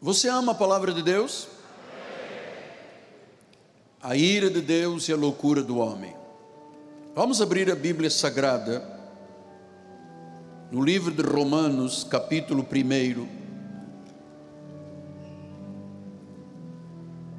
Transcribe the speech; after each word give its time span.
Você 0.00 0.28
ama 0.28 0.52
a 0.52 0.54
palavra 0.54 0.92
de 0.92 1.02
Deus? 1.02 1.48
A 4.02 4.14
ira 4.14 4.50
de 4.50 4.60
Deus 4.60 5.08
e 5.08 5.12
a 5.12 5.16
loucura 5.16 5.62
do 5.62 5.78
homem. 5.78 6.14
Vamos 7.14 7.40
abrir 7.40 7.70
a 7.70 7.74
Bíblia 7.74 8.10
Sagrada 8.10 8.86
no 10.70 10.84
livro 10.84 11.10
de 11.10 11.22
Romanos, 11.22 12.04
capítulo 12.04 12.62
1, 12.62 13.26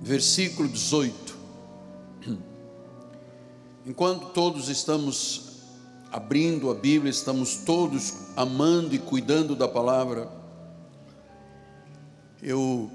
versículo 0.02 0.68
18. 0.68 1.38
Enquanto 3.86 4.30
todos 4.30 4.68
estamos 4.68 5.62
abrindo 6.12 6.72
a 6.72 6.74
Bíblia, 6.74 7.12
estamos 7.12 7.58
todos 7.58 8.32
amando 8.36 8.96
e 8.96 9.00
cuidando 9.00 9.56
da 9.56 9.68
palavra, 9.68 10.37
eu 12.48 12.90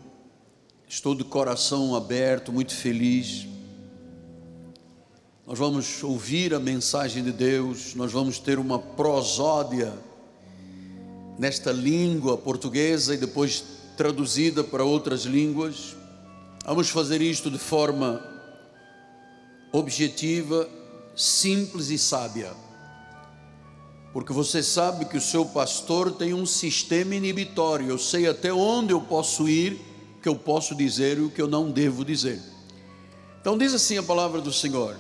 estou 0.89 1.15
de 1.15 1.25
coração 1.25 1.95
aberto, 1.95 2.51
muito 2.51 2.75
feliz. 2.75 3.47
Nós 5.47 5.59
vamos 5.59 6.03
ouvir 6.03 6.55
a 6.55 6.59
mensagem 6.59 7.23
de 7.23 7.33
Deus, 7.33 7.95
nós 7.95 8.11
vamos 8.11 8.39
ter 8.39 8.59
uma 8.59 8.79
prosódia 8.79 9.93
nesta 11.39 11.71
língua 11.71 12.39
portuguesa 12.39 13.13
e 13.13 13.19
depois 13.19 13.63
traduzida 13.95 14.65
para 14.65 14.85
outras 14.85 15.25
línguas. 15.25 15.95
Vamos 16.65 16.89
fazer 16.89 17.21
isto 17.21 17.51
de 17.51 17.59
forma 17.59 18.27
objetiva, 19.71 20.67
simples 21.15 21.91
e 21.91 21.99
sábia. 21.99 22.53
Porque 24.13 24.33
você 24.33 24.63
sabe 24.63 25.07
que 25.07 25.17
o 25.17 25.21
seu 25.21 25.45
pastor 25.47 26.13
tem 26.13 26.35
um 26.35 26.45
sistema 26.45 27.15
inibitório. 27.15 27.89
Eu 27.89 27.99
sei 27.99 28.29
até 28.29 28.53
onde 28.53 28.93
eu 28.93 29.01
posso 29.01 29.49
ir, 29.49 29.81
que 30.23 30.29
eu 30.29 30.37
posso 30.37 30.75
dizer 30.75 31.19
e 31.19 31.23
o 31.23 31.31
que 31.31 31.41
eu 31.41 31.49
não 31.49 31.71
devo 31.71 32.05
dizer. 32.05 32.41
Então 33.41 33.57
diz 33.57 33.73
assim 33.73 33.97
a 33.97 34.03
palavra 34.03 34.41
do 34.41 34.53
Senhor: 34.53 34.97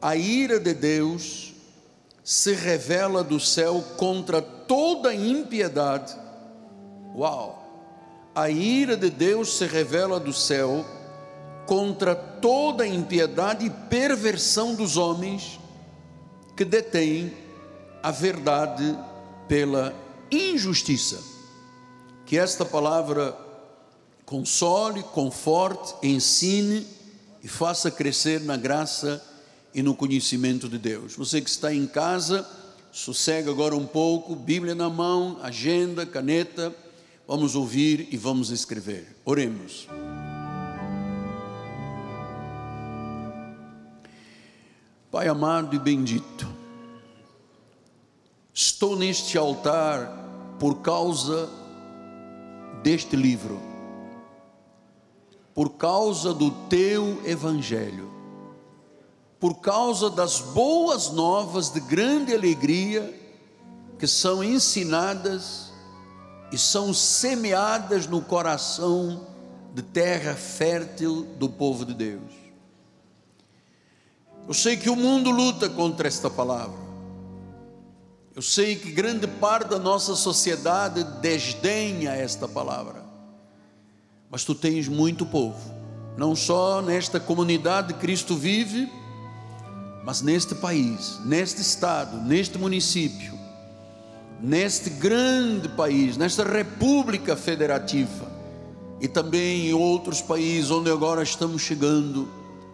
A 0.00 0.16
ira 0.16 0.58
de 0.58 0.74
Deus 0.74 1.52
se 2.24 2.52
revela 2.54 3.22
do 3.22 3.38
céu 3.38 3.82
contra 3.96 4.42
toda 4.42 5.14
impiedade. 5.14 6.14
Uau! 7.14 7.60
A 8.34 8.50
ira 8.50 8.96
de 8.96 9.10
Deus 9.10 9.56
se 9.56 9.66
revela 9.66 10.18
do 10.18 10.32
céu 10.32 10.84
contra 11.66 12.14
toda 12.14 12.86
impiedade 12.86 13.66
e 13.66 13.70
perversão 13.70 14.74
dos 14.74 14.96
homens 14.96 15.60
que 16.56 16.64
detêm 16.64 17.41
a 18.02 18.10
verdade 18.10 18.98
pela 19.46 19.94
injustiça. 20.30 21.22
Que 22.26 22.38
esta 22.38 22.64
palavra 22.64 23.36
console, 24.24 25.02
conforte, 25.02 25.94
ensine 26.02 26.86
e 27.42 27.48
faça 27.48 27.90
crescer 27.90 28.40
na 28.40 28.56
graça 28.56 29.22
e 29.74 29.82
no 29.82 29.94
conhecimento 29.94 30.68
de 30.68 30.78
Deus. 30.78 31.14
Você 31.16 31.40
que 31.40 31.50
está 31.50 31.74
em 31.74 31.86
casa, 31.86 32.46
sossega 32.90 33.50
agora 33.50 33.76
um 33.76 33.86
pouco, 33.86 34.34
Bíblia 34.34 34.74
na 34.74 34.88
mão, 34.88 35.38
agenda, 35.42 36.06
caneta, 36.06 36.74
vamos 37.26 37.54
ouvir 37.54 38.08
e 38.10 38.16
vamos 38.16 38.50
escrever. 38.50 39.16
Oremos. 39.24 39.88
Pai 45.10 45.28
amado 45.28 45.76
e 45.76 45.78
bendito, 45.78 46.48
Estou 48.54 48.96
neste 48.96 49.38
altar 49.38 50.12
por 50.58 50.82
causa 50.82 51.48
deste 52.82 53.16
livro, 53.16 53.58
por 55.54 55.70
causa 55.70 56.34
do 56.34 56.50
teu 56.68 57.22
evangelho, 57.24 58.10
por 59.40 59.54
causa 59.60 60.10
das 60.10 60.40
boas 60.40 61.10
novas 61.10 61.70
de 61.70 61.80
grande 61.80 62.34
alegria 62.34 63.18
que 63.98 64.06
são 64.06 64.44
ensinadas 64.44 65.72
e 66.52 66.58
são 66.58 66.92
semeadas 66.92 68.06
no 68.06 68.20
coração 68.20 69.26
de 69.72 69.80
terra 69.80 70.34
fértil 70.34 71.24
do 71.38 71.48
povo 71.48 71.86
de 71.86 71.94
Deus. 71.94 72.32
Eu 74.46 74.52
sei 74.52 74.76
que 74.76 74.90
o 74.90 74.96
mundo 74.96 75.30
luta 75.30 75.70
contra 75.70 76.06
esta 76.06 76.28
palavra. 76.28 76.91
Eu 78.34 78.40
sei 78.40 78.76
que 78.76 78.90
grande 78.90 79.26
parte 79.26 79.68
da 79.68 79.78
nossa 79.78 80.14
sociedade 80.14 81.04
desdenha 81.20 82.12
esta 82.12 82.48
palavra, 82.48 83.04
mas 84.30 84.42
tu 84.42 84.54
tens 84.54 84.88
muito 84.88 85.26
povo, 85.26 85.60
não 86.16 86.34
só 86.34 86.80
nesta 86.80 87.20
comunidade 87.20 87.92
Cristo 87.94 88.34
vive, 88.34 88.90
mas 90.02 90.22
neste 90.22 90.54
país, 90.54 91.20
neste 91.26 91.60
estado, 91.60 92.16
neste 92.22 92.56
município, 92.56 93.38
neste 94.40 94.88
grande 94.88 95.68
país, 95.68 96.16
nesta 96.16 96.42
república 96.42 97.36
federativa 97.36 98.32
e 98.98 99.06
também 99.06 99.68
em 99.68 99.74
outros 99.74 100.22
países 100.22 100.70
onde 100.70 100.90
agora 100.90 101.22
estamos 101.22 101.60
chegando 101.60 102.26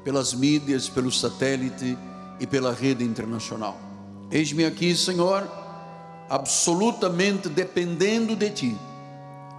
pelas 0.04 0.32
mídias, 0.32 0.88
pelo 0.88 1.10
satélite 1.10 1.98
e 2.38 2.46
pela 2.46 2.72
rede 2.72 3.02
internacional. 3.02 3.87
Eis-me 4.30 4.64
aqui, 4.64 4.94
Senhor, 4.94 5.48
absolutamente 6.28 7.48
dependendo 7.48 8.36
de 8.36 8.50
Ti. 8.50 8.76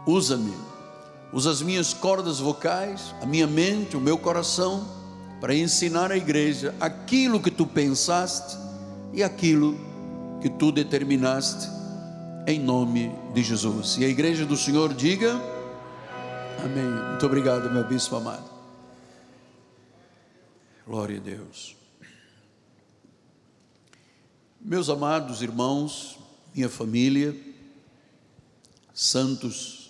Usa-me, 0.06 0.54
usa 1.34 1.52
as 1.52 1.62
minhas 1.62 1.94
cordas 1.94 2.40
vocais, 2.40 3.14
a 3.22 3.26
minha 3.26 3.48
mente, 3.48 3.98
o 3.98 4.02
meu 4.02 4.18
coração, 4.18 4.88
para 5.42 5.56
ensinar 5.56 6.12
à 6.12 6.18
igreja 6.18 6.76
aquilo 6.80 7.40
que 7.40 7.50
Tu 7.50 7.66
pensaste 7.66 8.58
e 9.14 9.24
aquilo 9.24 9.76
que 10.42 10.50
Tu 10.50 10.72
determinaste, 10.72 11.68
em 12.46 12.60
nome 12.60 13.12
de 13.34 13.42
Jesus. 13.42 13.98
E 13.98 14.06
a 14.06 14.08
igreja 14.08 14.46
do 14.46 14.56
Senhor 14.56 14.94
diga: 14.94 15.34
Amém. 16.64 17.10
Muito 17.10 17.26
obrigado, 17.26 17.72
meu 17.72 17.88
bispo 17.88 18.16
amado. 18.16 18.50
Glória 20.86 21.18
a 21.18 21.22
Deus. 21.22 21.79
Meus 24.70 24.88
amados 24.88 25.42
irmãos, 25.42 26.20
minha 26.54 26.70
família, 26.70 27.36
santos, 28.94 29.90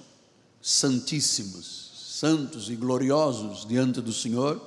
santíssimos, 0.61 2.15
santos 2.17 2.69
e 2.69 2.77
gloriosos 2.77 3.67
diante 3.67 3.99
do 3.99 4.13
Senhor, 4.13 4.57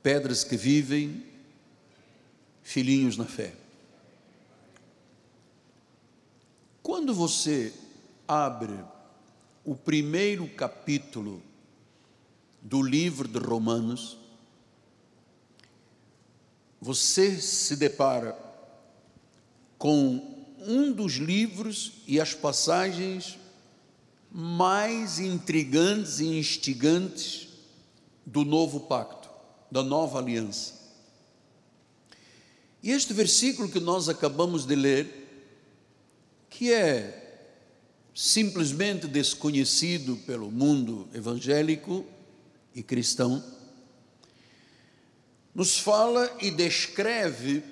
pedras 0.00 0.44
que 0.44 0.56
vivem, 0.56 1.26
filhinhos 2.62 3.16
na 3.16 3.24
fé. 3.24 3.52
Quando 6.84 7.12
você 7.12 7.74
abre 8.28 8.78
o 9.64 9.74
primeiro 9.74 10.46
capítulo 10.50 11.42
do 12.62 12.80
livro 12.80 13.26
de 13.26 13.40
Romanos, 13.40 14.16
você 16.80 17.40
se 17.40 17.76
depara 17.76 18.36
com 19.78 20.46
um 20.58 20.92
dos 20.92 21.14
livros 21.14 21.92
e 22.06 22.20
as 22.20 22.34
passagens 22.34 23.38
mais 24.30 25.18
intrigantes 25.18 26.20
e 26.20 26.26
instigantes 26.26 27.48
do 28.24 28.44
novo 28.44 28.80
pacto, 28.80 29.30
da 29.70 29.82
nova 29.82 30.18
aliança. 30.18 30.74
E 32.82 32.90
este 32.90 33.12
versículo 33.12 33.68
que 33.68 33.80
nós 33.80 34.08
acabamos 34.08 34.66
de 34.66 34.74
ler, 34.74 35.26
que 36.50 36.72
é 36.72 37.22
simplesmente 38.14 39.06
desconhecido 39.06 40.16
pelo 40.26 40.50
mundo 40.50 41.08
evangélico 41.12 42.04
e 42.74 42.82
cristão, 42.82 43.42
nos 45.56 45.78
fala 45.78 46.30
e 46.38 46.50
descreve 46.50 47.64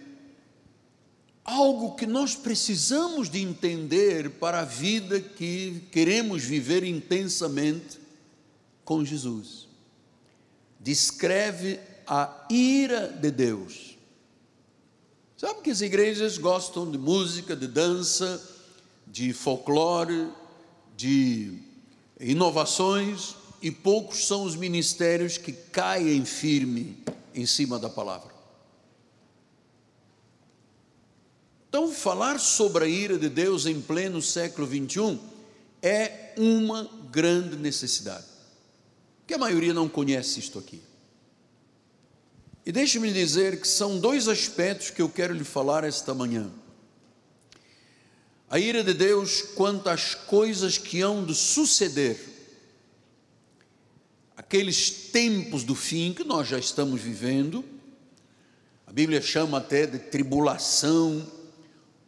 algo 1.45 1.95
que 1.95 2.07
nós 2.07 2.35
precisamos 2.35 3.29
de 3.29 3.43
entender 3.43 4.31
para 4.31 4.61
a 4.61 4.65
vida 4.65 5.21
que 5.21 5.83
queremos 5.93 6.43
viver 6.43 6.83
intensamente 6.83 8.01
com 8.87 9.05
Jesus. 9.05 9.69
Descreve 10.81 11.79
a 12.07 12.47
ira 12.49 13.09
de 13.09 13.31
Deus. 13.31 13.99
Sabe 15.37 15.61
que 15.61 15.71
as 15.71 15.83
igrejas 15.83 16.39
gostam 16.39 16.91
de 16.91 16.97
música, 16.97 17.55
de 17.55 17.67
dança, 17.67 18.43
de 19.07 19.35
folclore, 19.35 20.31
de 20.97 21.59
inovações, 22.19 23.37
e 23.65 23.71
poucos 23.71 24.27
são 24.27 24.45
os 24.45 24.55
ministérios 24.55 25.39
que 25.39 25.51
caem 25.51 26.23
firme 26.27 27.03
em 27.35 27.47
cima 27.47 27.79
da 27.79 27.89
palavra. 27.89 28.31
Então, 31.67 31.91
falar 31.91 32.39
sobre 32.39 32.85
a 32.85 32.87
ira 32.87 33.17
de 33.19 33.31
Deus 33.31 33.65
em 33.65 33.81
pleno 33.81 34.21
século 34.21 34.67
21 34.67 35.19
é 35.81 36.35
uma 36.37 36.91
grande 37.11 37.57
necessidade. 37.57 38.27
Que 39.27 39.33
a 39.33 39.39
maioria 39.39 39.73
não 39.73 39.89
conhece 39.89 40.41
isto 40.41 40.59
aqui. 40.59 40.83
E 42.67 42.71
deixe-me 42.71 43.15
dizer 43.15 43.63
que 43.63 43.67
são 43.67 43.99
dois 43.99 44.29
aspectos 44.29 44.91
que 44.91 45.01
eu 45.01 45.09
quero 45.09 45.33
lhe 45.33 45.43
falar 45.43 45.85
esta 45.85 46.13
manhã. 46.13 46.51
A 48.51 48.59
ira 48.59 48.85
de 48.85 48.93
Deus 48.93 49.41
quanto 49.41 49.89
às 49.89 50.15
coisas 50.15 50.77
que 50.77 51.01
hão 51.01 51.25
de 51.25 51.35
suceder, 51.35 52.34
aqueles 54.37 54.91
tempos 54.91 55.63
do 55.63 55.75
fim 55.75 56.13
que 56.13 56.25
nós 56.25 56.49
já 56.49 56.59
estamos 56.59 57.01
vivendo, 57.01 57.65
a 58.87 58.93
Bíblia 58.93 59.23
chama 59.23 59.59
até 59.59 59.87
de 59.87 59.99
tribulação, 59.99 61.27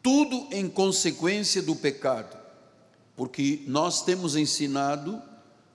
tudo 0.02 0.48
em 0.52 0.68
consequência 0.68 1.62
do 1.62 1.74
pecado, 1.74 2.36
porque 3.16 3.62
nós 3.66 4.04
temos 4.04 4.36
ensinado, 4.36 5.20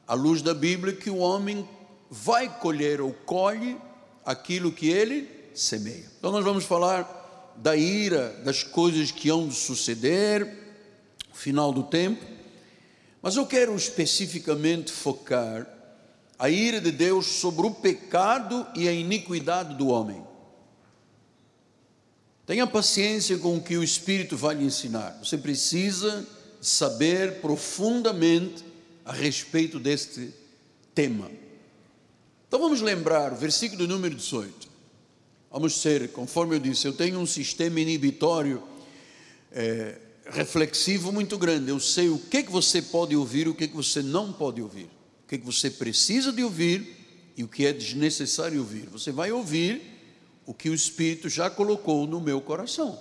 à 0.07 0.13
luz 0.13 0.41
da 0.41 0.53
Bíblia, 0.53 0.93
que 0.93 1.09
o 1.09 1.17
homem 1.17 1.67
vai 2.09 2.59
colher 2.59 3.01
ou 3.01 3.13
colhe 3.13 3.77
aquilo 4.25 4.71
que 4.71 4.89
ele 4.89 5.29
semeia. 5.53 6.09
Então, 6.19 6.31
nós 6.31 6.43
vamos 6.43 6.65
falar 6.65 7.53
da 7.57 7.75
ira, 7.75 8.29
das 8.43 8.63
coisas 8.63 9.11
que 9.11 9.29
hão 9.29 9.47
de 9.47 9.55
suceder, 9.55 10.59
o 11.31 11.35
final 11.35 11.71
do 11.71 11.83
tempo, 11.83 12.25
mas 13.21 13.35
eu 13.35 13.45
quero 13.45 13.75
especificamente 13.75 14.91
focar 14.91 15.67
a 16.41 16.49
ira 16.49 16.81
de 16.81 16.89
Deus 16.89 17.27
sobre 17.27 17.67
o 17.67 17.71
pecado 17.71 18.65
e 18.75 18.87
a 18.87 18.91
iniquidade 18.91 19.75
do 19.75 19.89
homem. 19.89 20.25
Tenha 22.47 22.65
paciência 22.65 23.37
com 23.37 23.57
o 23.57 23.61
que 23.61 23.77
o 23.77 23.83
Espírito 23.83 24.35
vai 24.35 24.55
lhe 24.55 24.65
ensinar. 24.65 25.19
Você 25.23 25.37
precisa 25.37 26.27
saber 26.59 27.41
profundamente 27.41 28.65
a 29.05 29.13
respeito 29.13 29.79
deste 29.79 30.33
tema. 30.95 31.29
Então 32.47 32.59
vamos 32.59 32.81
lembrar 32.81 33.33
o 33.33 33.35
versículo 33.35 33.85
número 33.85 34.15
18. 34.15 34.67
Vamos 35.51 35.79
ser, 35.79 36.11
conforme 36.11 36.55
eu 36.55 36.59
disse, 36.59 36.87
eu 36.87 36.93
tenho 36.93 37.19
um 37.19 37.27
sistema 37.27 37.79
inibitório 37.79 38.63
é, 39.51 39.99
reflexivo 40.25 41.11
muito 41.11 41.37
grande. 41.37 41.69
Eu 41.69 41.79
sei 41.79 42.09
o 42.09 42.17
que, 42.17 42.41
que 42.41 42.51
você 42.51 42.81
pode 42.81 43.15
ouvir 43.15 43.45
e 43.45 43.49
o 43.49 43.53
que, 43.53 43.67
que 43.67 43.75
você 43.75 44.01
não 44.01 44.33
pode 44.33 44.59
ouvir. 44.59 44.89
O 45.31 45.39
que, 45.39 45.45
você 45.45 45.69
precisa 45.69 46.29
de 46.33 46.43
ouvir 46.43 47.33
e 47.37 47.43
o 47.43 47.47
que 47.47 47.65
é 47.65 47.71
desnecessário 47.71 48.59
ouvir. 48.59 48.89
Você 48.89 49.13
vai 49.13 49.31
ouvir 49.31 49.81
o 50.45 50.53
que 50.53 50.69
o 50.69 50.73
Espírito 50.73 51.29
já 51.29 51.49
colocou 51.49 52.05
no 52.05 52.19
meu 52.19 52.41
coração. 52.41 52.99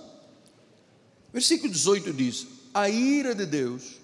Versículo 1.33 1.69
18 1.69 2.13
diz: 2.13 2.47
A 2.73 2.89
ira 2.89 3.35
de 3.35 3.45
Deus, 3.45 3.99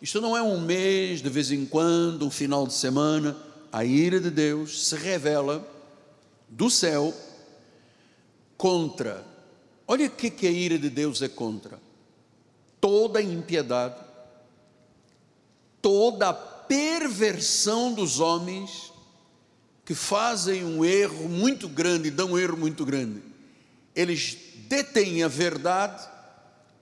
isto 0.00 0.20
não 0.20 0.36
é 0.36 0.42
um 0.44 0.60
mês, 0.60 1.20
de 1.20 1.28
vez 1.28 1.50
em 1.50 1.66
quando, 1.66 2.24
um 2.24 2.30
final 2.30 2.68
de 2.68 2.74
semana, 2.74 3.36
a 3.72 3.84
ira 3.84 4.20
de 4.20 4.30
Deus 4.30 4.86
se 4.86 4.94
revela 4.94 5.68
do 6.48 6.70
céu 6.70 7.12
contra. 8.56 9.26
Olha 9.88 10.06
o 10.06 10.10
que, 10.10 10.30
que 10.30 10.46
a 10.46 10.50
ira 10.52 10.78
de 10.78 10.88
Deus 10.88 11.20
é 11.20 11.28
contra: 11.28 11.80
toda 12.80 13.20
impiedade, 13.20 14.00
toda 15.80 16.51
perversão 16.72 17.92
dos 17.92 18.18
homens 18.18 18.90
que 19.84 19.94
fazem 19.94 20.64
um 20.64 20.82
erro 20.82 21.28
muito 21.28 21.68
grande, 21.68 22.10
dão 22.10 22.32
um 22.32 22.38
erro 22.38 22.56
muito 22.56 22.82
grande. 22.86 23.22
Eles 23.94 24.38
detêm 24.68 25.22
a 25.22 25.28
verdade, 25.28 26.08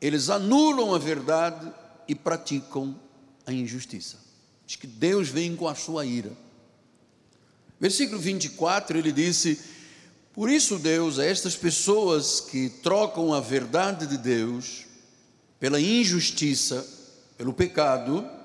eles 0.01 0.31
anulam 0.31 0.95
a 0.95 0.99
verdade 0.99 1.73
e 2.07 2.15
praticam 2.15 2.95
a 3.45 3.53
injustiça. 3.53 4.19
Diz 4.65 4.77
que 4.77 4.87
Deus 4.87 5.29
vem 5.29 5.57
com 5.57 5.67
a 5.67 5.75
sua 5.75 6.07
ira. 6.07 6.31
Versículo 7.81 8.21
24, 8.21 8.97
ele 8.97 9.11
disse: 9.11 9.59
Por 10.33 10.49
isso, 10.49 10.79
Deus, 10.79 11.19
a 11.19 11.25
estas 11.25 11.57
pessoas 11.57 12.39
que 12.39 12.69
trocam 12.81 13.35
a 13.35 13.41
verdade 13.41 14.07
de 14.07 14.19
Deus 14.19 14.85
pela 15.59 15.81
injustiça, 15.81 16.87
pelo 17.37 17.53
pecado, 17.53 18.39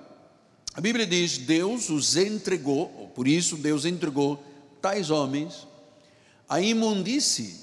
a 0.76 0.82
Bíblia 0.82 1.08
diz: 1.08 1.38
Deus 1.38 1.90
os 1.90 2.18
entregou, 2.18 3.10
por 3.16 3.28
isso 3.28 3.56
Deus 3.56 3.86
entregou 3.86 4.44
tais 4.82 5.10
homens 5.10 5.66
à 6.50 6.60
imundície 6.60 7.56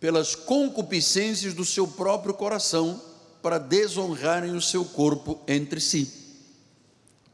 pelas 0.00 0.34
concupiscências 0.34 1.52
do 1.52 1.66
seu 1.66 1.86
próprio 1.86 2.32
coração 2.32 3.00
para 3.42 3.58
desonrarem 3.58 4.52
o 4.52 4.60
seu 4.60 4.84
corpo 4.86 5.38
entre 5.46 5.80
si. 5.80 6.10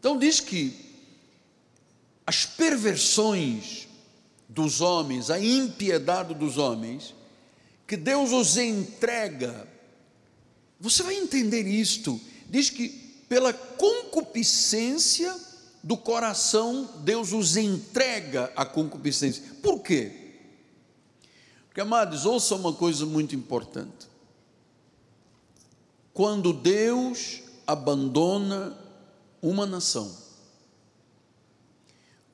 Então 0.00 0.19
diz 0.19 0.41
que 0.41 0.75
as 2.26 2.44
perversões 2.44 3.87
dos 4.49 4.81
homens, 4.81 5.31
a 5.31 5.38
impiedade 5.38 6.35
dos 6.35 6.59
homens, 6.59 7.14
que 7.87 7.97
Deus 7.97 8.32
os 8.32 8.56
entrega. 8.56 9.69
Você 10.81 11.05
vai 11.05 11.14
entender 11.14 11.64
isto. 11.67 12.20
Diz 12.50 12.70
que 12.70 13.06
pela 13.28 13.52
concupiscência 13.52 15.34
do 15.82 15.96
coração, 15.96 16.90
Deus 17.05 17.32
os 17.32 17.56
entrega 17.56 18.52
à 18.56 18.64
concupiscência. 18.64 19.43
Por 19.62 19.81
quê? 19.81 20.26
Porque, 21.67 21.81
amados, 21.81 22.26
ouça 22.26 22.55
uma 22.55 22.73
coisa 22.73 23.05
muito 23.06 23.37
importante. 23.37 24.08
Quando 26.12 26.52
Deus 26.52 27.43
abandona 27.67 28.76
uma 29.43 29.67
nação, 29.67 30.17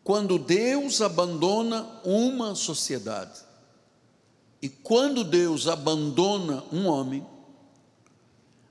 quando 0.05 0.39
Deus 0.39 1.01
abandona 1.01 2.01
uma 2.05 2.55
sociedade, 2.55 3.41
e 4.63 4.69
quando 4.69 5.25
Deus 5.25 5.67
abandona 5.67 6.63
um 6.73 6.87
homem, 6.87 7.27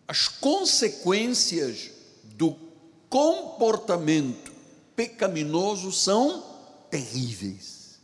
as 0.08 0.28
consequências 0.28 1.92
comportamento 3.12 4.54
pecaminoso 4.96 5.92
são 5.92 6.42
terríveis. 6.90 8.00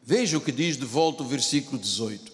Veja 0.00 0.38
o 0.38 0.40
que 0.40 0.52
diz 0.52 0.76
de 0.76 0.84
volta 0.84 1.24
o 1.24 1.26
versículo 1.26 1.76
18. 1.76 2.32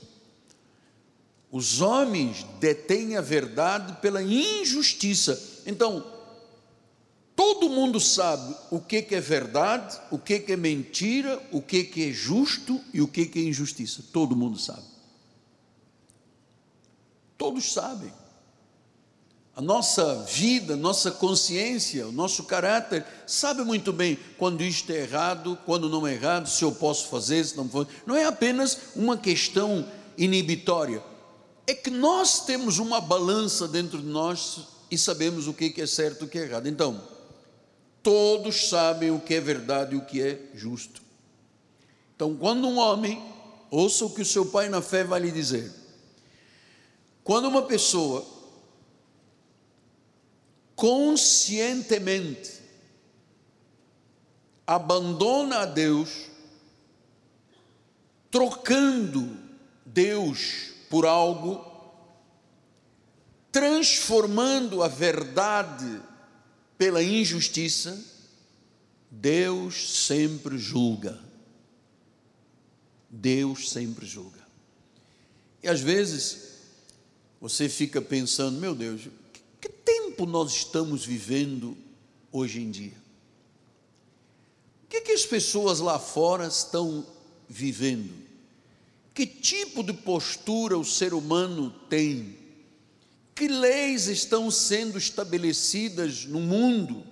Os 1.51 1.81
homens 1.81 2.45
detêm 2.61 3.17
a 3.17 3.23
verdade 3.23 4.03
pela 4.03 4.23
injustiça. 4.23 5.63
Então, 5.65 6.05
todo 7.35 7.71
mundo 7.71 7.99
sabe 7.99 8.55
o 8.71 8.81
que, 8.81 9.07
é 9.11 9.21
verdade, 9.21 9.99
o 10.11 10.19
que, 10.19 10.45
é 10.47 10.57
mentira, 10.57 11.43
o 11.51 11.63
que, 11.63 11.91
é 11.97 12.13
justo 12.13 12.79
e 12.93 13.01
o 13.01 13.09
que 13.09 13.31
é 13.35 13.41
injustiça. 13.41 14.05
Todo 14.13 14.37
mundo 14.37 14.59
sabe. 14.59 14.85
Todos 17.39 17.73
sabem 17.73 18.13
a 19.59 19.61
nossa 19.61 20.15
vida, 20.23 20.77
nossa 20.77 21.11
consciência, 21.11 22.07
o 22.07 22.13
nosso 22.13 22.45
caráter, 22.45 23.05
sabe 23.27 23.65
muito 23.65 23.93
bem 23.93 24.17
quando 24.39 24.63
isto 24.63 24.89
é 24.93 25.01
errado, 25.01 25.59
quando 25.67 25.89
não 25.89 26.07
é 26.07 26.15
errado, 26.15 26.49
se 26.49 26.63
eu 26.63 26.71
posso 26.71 27.09
fazer, 27.09 27.45
se 27.45 27.57
não 27.57 27.67
posso. 27.67 27.89
Não 28.07 28.15
é 28.15 28.25
apenas 28.25 28.79
uma 28.95 29.17
questão 29.17 29.85
inibitória, 30.17 31.03
é 31.67 31.75
que 31.75 31.91
nós 31.91 32.45
temos 32.45 32.79
uma 32.79 33.01
balança 33.01 33.67
dentro 33.67 33.99
de 33.99 34.07
nós 34.07 34.61
e 34.93 34.97
sabemos 34.97 35.49
o 35.49 35.53
que 35.53 35.75
é 35.77 35.87
certo 35.87 36.23
e 36.23 36.25
o 36.27 36.29
que 36.29 36.39
é 36.39 36.43
errado. 36.43 36.69
Então, 36.69 37.03
todos 38.01 38.69
sabem 38.69 39.11
o 39.11 39.19
que 39.19 39.35
é 39.35 39.41
verdade 39.41 39.97
e 39.97 39.99
o 39.99 40.05
que 40.05 40.23
é 40.23 40.41
justo. 40.55 41.03
Então, 42.15 42.37
quando 42.37 42.69
um 42.69 42.79
homem, 42.79 43.21
ouça 43.73 44.05
o 44.05 44.11
que 44.11 44.23
o 44.23 44.25
seu 44.25 44.47
pai 44.47 44.69
na 44.69 44.81
fé 44.81 45.03
vai 45.03 45.19
lhe 45.19 45.33
dizer, 45.33 45.69
quando 47.25 47.49
uma 47.49 47.63
pessoa 47.63 48.38
conscientemente 50.79 52.63
abandona 54.65 55.63
a 55.63 55.67
Deus, 55.67 56.27
trocando 58.31 59.37
Deus 59.85 60.71
por 60.89 61.05
algo, 61.05 61.67
transformando 63.51 64.81
a 64.85 64.87
verdade 64.87 66.01
pela 66.77 67.03
injustiça, 67.03 68.01
Deus 69.11 70.05
sempre 70.05 70.57
julga. 70.59 71.19
Deus 73.11 73.71
sempre 73.71 74.07
julga. 74.07 74.47
E 75.61 75.67
às 75.67 75.81
vezes 75.81 76.61
você 77.41 77.69
fica 77.69 78.01
pensando, 78.01 78.61
meu 78.61 78.77
Deus, 78.77 79.09
que 79.61 79.69
tempo 79.69 80.27
nós 80.27 80.53
estamos 80.53 81.05
vivendo 81.05 81.77
hoje 82.33 82.61
em 82.61 82.71
dia? 82.71 82.97
O 84.85 84.89
que, 84.89 85.01
que 85.01 85.13
as 85.13 85.27
pessoas 85.27 85.81
lá 85.81 85.99
fora 85.99 86.47
estão 86.47 87.07
vivendo? 87.49 88.13
Que 89.15 89.27
tipo 89.27 89.83
de 89.83 89.93
postura 89.93 90.79
o 90.79 90.85
ser 90.85 91.13
humano 91.13 91.71
tem? 91.89 92.39
que 93.39 93.47
leis 93.47 94.09
estão 94.09 94.51
sendo 94.51 94.99
estabelecidas 94.99 96.25
no 96.25 96.41
mundo 96.41 97.07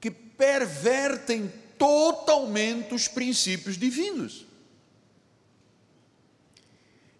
que 0.00 0.08
pervertem 0.08 1.52
totalmente 1.76 2.94
os 2.94 3.08
princípios 3.08 3.76
divinos. 3.76 4.46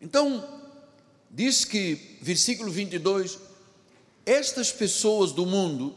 Então, 0.01 0.49
diz 1.29 1.65
que, 1.65 2.17
versículo 2.23 2.71
22, 2.71 3.37
estas 4.25 4.71
pessoas 4.73 5.33
do 5.33 5.45
mundo, 5.45 5.95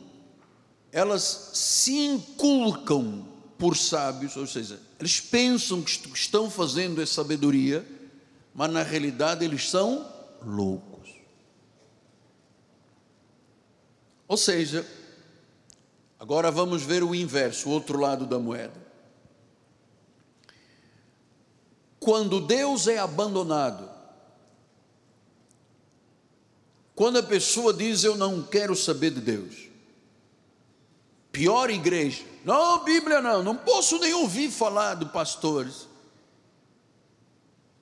elas 0.91 1.51
se 1.53 1.93
inculcam 1.93 3.27
por 3.57 3.75
sábios, 3.75 4.35
ou 4.35 4.47
seja, 4.47 4.79
eles 4.99 5.19
pensam 5.19 5.81
que 5.81 5.91
estão 6.13 6.49
fazendo 6.49 7.01
a 7.01 7.05
sabedoria, 7.05 7.85
mas 8.53 8.71
na 8.71 8.83
realidade 8.83 9.43
eles 9.43 9.69
são 9.69 10.09
loucos. 10.41 11.09
Ou 14.27 14.37
seja, 14.37 14.85
agora 16.19 16.49
vamos 16.49 16.81
ver 16.81 17.03
o 17.03 17.13
inverso, 17.13 17.69
o 17.69 17.71
outro 17.71 17.99
lado 17.99 18.25
da 18.25 18.39
moeda. 18.39 18.85
Quando 21.99 22.39
Deus 22.39 22.87
é 22.87 22.97
abandonado, 22.97 23.94
quando 26.95 27.17
a 27.17 27.23
pessoa 27.23 27.73
diz 27.73 28.03
eu 28.03 28.15
não 28.15 28.41
quero 28.41 28.75
saber 28.75 29.11
de 29.11 29.19
Deus, 29.19 29.67
pior 31.31 31.69
igreja, 31.69 32.23
não, 32.45 32.83
Bíblia 32.83 33.21
não, 33.21 33.43
não 33.43 33.57
posso 33.57 33.99
nem 33.99 34.13
ouvir 34.13 34.49
falar 34.49 34.95
de 34.95 35.05
pastores. 35.05 35.87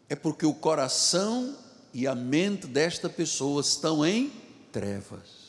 É 0.09 0.15
porque 0.15 0.45
o 0.45 0.53
coração 0.53 1.55
e 1.93 2.07
a 2.07 2.15
mente 2.15 2.65
desta 2.65 3.07
pessoa 3.09 3.61
estão 3.61 4.05
em 4.05 4.31
trevas. 4.71 5.43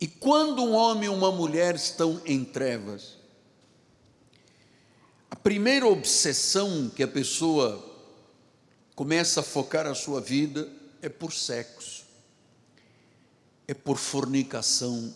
E 0.00 0.06
quando 0.06 0.62
um 0.62 0.74
homem 0.74 1.06
e 1.06 1.08
uma 1.08 1.32
mulher 1.32 1.74
estão 1.74 2.20
em 2.24 2.44
trevas, 2.44 3.16
a 5.30 5.34
primeira 5.34 5.86
obsessão 5.86 6.88
que 6.88 7.02
a 7.02 7.08
pessoa 7.08 7.87
começa 8.98 9.38
a 9.38 9.44
focar 9.44 9.86
a 9.86 9.94
sua 9.94 10.20
vida 10.20 10.68
é 11.00 11.08
por 11.08 11.32
sexo, 11.32 12.04
é 13.68 13.72
por 13.72 13.96
fornicação, 13.96 15.14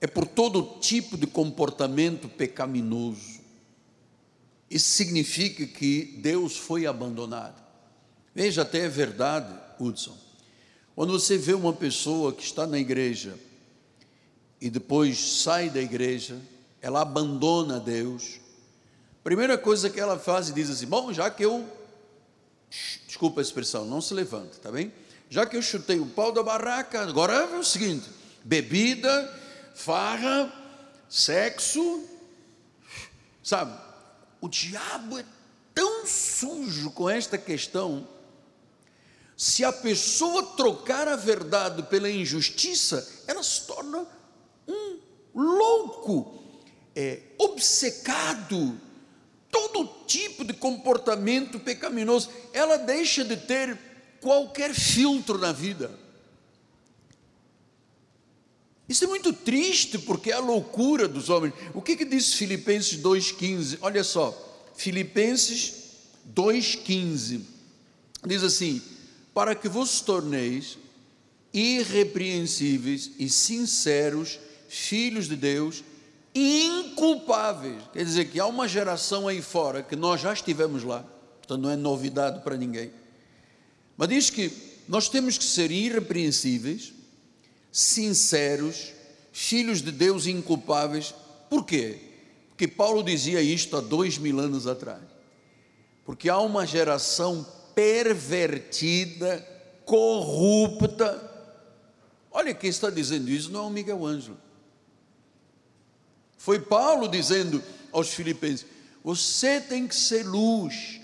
é 0.00 0.08
por 0.08 0.26
todo 0.26 0.80
tipo 0.80 1.16
de 1.16 1.24
comportamento 1.24 2.28
pecaminoso. 2.28 3.40
Isso 4.68 4.90
significa 4.90 5.64
que 5.64 6.18
Deus 6.20 6.56
foi 6.56 6.84
abandonado. 6.84 7.62
Veja, 8.34 8.62
até 8.62 8.86
é 8.86 8.88
verdade, 8.88 9.56
Hudson. 9.78 10.18
Quando 10.96 11.12
você 11.12 11.38
vê 11.38 11.54
uma 11.54 11.72
pessoa 11.72 12.32
que 12.32 12.42
está 12.42 12.66
na 12.66 12.80
igreja 12.80 13.38
e 14.60 14.68
depois 14.68 15.16
sai 15.42 15.70
da 15.70 15.80
igreja, 15.80 16.42
ela 16.80 17.02
abandona 17.02 17.78
Deus. 17.78 18.40
Primeira 19.22 19.56
coisa 19.56 19.88
que 19.88 20.00
ela 20.00 20.18
faz 20.18 20.48
e 20.48 20.52
diz 20.52 20.68
assim: 20.68 20.86
Bom, 20.86 21.12
já 21.12 21.30
que 21.30 21.44
eu 21.44 21.80
desculpa 23.06 23.40
a 23.40 23.42
expressão, 23.42 23.84
não 23.84 24.00
se 24.00 24.14
levanta, 24.14 24.58
tá 24.58 24.70
bem? 24.70 24.92
Já 25.28 25.46
que 25.46 25.56
eu 25.56 25.62
chutei 25.62 25.98
o 25.98 26.06
pau 26.06 26.32
da 26.32 26.42
barraca, 26.42 27.00
agora 27.02 27.34
é 27.34 27.58
o 27.58 27.64
seguinte: 27.64 28.08
bebida, 28.44 29.40
farra, 29.74 30.52
sexo, 31.08 32.04
sabe? 33.42 33.78
O 34.40 34.48
diabo 34.48 35.18
é 35.18 35.24
tão 35.74 36.06
sujo 36.06 36.90
com 36.90 37.08
esta 37.08 37.38
questão. 37.38 38.06
Se 39.36 39.64
a 39.64 39.72
pessoa 39.72 40.54
trocar 40.56 41.08
a 41.08 41.16
verdade 41.16 41.82
pela 41.84 42.10
injustiça, 42.10 43.24
ela 43.26 43.42
se 43.42 43.66
torna 43.66 44.06
um 44.68 45.00
louco, 45.34 46.42
é, 46.94 47.20
obcecado 47.38 48.78
todo 49.52 49.88
tipo 50.06 50.44
de 50.44 50.54
comportamento 50.54 51.60
pecaminoso, 51.60 52.30
ela 52.54 52.78
deixa 52.78 53.22
de 53.22 53.36
ter 53.36 53.78
qualquer 54.20 54.74
filtro 54.74 55.36
na 55.36 55.52
vida. 55.52 55.90
Isso 58.88 59.04
é 59.04 59.06
muito 59.06 59.32
triste 59.32 59.98
porque 59.98 60.30
é 60.30 60.34
a 60.34 60.40
loucura 60.40 61.06
dos 61.06 61.28
homens. 61.28 61.54
O 61.72 61.80
que, 61.80 61.96
que 61.96 62.04
diz 62.04 62.34
Filipenses 62.34 63.00
2,15? 63.00 63.78
Olha 63.82 64.02
só, 64.02 64.72
Filipenses 64.74 65.74
2,15 66.34 67.42
diz 68.26 68.42
assim: 68.42 68.82
Para 69.34 69.54
que 69.54 69.68
vos 69.68 70.00
torneis 70.00 70.78
irrepreensíveis 71.52 73.10
e 73.18 73.28
sinceros, 73.28 74.38
filhos 74.68 75.28
de 75.28 75.36
Deus, 75.36 75.84
inculpáveis. 76.34 77.82
Quer 77.92 78.04
dizer 78.04 78.24
que 78.26 78.40
há 78.40 78.46
uma 78.46 78.66
geração 78.66 79.28
aí 79.28 79.42
fora 79.42 79.82
que 79.82 79.96
nós 79.96 80.20
já 80.20 80.32
estivemos 80.32 80.82
lá, 80.82 81.04
portanto 81.38 81.60
não 81.60 81.70
é 81.70 81.76
novidade 81.76 82.40
para 82.42 82.56
ninguém. 82.56 82.90
Mas 83.96 84.08
diz 84.08 84.30
que 84.30 84.50
nós 84.88 85.08
temos 85.08 85.38
que 85.38 85.44
ser 85.44 85.70
irrepreensíveis, 85.70 86.92
sinceros, 87.70 88.92
filhos 89.32 89.80
de 89.80 89.92
Deus 89.92 90.26
inculpáveis. 90.26 91.14
Por 91.48 91.64
quê? 91.64 91.98
Porque 92.50 92.68
Paulo 92.68 93.02
dizia 93.02 93.40
isto 93.40 93.76
há 93.76 93.80
dois 93.80 94.18
mil 94.18 94.38
anos 94.38 94.66
atrás. 94.66 95.02
Porque 96.04 96.28
há 96.28 96.38
uma 96.38 96.66
geração 96.66 97.46
pervertida, 97.74 99.46
corrupta. 99.84 101.30
Olha 102.30 102.54
quem 102.54 102.70
está 102.70 102.90
dizendo 102.90 103.30
isso, 103.30 103.50
não 103.50 103.64
é 103.64 103.66
o 103.66 103.70
Miguel 103.70 104.04
Ângelo. 104.04 104.38
Foi 106.42 106.58
Paulo 106.58 107.06
dizendo 107.06 107.62
aos 107.92 108.08
Filipenses: 108.08 108.66
você 109.04 109.60
tem 109.60 109.86
que 109.86 109.94
ser 109.94 110.26
luz, 110.26 111.00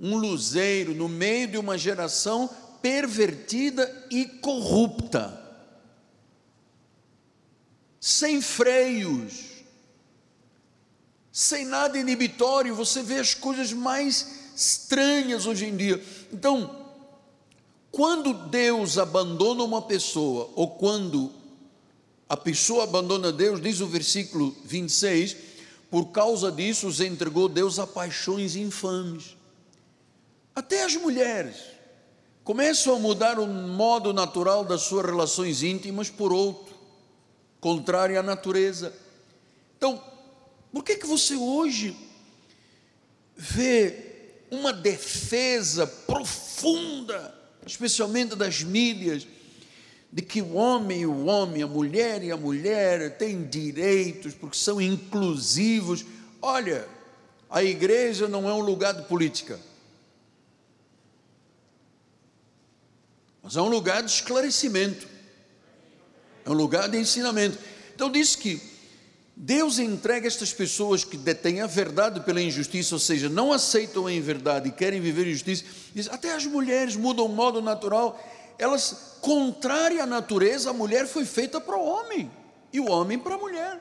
um 0.00 0.16
luzeiro 0.16 0.92
no 0.92 1.08
meio 1.08 1.46
de 1.46 1.56
uma 1.56 1.78
geração 1.78 2.50
pervertida 2.82 4.08
e 4.10 4.24
corrupta, 4.24 5.40
sem 8.00 8.42
freios, 8.42 9.62
sem 11.30 11.64
nada 11.64 11.96
inibitório. 11.96 12.74
Você 12.74 13.04
vê 13.04 13.20
as 13.20 13.34
coisas 13.34 13.72
mais 13.72 14.50
estranhas 14.56 15.46
hoje 15.46 15.66
em 15.66 15.76
dia. 15.76 16.02
Então, 16.32 16.88
quando 17.92 18.34
Deus 18.48 18.98
abandona 18.98 19.62
uma 19.62 19.82
pessoa, 19.82 20.50
ou 20.56 20.70
quando 20.70 21.32
a 22.28 22.36
pessoa 22.36 22.84
abandona 22.84 23.30
Deus, 23.30 23.60
diz 23.60 23.80
o 23.80 23.86
versículo 23.86 24.56
26, 24.64 25.36
por 25.90 26.06
causa 26.06 26.50
disso 26.50 26.88
os 26.88 27.00
entregou 27.00 27.48
Deus 27.48 27.78
a 27.78 27.86
paixões 27.86 28.56
infames. 28.56 29.36
Até 30.54 30.84
as 30.84 30.96
mulheres 30.96 31.56
começam 32.42 32.96
a 32.96 32.98
mudar 32.98 33.38
o 33.38 33.46
modo 33.46 34.12
natural 34.12 34.64
das 34.64 34.82
suas 34.82 35.06
relações 35.06 35.62
íntimas 35.62 36.10
por 36.10 36.32
outro, 36.32 36.74
contrário 37.60 38.18
à 38.18 38.22
natureza. 38.22 38.92
Então, 39.76 40.02
por 40.72 40.82
que 40.82 40.96
que 40.96 41.06
você 41.06 41.36
hoje 41.36 41.96
vê 43.36 44.06
uma 44.50 44.72
defesa 44.72 45.86
profunda, 45.86 47.34
especialmente 47.66 48.34
das 48.34 48.62
mídias, 48.62 49.26
de 50.16 50.22
que 50.22 50.40
o 50.40 50.54
homem 50.54 51.02
e 51.02 51.06
o 51.06 51.26
homem, 51.26 51.62
a 51.62 51.66
mulher 51.66 52.24
e 52.24 52.32
a 52.32 52.38
mulher 52.38 53.18
têm 53.18 53.44
direitos, 53.44 54.32
porque 54.32 54.56
são 54.56 54.80
inclusivos. 54.80 56.06
Olha, 56.40 56.88
a 57.50 57.62
igreja 57.62 58.26
não 58.26 58.48
é 58.48 58.54
um 58.54 58.62
lugar 58.62 58.94
de 58.94 59.02
política, 59.02 59.60
mas 63.42 63.56
é 63.56 63.60
um 63.60 63.68
lugar 63.68 64.02
de 64.02 64.10
esclarecimento, 64.10 65.06
é 66.46 66.50
um 66.50 66.54
lugar 66.54 66.88
de 66.88 66.96
ensinamento. 66.96 67.58
Então, 67.94 68.10
diz 68.10 68.34
que 68.34 68.58
Deus 69.36 69.78
entrega 69.78 70.26
estas 70.26 70.50
pessoas 70.50 71.04
que 71.04 71.18
detêm 71.18 71.60
a 71.60 71.66
verdade 71.66 72.20
pela 72.20 72.40
injustiça, 72.40 72.94
ou 72.94 72.98
seja, 72.98 73.28
não 73.28 73.52
aceitam 73.52 74.06
a 74.06 74.10
verdade 74.18 74.70
e 74.70 74.72
querem 74.72 74.98
viver 74.98 75.26
injustiça. 75.26 75.64
Diz, 75.94 76.08
até 76.08 76.34
as 76.34 76.46
mulheres 76.46 76.96
mudam 76.96 77.26
o 77.26 77.28
modo 77.28 77.60
natural 77.60 78.18
elas, 78.58 79.18
contrária 79.20 80.02
à 80.02 80.06
natureza, 80.06 80.70
a 80.70 80.72
mulher 80.72 81.06
foi 81.06 81.24
feita 81.24 81.60
para 81.60 81.76
o 81.76 81.84
homem 81.84 82.30
e 82.72 82.80
o 82.80 82.90
homem 82.90 83.18
para 83.18 83.34
a 83.34 83.38
mulher. 83.38 83.80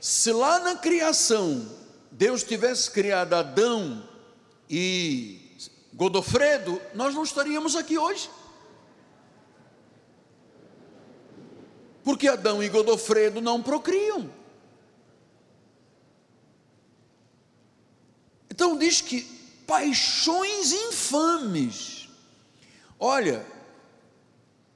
Se 0.00 0.32
lá 0.32 0.58
na 0.58 0.76
criação 0.76 1.66
Deus 2.10 2.42
tivesse 2.42 2.90
criado 2.90 3.34
Adão 3.34 4.06
e 4.68 5.56
Godofredo, 5.94 6.80
nós 6.94 7.14
não 7.14 7.22
estaríamos 7.22 7.74
aqui 7.74 7.96
hoje. 7.96 8.28
Porque 12.02 12.28
Adão 12.28 12.62
e 12.62 12.68
Godofredo 12.68 13.40
não 13.40 13.62
procriam. 13.62 14.30
Então 18.50 18.76
diz 18.76 19.00
que 19.00 19.22
paixões 19.66 20.72
infames. 20.72 21.93
Olha, 22.98 23.44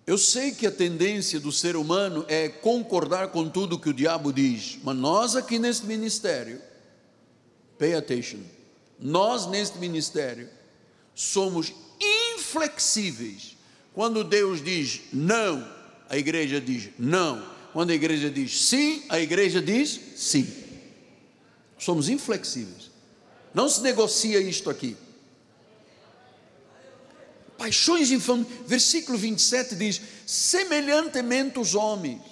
eu 0.06 0.16
sei 0.16 0.52
que 0.52 0.66
a 0.66 0.70
tendência 0.70 1.38
do 1.38 1.52
ser 1.52 1.76
humano 1.76 2.25
é 2.28 2.48
concordar 2.48 3.28
com 3.28 3.48
tudo 3.48 3.78
que 3.78 3.90
o 3.90 3.94
diabo 3.94 4.32
diz, 4.32 4.78
mas 4.82 4.96
nós 4.96 5.37
aqui 5.37 5.58
neste 5.58 5.87
ministério, 5.87 6.60
pay 7.78 7.94
attention, 7.94 8.40
nós 8.98 9.46
neste 9.46 9.78
ministério 9.78 10.48
somos 11.14 11.72
inflexíveis. 12.34 13.56
Quando 13.94 14.25
Deus 14.25 14.62
diz 14.62 15.02
não, 15.12 15.66
a 16.08 16.16
igreja 16.16 16.60
diz 16.60 16.90
não. 16.98 17.44
Quando 17.72 17.90
a 17.90 17.94
igreja 17.94 18.30
diz 18.30 18.66
sim, 18.66 19.04
a 19.08 19.20
igreja 19.20 19.60
diz 19.60 20.00
sim. 20.16 20.50
Somos 21.78 22.08
inflexíveis. 22.08 22.90
Não 23.52 23.68
se 23.68 23.82
negocia 23.82 24.40
isto 24.40 24.70
aqui 24.70 24.96
paixões 27.58 28.10
infames. 28.10 28.46
Versículo 28.66 29.18
27 29.18 29.74
diz: 29.74 30.00
semelhantemente 30.24 31.58
os 31.58 31.74
homens. 31.74 32.22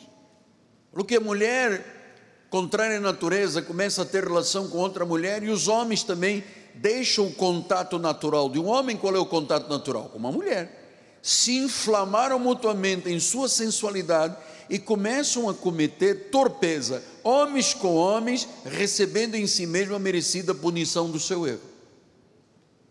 Porque 0.93 1.17
a 1.17 1.21
mulher, 1.21 2.47
contrária 2.49 2.97
à 2.97 3.01
natureza, 3.01 3.61
começa 3.61 4.01
a 4.01 4.07
ter 4.07 4.25
relação 4.25 4.69
com 4.69 4.79
outra 4.79 5.05
mulher 5.05 5.43
e 5.43 5.51
os 5.51 5.69
homens 5.69 6.03
também 6.03 6.43
deixam 6.75 7.27
o 7.27 7.35
contato 7.35 7.99
natural 7.99 8.49
de 8.49 8.59
um 8.59 8.67
homem. 8.67 8.97
Qual 8.97 9.15
é 9.15 9.19
o 9.19 9.27
contato 9.27 9.69
natural? 9.69 10.09
Com 10.09 10.19
uma 10.19 10.33
mulher. 10.33 10.85
Se 11.21 11.57
inflamaram 11.57 12.39
mutuamente 12.39 13.11
em 13.11 13.19
sua 13.19 13.49
sensualidade 13.49 14.37
e 14.71 14.79
começam 14.79 15.49
a 15.49 15.55
cometer 15.55 16.31
torpeza, 16.31 17.03
homens 17.23 17.75
com 17.75 17.95
homens, 17.95 18.49
recebendo 18.65 19.35
em 19.35 19.47
si 19.47 19.67
mesmo 19.67 19.95
a 19.95 19.99
merecida 19.99 20.55
punição 20.55 21.11
do 21.11 21.19
seu 21.19 21.47
erro. 21.47 21.61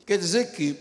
Quer 0.05 0.17
dizer 0.17 0.51
que 0.51 0.77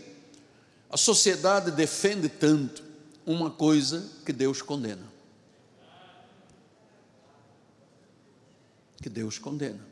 a 0.95 0.97
sociedade 0.97 1.71
defende 1.71 2.29
tanto 2.29 2.81
uma 3.25 3.51
coisa 3.51 4.09
que 4.25 4.31
Deus 4.31 4.61
condena. 4.61 5.03
Que 9.03 9.09
Deus 9.09 9.37
condena. 9.37 9.85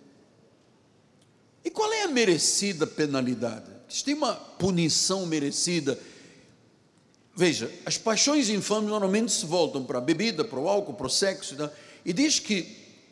E 1.61 1.69
qual 1.69 1.91
é 1.91 2.03
a 2.03 2.07
merecida 2.07 2.87
penalidade? 2.87 3.69
Existe 3.89 4.13
uma 4.13 4.33
punição 4.33 5.25
merecida. 5.25 5.99
Veja, 7.35 7.69
as 7.85 7.97
paixões 7.97 8.47
infames 8.47 8.89
normalmente 8.89 9.33
se 9.33 9.45
voltam 9.45 9.83
para 9.83 9.97
a 9.97 10.01
bebida, 10.01 10.45
para 10.45 10.57
o 10.57 10.69
álcool, 10.69 10.93
para 10.93 11.07
o 11.07 11.09
sexo, 11.09 11.55
né? 11.55 11.69
e 12.05 12.13
diz 12.13 12.39
que 12.39 12.63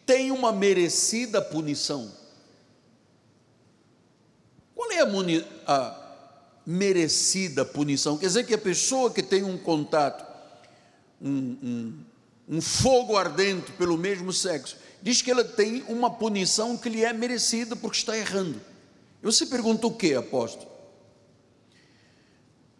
tem 0.05 0.31
uma 0.31 0.53
merecida 0.53 1.41
punição. 1.41 2.09
Qual 4.73 4.89
é 4.93 5.01
a, 5.01 5.05
a 5.67 6.00
merecida 6.65 7.65
punição. 7.65 8.17
Quer 8.17 8.27
dizer 8.27 8.45
que 8.45 8.53
a 8.53 8.57
pessoa 8.57 9.11
que 9.11 9.23
tem 9.23 9.43
um 9.43 9.57
contato, 9.57 10.25
um, 11.21 11.29
um, 11.29 11.99
um 12.49 12.61
fogo 12.61 13.17
ardente 13.17 13.71
pelo 13.73 13.97
mesmo 13.97 14.31
sexo, 14.31 14.77
diz 15.01 15.21
que 15.21 15.31
ela 15.31 15.43
tem 15.43 15.83
uma 15.87 16.09
punição 16.09 16.77
que 16.77 16.89
lhe 16.89 17.03
é 17.03 17.11
merecida 17.13 17.75
porque 17.75 17.97
está 17.97 18.17
errando. 18.17 18.61
E 19.21 19.25
você 19.25 19.45
pergunta 19.45 19.87
o 19.87 19.91
que, 19.91 20.13
apóstolo? 20.13 20.69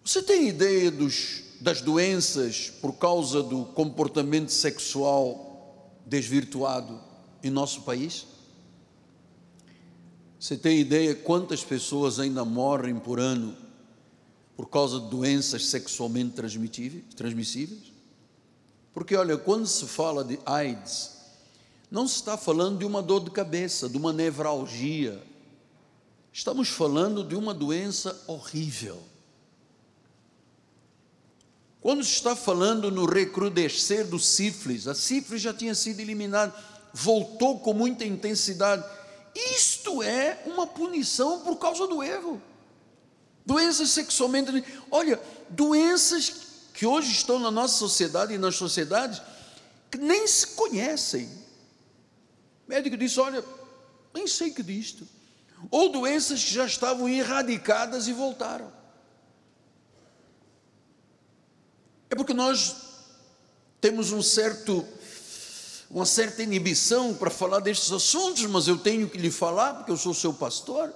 Você 0.04 0.22
tem 0.22 0.48
ideia 0.48 0.90
dos, 0.90 1.44
das 1.60 1.82
doenças 1.82 2.72
por 2.82 2.94
causa 2.94 3.44
do 3.44 3.66
comportamento 3.66 4.50
sexual 4.50 5.92
desvirtuado 6.06 7.00
em 7.44 7.50
nosso 7.50 7.82
país? 7.82 8.26
Você 10.40 10.58
tem 10.58 10.80
ideia 10.80 11.14
quantas 11.14 11.64
pessoas 11.64 12.20
ainda 12.20 12.44
morrem 12.44 12.96
por 12.96 13.20
ano 13.20 13.56
por 14.62 14.70
causa 14.70 15.00
de 15.00 15.10
doenças 15.10 15.66
sexualmente 15.66 16.36
transmissíveis? 16.36 17.92
Porque, 18.94 19.16
olha, 19.16 19.36
quando 19.36 19.66
se 19.66 19.88
fala 19.88 20.24
de 20.24 20.40
AIDS, 20.46 21.18
não 21.90 22.08
se 22.08 22.18
está 22.18 22.38
falando 22.38 22.78
de 22.78 22.86
uma 22.86 23.02
dor 23.02 23.24
de 23.24 23.32
cabeça, 23.32 23.90
de 23.90 23.98
uma 23.98 24.14
nevralgia. 24.14 25.20
Estamos 26.32 26.70
falando 26.70 27.24
de 27.24 27.36
uma 27.36 27.56
doença 27.56 28.16
horrível. 28.28 29.02
Quando 31.82 32.04
se 32.04 32.14
está 32.14 32.36
falando 32.36 32.92
no 32.92 33.06
recrudescer 33.06 34.06
do 34.06 34.20
sífilis, 34.20 34.88
a 34.88 34.94
sífilis 34.94 35.42
já 35.42 35.56
tinha 35.56 35.74
sido 35.74 36.02
eliminada, 36.02 36.54
voltou 36.94 37.58
com 37.58 37.74
muita 37.74 38.06
intensidade. 38.06 38.86
Isto 39.34 40.04
é 40.04 40.44
uma 40.46 40.68
punição 40.68 41.40
por 41.40 41.58
causa 41.58 41.88
do 41.88 42.04
erro 42.04 42.40
doenças 43.52 43.90
sexualmente. 43.90 44.64
Olha, 44.90 45.22
doenças 45.50 46.32
que 46.74 46.86
hoje 46.86 47.12
estão 47.12 47.38
na 47.38 47.52
nossa 47.52 47.78
sociedade 47.78 48.34
e 48.34 48.38
nas 48.38 48.56
sociedades 48.56 49.22
que 49.90 49.98
nem 49.98 50.26
se 50.26 50.48
conhecem. 50.48 51.26
O 52.66 52.70
médico 52.70 52.96
disse: 52.96 53.20
Olha, 53.20 53.44
nem 54.14 54.26
sei 54.26 54.52
que 54.52 54.64
disto. 54.64 55.06
Ou 55.70 55.90
doenças 55.90 56.44
que 56.44 56.54
já 56.54 56.66
estavam 56.66 57.08
erradicadas 57.10 58.08
e 58.08 58.14
voltaram. 58.14 58.72
É 62.10 62.16
porque 62.16 62.34
nós 62.34 62.76
temos 63.80 64.12
um 64.12 64.22
certo, 64.22 64.86
uma 65.90 66.06
certa 66.06 66.42
inibição 66.42 67.14
para 67.14 67.30
falar 67.30 67.60
destes 67.60 67.92
assuntos, 67.92 68.46
mas 68.46 68.68
eu 68.68 68.78
tenho 68.78 69.10
que 69.10 69.18
lhe 69.18 69.32
falar, 69.32 69.76
porque 69.76 69.92
eu 69.92 69.98
sou 69.98 70.14
seu 70.14 70.34
pastor. 70.34 70.94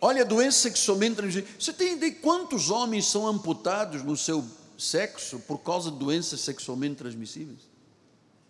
Olha, 0.00 0.22
a 0.22 0.24
doença 0.24 0.58
sexualmente 0.60 1.16
transmissível. 1.16 1.54
Você 1.58 1.72
tem 1.72 1.94
ideia 1.94 2.12
de 2.12 2.18
quantos 2.18 2.70
homens 2.70 3.06
são 3.06 3.26
amputados 3.26 4.02
no 4.04 4.16
seu 4.16 4.44
sexo 4.76 5.40
por 5.40 5.58
causa 5.58 5.90
de 5.90 5.98
doenças 5.98 6.40
sexualmente 6.40 6.96
transmissíveis? 6.96 7.60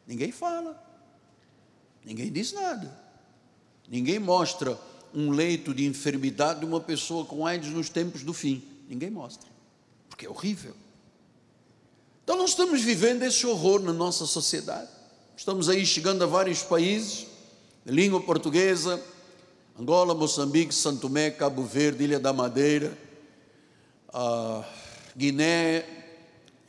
Ninguém 0.06 0.30
fala. 0.30 0.82
Ninguém 2.04 2.30
diz 2.30 2.52
nada. 2.52 2.94
Ninguém 3.88 4.18
mostra 4.18 4.78
um 5.14 5.30
leito 5.30 5.74
de 5.74 5.86
enfermidade 5.86 6.60
de 6.60 6.66
uma 6.66 6.80
pessoa 6.80 7.24
com 7.24 7.46
AIDS 7.46 7.70
nos 7.70 7.88
tempos 7.88 8.22
do 8.22 8.34
fim. 8.34 8.62
Ninguém 8.88 9.10
mostra. 9.10 9.48
Porque 10.08 10.26
é 10.26 10.28
horrível. 10.28 10.74
Então 12.24 12.36
nós 12.36 12.50
estamos 12.50 12.82
vivendo 12.82 13.22
esse 13.22 13.46
horror 13.46 13.80
na 13.80 13.92
nossa 13.92 14.26
sociedade. 14.26 14.90
Estamos 15.34 15.68
aí 15.68 15.86
chegando 15.86 16.22
a 16.24 16.26
vários 16.26 16.62
países, 16.62 17.26
língua 17.86 18.20
portuguesa, 18.20 19.02
Angola, 19.78 20.12
Moçambique, 20.12 20.74
Santo 20.74 21.02
Tomé, 21.02 21.30
Cabo 21.30 21.62
Verde, 21.62 22.02
Ilha 22.02 22.18
da 22.18 22.32
Madeira, 22.32 22.98
Guiné, 25.16 25.86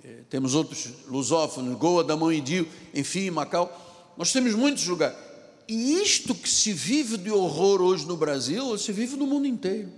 eh, 0.04 0.22
temos 0.30 0.54
outros 0.54 0.90
lusófonos, 1.08 1.76
Goa, 1.76 2.04
Damão 2.04 2.32
e 2.32 2.40
Dio, 2.40 2.68
enfim, 2.94 3.32
Macau. 3.32 4.14
Nós 4.16 4.32
temos 4.32 4.54
muitos 4.54 4.86
lugares. 4.86 5.18
E 5.68 6.00
isto 6.04 6.36
que 6.36 6.48
se 6.48 6.72
vive 6.72 7.18
de 7.18 7.32
horror 7.32 7.82
hoje 7.82 8.06
no 8.06 8.16
Brasil, 8.16 8.78
se 8.78 8.92
vive 8.92 9.16
no 9.16 9.26
mundo 9.26 9.48
inteiro. 9.48 9.92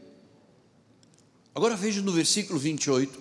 Agora 1.54 1.76
veja 1.76 2.02
no 2.02 2.14
versículo 2.14 2.58
28. 2.58 3.20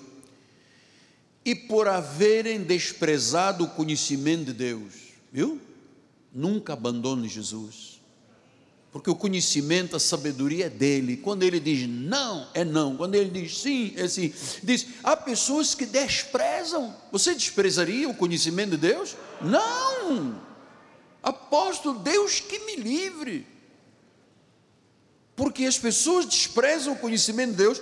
E 1.44 1.52
por 1.52 1.88
haverem 1.88 2.62
desprezado 2.62 3.64
o 3.64 3.70
conhecimento 3.70 4.44
de 4.46 4.52
Deus, 4.52 4.94
viu? 5.32 5.60
Nunca 6.32 6.74
abandone 6.74 7.28
Jesus 7.28 7.89
porque 8.92 9.08
o 9.08 9.14
conhecimento, 9.14 9.94
a 9.94 10.00
sabedoria 10.00 10.66
é 10.66 10.70
dele. 10.70 11.16
Quando 11.16 11.44
ele 11.44 11.60
diz 11.60 11.88
não, 11.88 12.48
é 12.52 12.64
não. 12.64 12.96
Quando 12.96 13.14
ele 13.14 13.30
diz 13.30 13.58
sim, 13.58 13.94
é 13.96 14.08
sim. 14.08 14.32
Diz: 14.62 14.86
há 15.04 15.16
pessoas 15.16 15.74
que 15.74 15.86
desprezam. 15.86 16.94
Você 17.12 17.34
desprezaria 17.34 18.08
o 18.08 18.14
conhecimento 18.14 18.70
de 18.70 18.78
Deus? 18.78 19.16
Não. 19.40 20.40
Apóstolo, 21.22 22.00
Deus 22.00 22.40
que 22.40 22.58
me 22.60 22.76
livre. 22.76 23.46
Porque 25.36 25.64
as 25.64 25.78
pessoas 25.78 26.26
desprezam 26.26 26.94
o 26.94 26.98
conhecimento 26.98 27.52
de 27.52 27.58
Deus, 27.58 27.80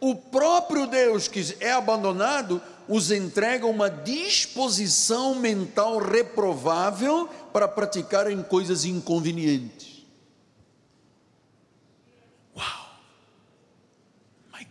o 0.00 0.16
próprio 0.16 0.86
Deus 0.86 1.28
que 1.28 1.56
é 1.60 1.72
abandonado 1.72 2.60
os 2.88 3.12
entrega 3.12 3.66
uma 3.66 3.88
disposição 3.88 5.36
mental 5.36 5.98
reprovável 5.98 7.28
para 7.52 7.68
praticarem 7.68 8.42
coisas 8.42 8.84
inconvenientes. 8.84 9.89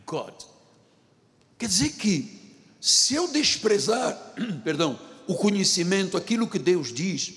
God. 0.10 0.34
Quer 1.60 1.68
dizer 1.68 1.92
que, 1.92 2.58
se 2.82 3.14
eu 3.14 3.28
desprezar, 3.28 4.18
perdão, 4.66 5.00
o 5.28 5.36
conhecimento, 5.36 6.18
aquilo 6.18 6.48
que 6.48 6.58
Deus 6.58 6.92
diz, 6.92 7.34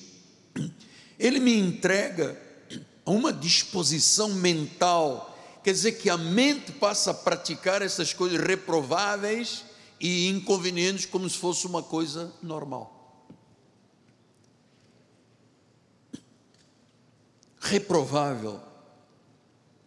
Ele 1.19 1.39
me 1.39 1.55
entrega 1.57 2.41
a 3.05 3.11
uma 3.11 3.33
disposição 3.33 4.31
mental, 4.31 5.39
quer 5.63 5.73
dizer 5.73 5.93
que 5.93 6.09
a 6.09 6.17
mente 6.17 6.73
passa 6.73 7.11
a 7.11 7.15
praticar 7.15 7.83
essas 7.83 8.15
coisas 8.15 8.41
reprováveis 8.41 9.65
e 10.01 10.29
inconvenientes 10.29 11.05
como 11.05 11.29
se 11.29 11.37
fosse 11.37 11.67
uma 11.67 11.83
coisa 11.83 12.33
normal. 12.43 13.27
Reprovável 17.61 18.61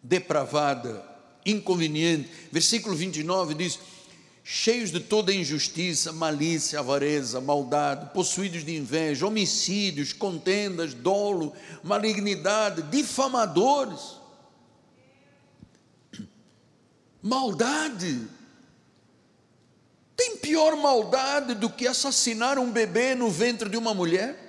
depravada, 0.01 1.14
inconveniente. 1.45 2.29
Versículo 2.51 2.95
29 2.95 3.53
diz: 3.53 3.79
cheios 4.43 4.91
de 4.91 4.99
toda 4.99 5.33
injustiça, 5.33 6.13
malícia, 6.13 6.79
avareza, 6.79 7.41
maldade, 7.41 8.13
possuídos 8.13 8.63
de 8.63 8.75
inveja, 8.75 9.25
homicídios, 9.25 10.13
contendas, 10.13 10.93
dolo, 10.93 11.51
malignidade, 11.83 12.83
difamadores. 12.83 14.19
Maldade. 17.23 18.27
Tem 20.15 20.37
pior 20.37 20.77
maldade 20.77 21.55
do 21.55 21.69
que 21.69 21.87
assassinar 21.87 22.59
um 22.59 22.71
bebê 22.71 23.15
no 23.15 23.29
ventre 23.29 23.67
de 23.67 23.75
uma 23.75 23.93
mulher? 23.93 24.44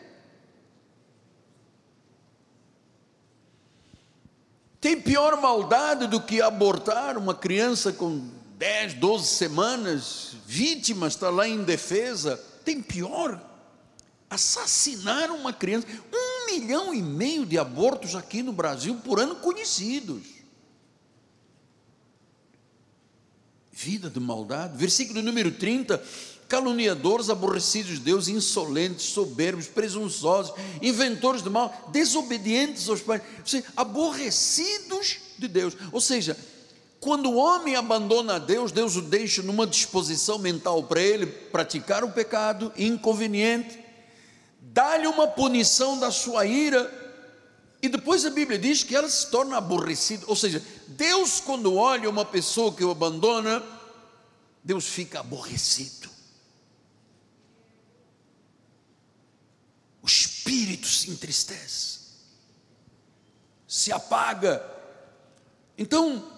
Tem 4.80 5.00
pior 5.00 5.40
maldade 5.40 6.06
do 6.06 6.20
que 6.20 6.40
abortar 6.40 7.16
uma 7.16 7.34
criança 7.34 7.92
com 7.92 8.28
10, 8.58 8.94
12 8.94 9.26
semanas, 9.26 10.36
vítima 10.46 11.08
está 11.08 11.30
lá 11.30 11.46
em 11.46 11.62
defesa. 11.62 12.36
Tem 12.64 12.82
pior, 12.82 13.40
assassinar 14.28 15.30
uma 15.30 15.52
criança. 15.52 15.86
Um 16.12 16.46
milhão 16.46 16.94
e 16.94 17.02
meio 17.02 17.44
de 17.44 17.58
abortos 17.58 18.14
aqui 18.14 18.42
no 18.42 18.52
Brasil 18.52 19.00
por 19.04 19.20
ano 19.20 19.36
conhecidos. 19.36 20.22
Vida 23.72 24.08
de 24.08 24.18
maldade. 24.18 24.76
Versículo 24.76 25.20
número 25.20 25.50
30 25.52 26.02
caluniadores, 26.48 27.28
aborrecidos 27.28 27.92
de 27.92 28.00
Deus, 28.00 28.28
insolentes, 28.28 29.06
soberbos, 29.06 29.66
presunçosos, 29.66 30.54
inventores 30.80 31.42
de 31.42 31.50
mal, 31.50 31.90
desobedientes 31.92 32.88
aos 32.88 33.00
pais, 33.00 33.22
aborrecidos 33.76 35.18
de 35.38 35.48
Deus. 35.48 35.76
Ou 35.92 36.00
seja, 36.00 36.36
quando 37.00 37.30
o 37.30 37.36
homem 37.36 37.76
abandona 37.76 38.36
a 38.36 38.38
Deus, 38.38 38.72
Deus 38.72 38.96
o 38.96 39.02
deixa 39.02 39.42
numa 39.42 39.66
disposição 39.66 40.38
mental 40.38 40.82
para 40.84 41.00
ele 41.00 41.26
praticar 41.26 42.02
o 42.02 42.12
pecado 42.12 42.72
inconveniente, 42.76 43.78
dá-lhe 44.60 45.06
uma 45.06 45.26
punição 45.26 45.98
da 45.98 46.10
sua 46.10 46.46
ira, 46.46 47.04
e 47.82 47.88
depois 47.88 48.24
a 48.24 48.30
Bíblia 48.30 48.58
diz 48.58 48.82
que 48.82 48.96
ela 48.96 49.08
se 49.08 49.30
torna 49.30 49.58
aborrecida. 49.58 50.24
Ou 50.26 50.34
seja, 50.34 50.62
Deus, 50.88 51.40
quando 51.40 51.74
olha 51.74 52.10
uma 52.10 52.24
pessoa 52.24 52.72
que 52.72 52.84
o 52.84 52.90
abandona, 52.90 53.62
Deus 54.64 54.86
fica 54.86 55.20
aborrecido. 55.20 56.08
O 60.02 60.08
espírito 60.46 60.86
se 60.86 61.10
entristece, 61.10 61.98
se 63.66 63.92
apaga. 63.92 64.64
Então, 65.76 66.36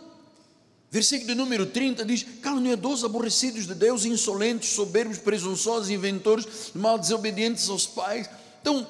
Versículo 0.91 1.35
número 1.35 1.67
30 1.67 2.03
diz: 2.03 2.25
caluniadores, 2.41 3.05
aborrecidos 3.05 3.67
de 3.67 3.75
Deus, 3.75 4.07
insolentes, 4.07 4.71
soberbos, 4.71 5.19
presunçosos, 5.19 5.91
inventores, 5.91 6.73
mal 6.75 6.99
desobedientes 6.99 7.69
aos 7.69 7.87
pais. 7.87 8.27
Então, 8.63 8.87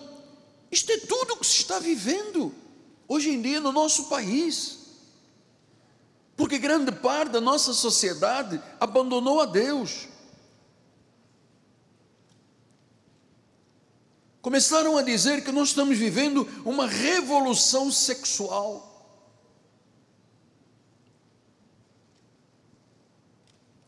isto 0.71 0.93
é 0.93 0.99
tudo 0.99 1.33
o 1.33 1.37
que 1.39 1.47
se 1.47 1.57
está 1.57 1.81
vivendo 1.81 2.55
hoje 3.09 3.31
em 3.31 3.43
dia 3.43 3.61
no 3.61 3.73
nosso 3.73 4.05
país. 4.05 4.79
Porque 6.37 6.57
grande 6.57 6.93
parte 6.93 7.33
da 7.33 7.41
nossa 7.41 7.73
sociedade 7.73 8.63
abandonou 8.79 9.41
a 9.41 9.47
Deus. 9.47 10.07
Começaram 14.41 14.97
a 14.97 15.03
dizer 15.03 15.43
que 15.43 15.51
nós 15.51 15.69
estamos 15.69 15.99
vivendo 15.99 16.49
uma 16.65 16.87
revolução 16.87 17.91
sexual. 17.91 18.85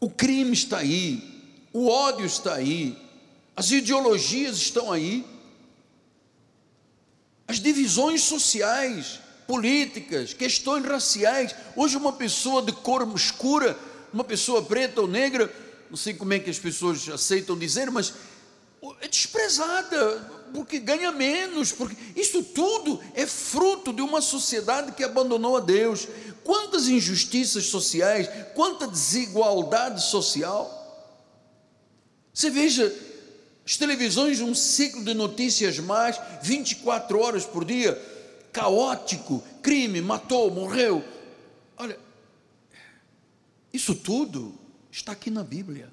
O 0.01 0.11
crime 0.11 0.53
está 0.53 0.79
aí, 0.79 1.23
o 1.73 1.89
ódio 1.89 2.27
está 2.27 2.55
aí, 2.55 2.99
as 3.55 3.71
ideologias 3.71 4.57
estão 4.57 4.91
aí, 4.91 5.25
as 7.47 7.61
divisões 7.61 8.23
sociais, 8.23 9.21
políticas, 9.47 10.33
questões 10.33 10.85
raciais. 10.85 11.55
Hoje, 11.77 11.97
uma 11.97 12.13
pessoa 12.13 12.63
de 12.63 12.73
cor 12.73 13.07
escura, 13.15 13.79
uma 14.13 14.25
pessoa 14.25 14.63
preta 14.63 15.01
ou 15.01 15.07
negra, 15.07 15.53
não 15.91 15.97
sei 15.97 16.15
como 16.15 16.33
é 16.33 16.39
que 16.39 16.49
as 16.49 16.59
pessoas 16.59 17.09
aceitam 17.09 17.59
dizer, 17.59 17.91
mas 17.91 18.15
é 19.01 19.09
desprezada 19.09 20.40
porque 20.53 20.79
ganha 20.79 21.13
menos, 21.13 21.73
porque 21.73 21.97
isso 22.15 22.43
tudo 22.43 23.01
é 23.15 23.27
fruto 23.27 23.93
de 23.93 24.03
uma 24.03 24.21
sociedade 24.21 24.93
que 24.93 25.05
abandonou 25.05 25.57
a 25.57 25.61
Deus. 25.61 26.09
Quantas 26.45 26.89
injustiças 26.89 27.67
sociais, 27.67 28.29
quanta 28.55 28.87
desigualdade 28.87 30.03
social. 30.03 30.77
Você 32.33 32.51
veja, 32.51 32.95
as 33.67 33.77
televisões, 33.77 34.41
um 34.41 34.55
ciclo 34.55 35.05
de 35.05 35.15
notícias 35.15 35.79
mais, 35.79 36.21
24 36.43 37.19
horas 37.21 37.45
por 37.45 37.65
dia, 37.65 37.95
caótico, 38.53 39.43
crime, 39.63 40.01
matou, 40.01 40.51
morreu. 40.51 41.05
Olha, 41.77 41.99
isso 43.73 43.95
tudo 43.95 44.55
está 44.91 45.13
aqui 45.13 45.31
na 45.31 45.45
Bíblia. 45.45 45.93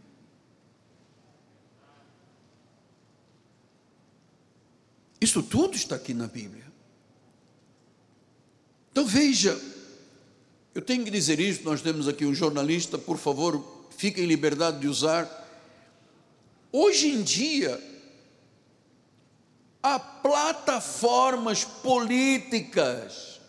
Isso 5.19 5.41
tudo 5.41 5.75
está 5.75 5.95
aqui 5.95 6.13
na 6.13 6.27
Bíblia. 6.27 6.65
Então 8.91 9.05
veja, 9.05 9.59
eu 10.73 10.81
tenho 10.81 11.03
que 11.03 11.11
dizer 11.11 11.39
isso, 11.39 11.63
nós 11.63 11.81
temos 11.81 12.07
aqui 12.07 12.25
um 12.25 12.33
jornalista, 12.33 12.97
por 12.97 13.17
favor, 13.17 13.87
fique 13.97 14.21
em 14.21 14.25
liberdade 14.25 14.79
de 14.79 14.87
usar. 14.87 15.27
Hoje 16.71 17.07
em 17.07 17.23
dia, 17.23 17.81
há 19.81 19.99
plataformas 19.99 21.63
políticas 21.63 23.39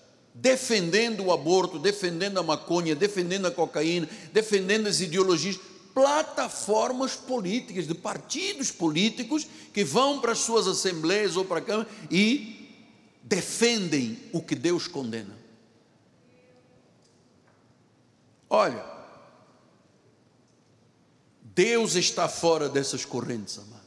defendendo 0.40 1.24
o 1.24 1.33
aborto, 1.33 1.78
defendendo 1.78 2.38
a 2.38 2.42
maconha, 2.42 2.94
defendendo 2.94 3.46
a 3.46 3.50
cocaína, 3.50 4.09
defendendo 4.33 4.87
as 4.87 5.00
ideologias 5.00 5.59
plataformas 5.94 7.14
políticas, 7.16 7.87
de 7.87 7.94
partidos 7.94 8.70
políticos 8.70 9.46
que 9.72 9.85
vão 9.85 10.20
para 10.20 10.33
as 10.33 10.38
suas 10.38 10.66
assembleias 10.66 11.37
ou 11.37 11.44
para 11.44 11.59
a 11.59 11.62
Câmara 11.62 11.88
e 12.11 12.70
defendem 13.22 14.18
o 14.33 14.40
que 14.40 14.55
Deus 14.55 14.87
condena. 14.87 15.37
Olha, 18.48 18.85
Deus 21.42 21.96
está 21.96 22.29
fora 22.29 22.68
dessas 22.68 23.05
correntes, 23.05 23.59
amado. 23.59 23.79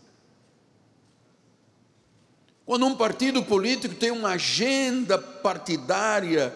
Quando 2.65 2.85
um 2.85 2.95
partido 2.95 3.43
político 3.43 3.95
tem 3.95 4.11
uma 4.11 4.29
agenda 4.29 5.17
partidária 5.17 6.55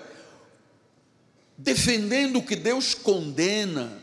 defendendo 1.57 2.39
o 2.39 2.45
que 2.45 2.55
Deus 2.55 2.93
condena, 2.93 4.01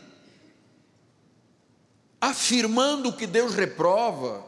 afirmando 2.23 3.09
o 3.09 3.13
que 3.13 3.27
Deus 3.27 3.53
reprova, 3.53 4.45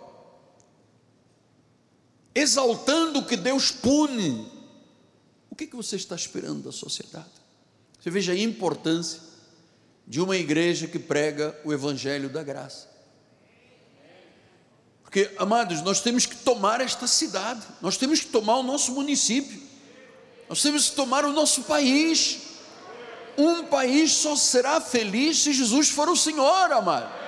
exaltando 2.34 3.20
o 3.20 3.26
que 3.26 3.36
Deus 3.36 3.70
pune. 3.70 4.50
O 5.50 5.56
que, 5.56 5.68
que 5.68 5.76
você 5.76 5.98
está 5.98 6.16
esperando 6.16 6.64
da 6.64 6.72
sociedade? 6.72 7.28
Você 8.00 8.10
veja 8.10 8.32
a 8.32 8.40
importância 8.40 9.20
de 10.08 10.22
uma 10.22 10.38
igreja 10.38 10.88
que 10.88 10.98
prega 10.98 11.54
o 11.66 11.74
Evangelho 11.74 12.30
da 12.30 12.42
graça. 12.44 12.90
Porque, 15.04 15.30
amados, 15.38 15.82
nós 15.82 16.00
temos 16.00 16.26
que 16.26 16.38
tomar 16.38 16.80
esta 16.80 17.08
cidade, 17.08 17.68
nós 17.82 17.98
temos 17.98 18.22
que 18.22 18.28
tomar 18.28 18.56
o 18.56 18.64
nosso 18.64 18.94
município, 18.94 19.62
nós 20.48 20.62
temos 20.62 20.90
que 20.90 20.96
tomar 20.96 21.26
o 21.26 21.34
nosso 21.34 21.64
país. 21.64 22.40
Um 23.38 23.66
país 23.66 24.14
só 24.14 24.34
será 24.38 24.80
feliz 24.80 25.40
se 25.40 25.52
Jesus 25.52 25.90
for 25.90 26.08
o 26.08 26.16
Senhor, 26.16 26.72
amado. 26.72 27.25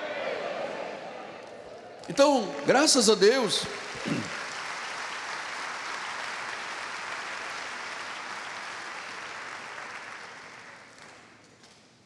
Então, 2.08 2.48
graças 2.66 3.10
a 3.10 3.14
Deus. 3.14 3.64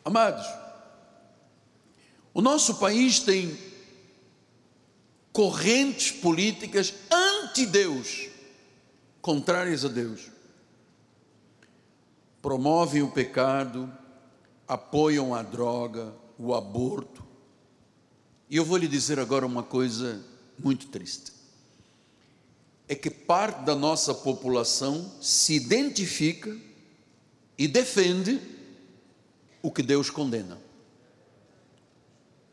Amados, 0.05 0.45
o 2.35 2.43
nosso 2.43 2.75
país 2.81 3.21
tem 3.21 3.57
correntes 5.33 6.11
políticas 6.11 6.93
anti-Deus, 7.11 8.29
contrárias 9.21 9.85
a 9.85 9.89
Deus. 9.89 10.33
Promovem 12.43 13.03
o 13.03 13.11
pecado, 13.13 13.89
apoiam 14.67 15.33
a 15.33 15.43
droga, 15.43 16.13
o 16.37 16.53
aborto, 16.53 17.23
e 18.53 18.57
eu 18.59 18.67
vou 18.67 18.77
lhe 18.77 18.87
dizer 18.87 19.19
agora 19.19 19.47
uma 19.47 19.63
coisa 19.63 20.23
muito 20.59 20.89
triste. 20.89 21.33
É 22.87 22.95
que 22.95 23.09
parte 23.09 23.65
da 23.65 23.75
nossa 23.75 24.13
população 24.13 25.11
se 25.23 25.55
identifica 25.55 26.55
e 27.57 27.67
defende 27.67 28.39
o 29.63 29.71
que 29.71 29.83
Deus 29.83 30.11
condena. 30.11 30.61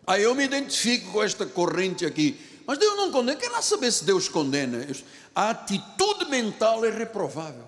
Aí 0.08 0.24
eu 0.24 0.34
me 0.34 0.46
identifico 0.46 1.12
com 1.12 1.22
esta 1.22 1.46
corrente 1.46 2.06
aqui. 2.06 2.40
Mas 2.66 2.78
Deus 2.78 2.96
não 2.96 3.12
condena. 3.12 3.38
Quer 3.38 3.50
lá 3.50 3.62
saber 3.62 3.92
se 3.92 4.06
Deus 4.06 4.30
condena? 4.30 4.88
A 5.36 5.50
atitude 5.50 6.30
mental 6.30 6.86
é 6.86 6.90
reprovável. 6.90 7.68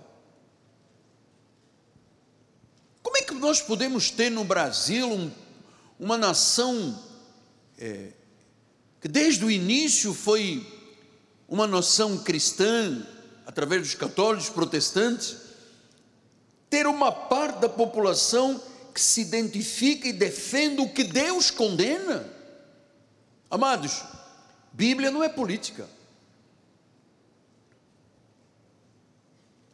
Como 3.03 3.17
é 3.17 3.23
que 3.23 3.33
nós 3.33 3.59
podemos 3.59 4.09
ter 4.09 4.29
no 4.29 4.45
Brasil 4.45 5.05
um, 5.05 5.29
uma 5.99 6.17
nação 6.17 6.97
é, 7.77 8.20
que 9.01 9.07
desde 9.07 9.43
o 9.43 9.49
início 9.49 10.13
foi 10.13 10.65
uma 11.47 11.65
nação 11.65 12.19
cristã, 12.19 13.05
através 13.47 13.81
dos 13.81 13.95
católicos, 13.95 14.47
protestantes, 14.47 15.37
ter 16.69 16.85
uma 16.85 17.11
parte 17.11 17.59
da 17.59 17.67
população 17.67 18.61
que 18.93 19.01
se 19.01 19.21
identifica 19.21 20.07
e 20.07 20.13
defende 20.13 20.81
o 20.81 20.89
que 20.89 21.03
Deus 21.03 21.49
condena. 21.49 22.31
Amados, 23.49 24.03
Bíblia 24.71 25.09
não 25.09 25.23
é 25.23 25.27
política. 25.27 25.89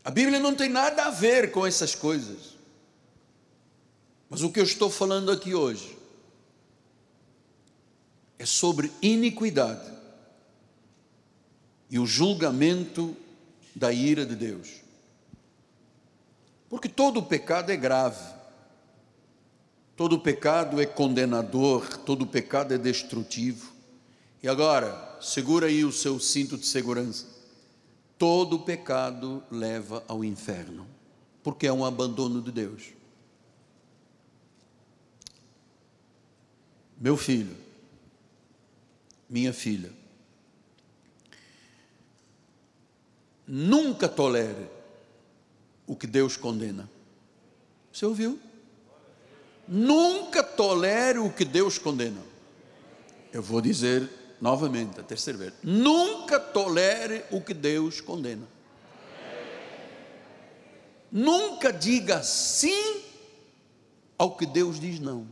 A 0.05 0.09
Bíblia 0.09 0.39
não 0.39 0.55
tem 0.55 0.69
nada 0.69 1.03
a 1.03 1.09
ver 1.09 1.51
com 1.51 1.67
essas 1.67 1.93
coisas. 1.93 2.55
Mas 4.29 4.41
o 4.41 4.49
que 4.49 4.59
eu 4.59 4.63
estou 4.63 4.89
falando 4.89 5.29
aqui 5.29 5.53
hoje 5.53 5.96
é 8.39 8.45
sobre 8.45 8.91
iniquidade 9.01 9.91
e 11.89 11.97
o 11.99 12.05
julgamento 12.05 13.15
da 13.75 13.91
ira 13.91 14.25
de 14.25 14.35
Deus. 14.35 14.81
Porque 16.69 16.89
todo 16.89 17.23
pecado 17.23 17.71
é 17.71 17.77
grave, 17.77 18.33
todo 19.95 20.19
pecado 20.19 20.81
é 20.81 20.85
condenador, 20.85 21.97
todo 21.99 22.27
pecado 22.27 22.73
é 22.73 22.77
destrutivo. 22.77 23.71
E 24.43 24.47
agora, 24.47 25.17
segura 25.21 25.67
aí 25.67 25.85
o 25.85 25.91
seu 25.91 26.19
cinto 26.19 26.57
de 26.57 26.65
segurança. 26.65 27.25
Todo 28.17 28.59
pecado 28.59 29.43
leva 29.49 30.03
ao 30.07 30.23
inferno, 30.23 30.87
porque 31.41 31.67
é 31.67 31.71
um 31.71 31.85
abandono 31.85 32.41
de 32.41 32.51
Deus. 32.51 32.97
Meu 36.99 37.15
filho, 37.15 37.55
minha 39.29 39.53
filha, 39.53 39.91
nunca 43.45 44.07
tolere 44.07 44.67
o 45.85 45.95
que 45.95 46.07
Deus 46.07 46.37
condena. 46.37 46.89
Você 47.91 48.05
ouviu? 48.05 48.39
Nunca 49.67 50.43
tolere 50.43 51.19
o 51.19 51.31
que 51.31 51.43
Deus 51.43 51.77
condena. 51.77 52.21
Eu 53.33 53.41
vou 53.41 53.59
dizer 53.59 54.09
novamente, 54.39 54.99
a 54.99 55.03
terceira 55.03 55.37
vez. 55.37 55.53
Nunca 55.63 56.39
tolere 56.39 57.23
o 57.31 57.41
que 57.41 57.53
Deus 57.53 57.99
condena. 58.01 58.47
Nunca 61.11 61.71
diga 61.71 62.21
sim 62.21 63.01
ao 64.17 64.35
que 64.35 64.45
Deus 64.45 64.79
diz 64.79 64.99
não. 64.99 65.27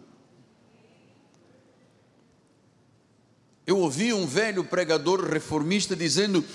Eu 3.65 3.79
ouvi 3.79 4.13
um 4.13 4.27
velho 4.27 4.63
pregador 4.63 5.27
reformista 5.27 5.95
dizendo: 5.95 6.45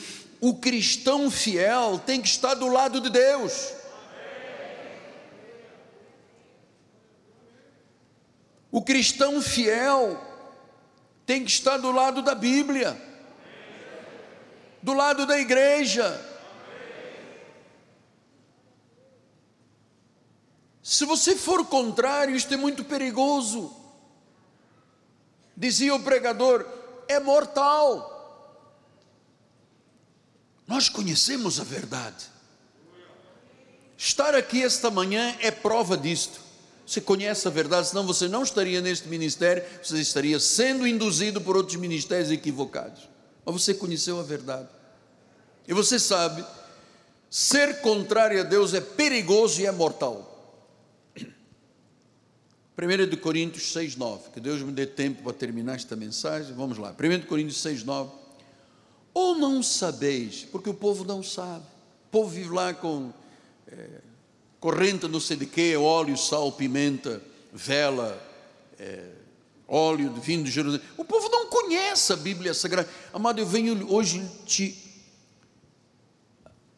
o 0.41 0.55
cristão 0.55 1.31
fiel 1.31 1.99
tem 1.99 2.23
que 2.23 2.29
estar 2.29 2.55
do 2.55 2.69
lado 2.69 3.01
de 3.01 3.11
Deus. 3.11 3.73
O 8.71 8.83
cristão 8.83 9.43
fiel 9.43 10.25
tem 11.27 11.45
que 11.45 11.51
estar 11.51 11.77
do 11.77 11.91
lado 11.91 12.23
da 12.23 12.35
Bíblia, 12.35 12.97
do 14.81 14.93
lado 14.93 15.27
da 15.27 15.39
igreja. 15.39 16.29
Se 20.81 21.05
você 21.05 21.37
for 21.37 21.67
contrário, 21.67 22.35
isto 22.35 22.55
é 22.55 22.57
muito 22.57 22.85
perigoso. 22.85 23.77
Dizia 25.57 25.95
o 25.95 26.03
pregador: 26.03 26.80
é 27.11 27.19
mortal. 27.19 28.17
Nós 30.67 30.89
conhecemos 30.89 31.59
a 31.59 31.65
verdade. 31.65 32.27
Estar 33.99 34.35
aqui 34.35 34.63
esta 34.63 34.91
manhã 34.91 35.37
é 35.41 35.51
prova 35.51 35.97
disto. 35.97 36.41
Você 36.87 37.01
conhece 37.01 37.47
a 37.47 37.51
verdade, 37.51 37.89
senão 37.89 38.07
você 38.07 38.29
não 38.29 38.43
estaria 38.43 38.81
neste 38.81 39.09
ministério, 39.09 39.65
você 39.83 40.01
estaria 40.01 40.39
sendo 40.39 40.87
induzido 40.87 41.41
por 41.41 41.57
outros 41.57 41.77
ministérios 41.77 42.31
equivocados. 42.31 43.09
Mas 43.45 43.63
você 43.63 43.75
conheceu 43.75 44.19
a 44.21 44.23
verdade. 44.23 44.69
E 45.67 45.75
você 45.75 45.99
sabe, 45.99 46.45
ser 47.29 47.81
contrário 47.81 48.41
a 48.41 48.45
Deus 48.45 48.73
é 48.73 48.81
perigoso 48.81 49.61
e 49.61 49.67
é 49.67 49.73
mortal. 49.73 50.30
1 52.87 53.17
Coríntios 53.17 53.73
6, 53.73 53.97
9. 53.97 54.31
Que 54.31 54.41
Deus 54.41 54.63
me 54.63 54.73
dê 54.73 54.87
tempo 54.87 55.23
para 55.23 55.33
terminar 55.33 55.75
esta 55.75 55.97
mensagem. 55.97 56.55
Vamos 56.55 56.79
lá. 56.79 56.93
1 56.93 57.27
Coríntios 57.27 57.61
6, 57.61 57.85
9. 57.85 58.11
Ou 59.13 59.35
não 59.35 59.63
sabeis, 59.63 60.47
porque 60.51 60.71
o 60.71 60.75
povo 60.75 61.05
não 61.05 61.23
sabe. 61.23 61.65
O 62.09 62.11
povo 62.11 62.29
vive 62.29 62.51
lá 62.51 62.73
com 62.73 63.13
é, 63.67 64.01
corrente 64.61 65.09
não 65.09 65.21
sei 65.21 65.37
de 65.37 65.47
quê, 65.47 65.77
óleo, 65.77 66.17
sal, 66.17 66.53
pimenta, 66.53 67.23
vela, 67.53 68.21
é, 68.79 69.11
óleo 69.67 70.11
de 70.11 70.21
vinho 70.21 70.45
de 70.45 70.51
Jerusalém. 70.51 70.85
O 70.97 71.05
povo 71.05 71.29
não 71.29 71.47
conhece 71.47 72.13
a 72.13 72.17
Bíblia 72.17 72.55
Sagrada. 72.55 72.89
Amado, 73.13 73.41
eu 73.41 73.47
venho 73.47 73.93
hoje 73.93 74.29
te. 74.47 74.77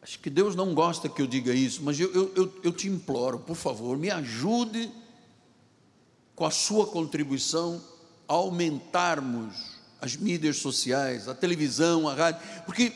Acho 0.01 0.19
que 0.19 0.29
Deus 0.29 0.55
não 0.55 0.73
gosta 0.73 1.07
que 1.07 1.21
eu 1.21 1.27
diga 1.27 1.53
isso, 1.53 1.81
mas 1.83 1.99
eu, 1.99 2.11
eu, 2.13 2.31
eu, 2.35 2.53
eu 2.63 2.71
te 2.73 2.87
imploro, 2.87 3.39
por 3.39 3.55
favor, 3.55 3.97
me 3.97 4.09
ajude 4.09 4.91
com 6.35 6.45
a 6.45 6.51
sua 6.51 6.87
contribuição, 6.87 7.81
aumentarmos 8.27 9.73
as 10.01 10.15
mídias 10.15 10.57
sociais, 10.57 11.27
a 11.27 11.35
televisão, 11.35 12.07
a 12.07 12.13
rádio, 12.13 12.41
porque 12.65 12.91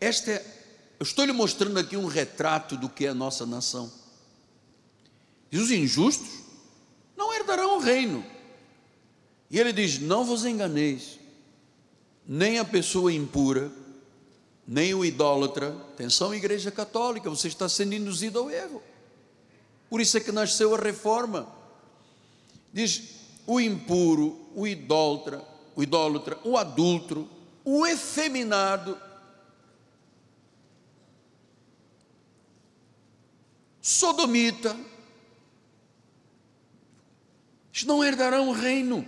esta 0.00 0.30
é, 0.30 0.54
eu 1.00 1.04
estou 1.04 1.24
lhe 1.24 1.32
mostrando 1.32 1.78
aqui 1.78 1.96
um 1.96 2.06
retrato 2.06 2.76
do 2.76 2.88
que 2.88 3.06
é 3.06 3.08
a 3.08 3.14
nossa 3.14 3.44
nação. 3.44 3.90
E 5.50 5.58
os 5.58 5.70
injustos 5.70 6.28
não 7.16 7.32
herdarão 7.32 7.76
o 7.76 7.80
reino. 7.80 8.24
E 9.50 9.58
ele 9.58 9.72
diz: 9.72 9.98
Não 9.98 10.24
vos 10.24 10.44
enganeis, 10.44 11.18
nem 12.26 12.58
a 12.58 12.64
pessoa 12.64 13.12
impura, 13.12 13.70
nem 14.66 14.94
o 14.94 15.04
idólatra. 15.04 15.76
Atenção, 15.92 16.34
Igreja 16.34 16.70
Católica, 16.70 17.30
você 17.30 17.48
está 17.48 17.68
sendo 17.68 17.94
induzido 17.94 18.38
ao 18.38 18.50
erro. 18.50 18.82
Por 19.90 20.00
isso 20.00 20.16
é 20.16 20.20
que 20.20 20.32
nasceu 20.32 20.74
a 20.74 20.78
reforma 20.78 21.48
diz 22.74 23.02
o 23.46 23.60
impuro, 23.60 24.50
o 24.52 24.66
idólatra, 24.66 25.42
o 25.76 25.82
idólatra, 25.82 26.38
o 26.42 26.58
adulto, 26.58 27.28
o 27.64 27.86
efeminado, 27.86 28.98
sodomita, 33.80 34.76
eles 37.72 37.84
não 37.84 38.04
herdarão 38.04 38.48
o 38.48 38.52
reino. 38.52 39.06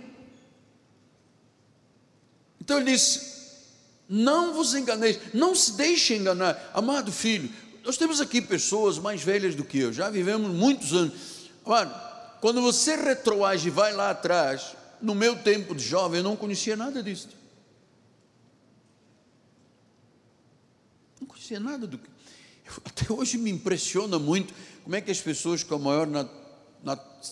Então 2.61 2.77
ele 2.77 2.91
disse: 2.91 3.65
Não 4.07 4.53
vos 4.53 4.73
enganeis, 4.73 5.19
não 5.33 5.53
se 5.53 5.73
deixe 5.73 6.15
enganar, 6.15 6.71
amado 6.73 7.11
filho. 7.11 7.49
Nós 7.83 7.97
temos 7.97 8.21
aqui 8.21 8.41
pessoas 8.41 8.97
mais 8.97 9.21
velhas 9.21 9.55
do 9.55 9.63
que 9.63 9.79
eu, 9.79 9.91
já 9.91 10.09
vivemos 10.09 10.51
muitos 10.51 10.93
anos. 10.93 11.13
Amado, 11.65 12.06
quando 12.47 12.61
você 12.61 12.95
retroage 12.95 13.67
e 13.67 13.69
vai 13.69 13.91
lá 13.91 14.09
atrás, 14.09 14.73
no 15.01 15.13
meu 15.13 15.35
tempo 15.35 15.75
de 15.75 15.83
jovem, 15.83 16.19
eu 16.19 16.23
não 16.23 16.37
conhecia 16.37 16.77
nada 16.77 17.03
disso. 17.03 17.27
Não 21.19 21.27
conhecia 21.27 21.59
nada 21.59 21.85
do 21.85 21.97
que. 21.97 22.09
Até 22.85 23.11
hoje 23.11 23.37
me 23.37 23.51
impressiona 23.51 24.17
muito 24.17 24.53
como 24.81 24.95
é 24.95 25.01
que 25.01 25.11
as 25.11 25.19
pessoas 25.19 25.61
com 25.61 25.75
a 25.75 25.77
maior 25.77 26.07
nat 26.07 26.31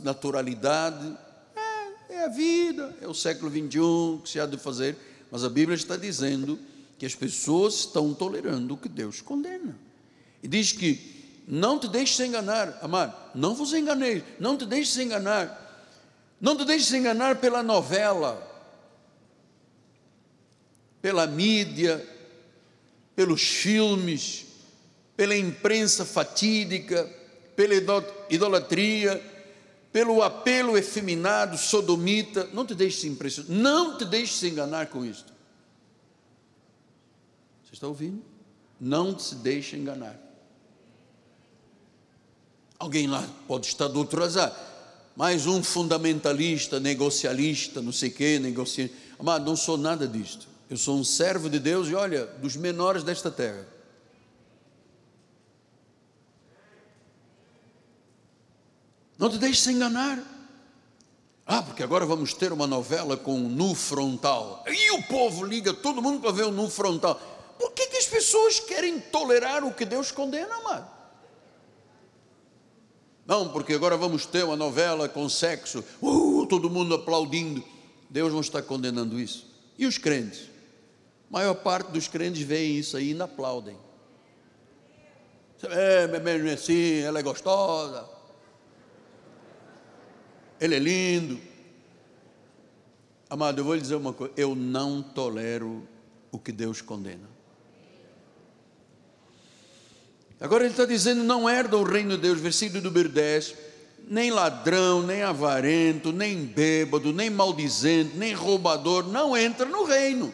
naturalidade. 0.01 1.17
É, 1.56 2.15
é 2.15 2.25
a 2.25 2.28
vida, 2.28 2.93
é 3.01 3.08
o 3.08 3.13
século 3.13 3.49
21 3.49 4.19
que 4.21 4.30
se 4.30 4.38
há 4.38 4.45
de 4.45 4.58
fazer. 4.58 4.97
Mas 5.32 5.45
a 5.45 5.49
Bíblia 5.49 5.78
está 5.78 5.95
dizendo 5.95 6.60
que 6.99 7.06
as 7.06 7.15
pessoas 7.15 7.75
estão 7.75 8.13
tolerando 8.13 8.73
o 8.73 8.78
que 8.78 8.89
Deus 8.89 9.21
condena. 9.21 9.80
E 10.43 10.47
diz 10.49 10.73
que 10.73 11.14
não 11.47 11.77
te 11.77 11.88
deixes 11.88 12.19
enganar, 12.19 12.79
amado, 12.81 13.15
não 13.36 13.53
vos 13.53 13.73
enganeis, 13.73 14.23
não 14.39 14.58
te 14.58 14.65
deixes 14.65 14.97
enganar, 14.97 15.62
não 16.41 16.58
te 16.58 16.65
deixes 16.65 16.91
enganar 16.93 17.36
pela 17.38 17.62
novela, 17.62 18.41
pela 21.01 21.27
mídia, 21.27 22.03
pelos 23.15 23.41
filmes, 23.43 24.47
pela 25.15 25.36
imprensa 25.36 26.03
fatídica, 26.03 27.10
pela 27.55 27.73
idolatria, 28.29 29.23
pelo 29.93 30.21
apelo 30.21 30.77
efeminado, 30.77 31.58
sodomita. 31.58 32.49
Não 32.51 32.65
te 32.65 32.75
deixes 32.75 33.05
impressionar, 33.05 33.51
não 33.51 33.97
te 33.97 34.03
deixes 34.03 34.43
enganar 34.43 34.88
com 34.88 35.05
isto. 35.05 35.31
Você 37.63 37.73
está 37.73 37.88
ouvindo? 37.88 38.21
Não 38.79 39.17
se 39.17 39.36
deixe 39.36 39.77
enganar. 39.77 40.24
Alguém 42.77 43.07
lá 43.07 43.25
pode 43.47 43.67
estar 43.67 43.88
do 43.88 43.99
outro 43.99 44.23
azar. 44.23 44.53
Mais 45.15 45.47
um 45.47 45.63
fundamentalista, 45.63 46.79
negocialista, 46.79 47.81
não 47.81 47.91
sei 47.91 48.09
o 48.09 48.13
quê, 48.13 48.39
negociante. 48.39 48.93
Amado, 49.17 49.45
não 49.45 49.55
sou 49.55 49.77
nada 49.77 50.07
disto. 50.07 50.47
Eu 50.69 50.77
sou 50.77 50.97
um 50.97 51.03
servo 51.03 51.49
de 51.49 51.59
Deus 51.59 51.88
e 51.88 51.95
olha, 51.95 52.25
dos 52.25 52.55
menores 52.55 53.03
desta 53.03 53.31
terra. 53.31 53.65
Não 59.17 59.29
te 59.29 59.38
deixes 59.38 59.65
enganar. 59.67 60.21
Ah, 61.45 61.61
porque 61.61 61.83
agora 61.83 62.05
vamos 62.05 62.33
ter 62.33 62.51
uma 62.51 62.67
novela 62.67 63.15
com 63.15 63.38
nu 63.38 63.73
frontal. 63.73 64.63
E 64.67 64.91
o 64.91 65.03
povo 65.03 65.45
liga 65.45 65.73
todo 65.73 66.01
mundo 66.01 66.19
para 66.19 66.31
ver 66.31 66.43
o 66.43 66.51
nu 66.51 66.69
frontal. 66.69 67.15
Por 67.57 67.71
que, 67.71 67.88
que 67.88 67.97
as 67.97 68.07
pessoas 68.07 68.59
querem 68.59 68.99
tolerar 68.99 69.63
o 69.63 69.73
que 69.73 69.85
Deus 69.85 70.11
condena, 70.11 70.53
amado? 70.55 70.94
Não, 73.25 73.49
porque 73.49 73.73
agora 73.73 73.97
vamos 73.97 74.25
ter 74.25 74.43
uma 74.43 74.55
novela 74.55 75.09
com 75.09 75.27
sexo, 75.27 75.83
uh, 76.01 76.45
todo 76.45 76.69
mundo 76.69 76.93
aplaudindo. 76.93 77.63
Deus 78.09 78.31
não 78.31 78.41
está 78.41 78.61
condenando 78.61 79.19
isso. 79.19 79.47
E 79.77 79.85
os 79.85 79.97
crentes? 79.97 80.49
A 81.29 81.33
maior 81.33 81.55
parte 81.55 81.91
dos 81.91 82.07
crentes 82.07 82.43
veem 82.43 82.77
isso 82.77 82.95
aí 82.95 83.07
e 83.07 83.11
ainda 83.11 83.23
aplaudem. 83.23 83.77
É, 85.63 86.07
mesmo 86.19 86.49
assim, 86.49 86.99
ela 86.99 87.19
é 87.19 87.23
gostosa, 87.23 88.07
ele 90.61 90.75
é 90.75 90.79
lindo. 90.79 91.39
Amado, 93.27 93.59
eu 93.59 93.65
vou 93.65 93.73
lhe 93.73 93.81
dizer 93.81 93.95
uma 93.95 94.13
coisa: 94.13 94.33
eu 94.38 94.53
não 94.53 95.01
tolero 95.01 95.88
o 96.31 96.38
que 96.38 96.51
Deus 96.51 96.81
condena. 96.81 97.35
Agora 100.39 100.63
ele 100.63 100.74
está 100.74 100.86
dizendo: 100.86 101.24
não 101.24 101.50
herda 101.50 101.78
o 101.78 101.84
reino 101.84 102.15
de 102.15 102.21
Deus, 102.21 102.39
versículo 102.39 102.82
número 102.82 103.10
10. 103.10 103.56
Nem 104.08 104.30
ladrão, 104.30 105.02
nem 105.02 105.24
avarento, 105.24 106.12
nem 106.12 106.45
bêbado, 106.45 107.12
nem 107.12 107.30
maldizente, 107.30 108.15
nem 108.15 108.34
roubador, 108.34 109.08
não 109.08 109.36
entra 109.36 109.65
no 109.65 109.84
reino. 109.84 110.32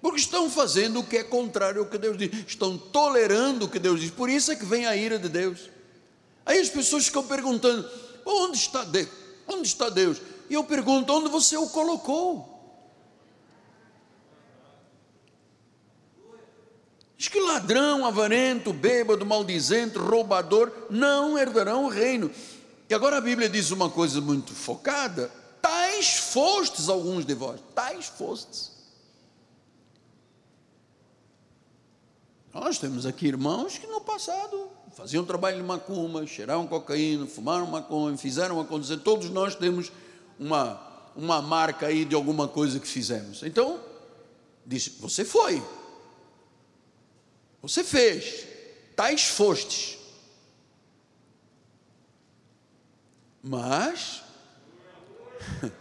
Porque 0.00 0.20
estão 0.20 0.48
fazendo 0.48 1.00
o 1.00 1.04
que 1.04 1.16
é 1.16 1.24
contrário 1.24 1.80
ao 1.80 1.88
que 1.88 1.98
Deus 1.98 2.16
diz, 2.16 2.30
estão 2.46 2.78
tolerando 2.78 3.64
o 3.64 3.68
que 3.68 3.80
Deus 3.80 4.00
diz, 4.00 4.10
por 4.10 4.30
isso 4.30 4.52
é 4.52 4.56
que 4.56 4.64
vem 4.64 4.86
a 4.86 4.94
ira 4.94 5.18
de 5.18 5.28
Deus. 5.28 5.68
Aí 6.44 6.60
as 6.60 6.68
pessoas 6.68 7.06
ficam 7.06 7.24
perguntando: 7.24 7.88
onde 8.24 8.56
está 8.56 8.84
Deus? 8.84 9.08
Onde 9.48 9.66
está 9.66 9.88
Deus? 9.88 10.18
E 10.48 10.54
eu 10.54 10.62
pergunto: 10.62 11.12
onde 11.12 11.28
você 11.28 11.56
o 11.56 11.66
colocou? 11.66 12.55
Diz 17.16 17.28
que 17.28 17.40
ladrão, 17.40 18.04
avarento, 18.04 18.72
bêbado, 18.72 19.24
maldizente, 19.24 19.96
roubador 19.96 20.70
não 20.90 21.38
herdarão 21.38 21.86
o 21.86 21.88
reino. 21.88 22.30
E 22.88 22.94
agora 22.94 23.16
a 23.16 23.20
Bíblia 23.20 23.48
diz 23.48 23.70
uma 23.70 23.88
coisa 23.88 24.20
muito 24.20 24.52
focada: 24.52 25.30
tais 25.62 26.16
fostes 26.16 26.88
alguns 26.88 27.24
de 27.24 27.34
vós, 27.34 27.60
tais 27.74 28.06
fostes. 28.06 28.76
Nós 32.52 32.78
temos 32.78 33.04
aqui 33.04 33.26
irmãos 33.26 33.76
que 33.76 33.86
no 33.86 34.00
passado 34.00 34.70
faziam 34.94 35.24
trabalho 35.24 35.58
de 35.58 35.62
macumba, 35.62 36.26
cheiravam 36.26 36.66
cocaína, 36.66 37.26
fumaram 37.26 37.66
maconha, 37.66 38.16
fizeram 38.16 38.58
acontecer. 38.60 38.96
Todos 38.98 39.28
nós 39.28 39.54
temos 39.54 39.92
uma, 40.38 40.80
uma 41.14 41.42
marca 41.42 41.86
aí 41.86 42.04
de 42.04 42.14
alguma 42.14 42.48
coisa 42.48 42.80
que 42.80 42.86
fizemos. 42.86 43.42
Então, 43.42 43.78
disse: 44.64 44.96
Você 45.00 45.24
foi, 45.24 45.62
você 47.60 47.82
fez, 47.82 48.46
tais 48.94 49.24
fostes. 49.24 49.98
Mas, 53.42 54.22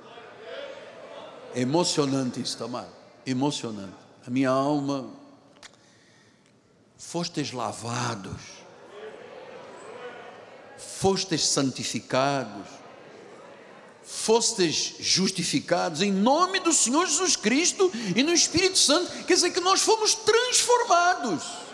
emocionante 1.55 2.39
isso, 2.39 2.63
amado, 2.63 2.93
emocionante. 3.25 3.95
A 4.25 4.29
minha 4.29 4.49
alma, 4.49 5.11
fostes 6.97 7.51
lavados, 7.51 8.41
fostes 10.77 11.45
santificados, 11.47 12.67
fostes 14.03 14.95
justificados 14.99 16.01
em 16.01 16.11
nome 16.11 16.59
do 16.59 16.71
Senhor 16.71 17.05
Jesus 17.07 17.35
Cristo 17.35 17.91
e 18.15 18.21
no 18.21 18.33
Espírito 18.33 18.77
Santo, 18.77 19.11
quer 19.25 19.33
dizer 19.33 19.51
que 19.51 19.59
nós 19.59 19.81
fomos 19.81 20.13
transformados. 20.13 21.64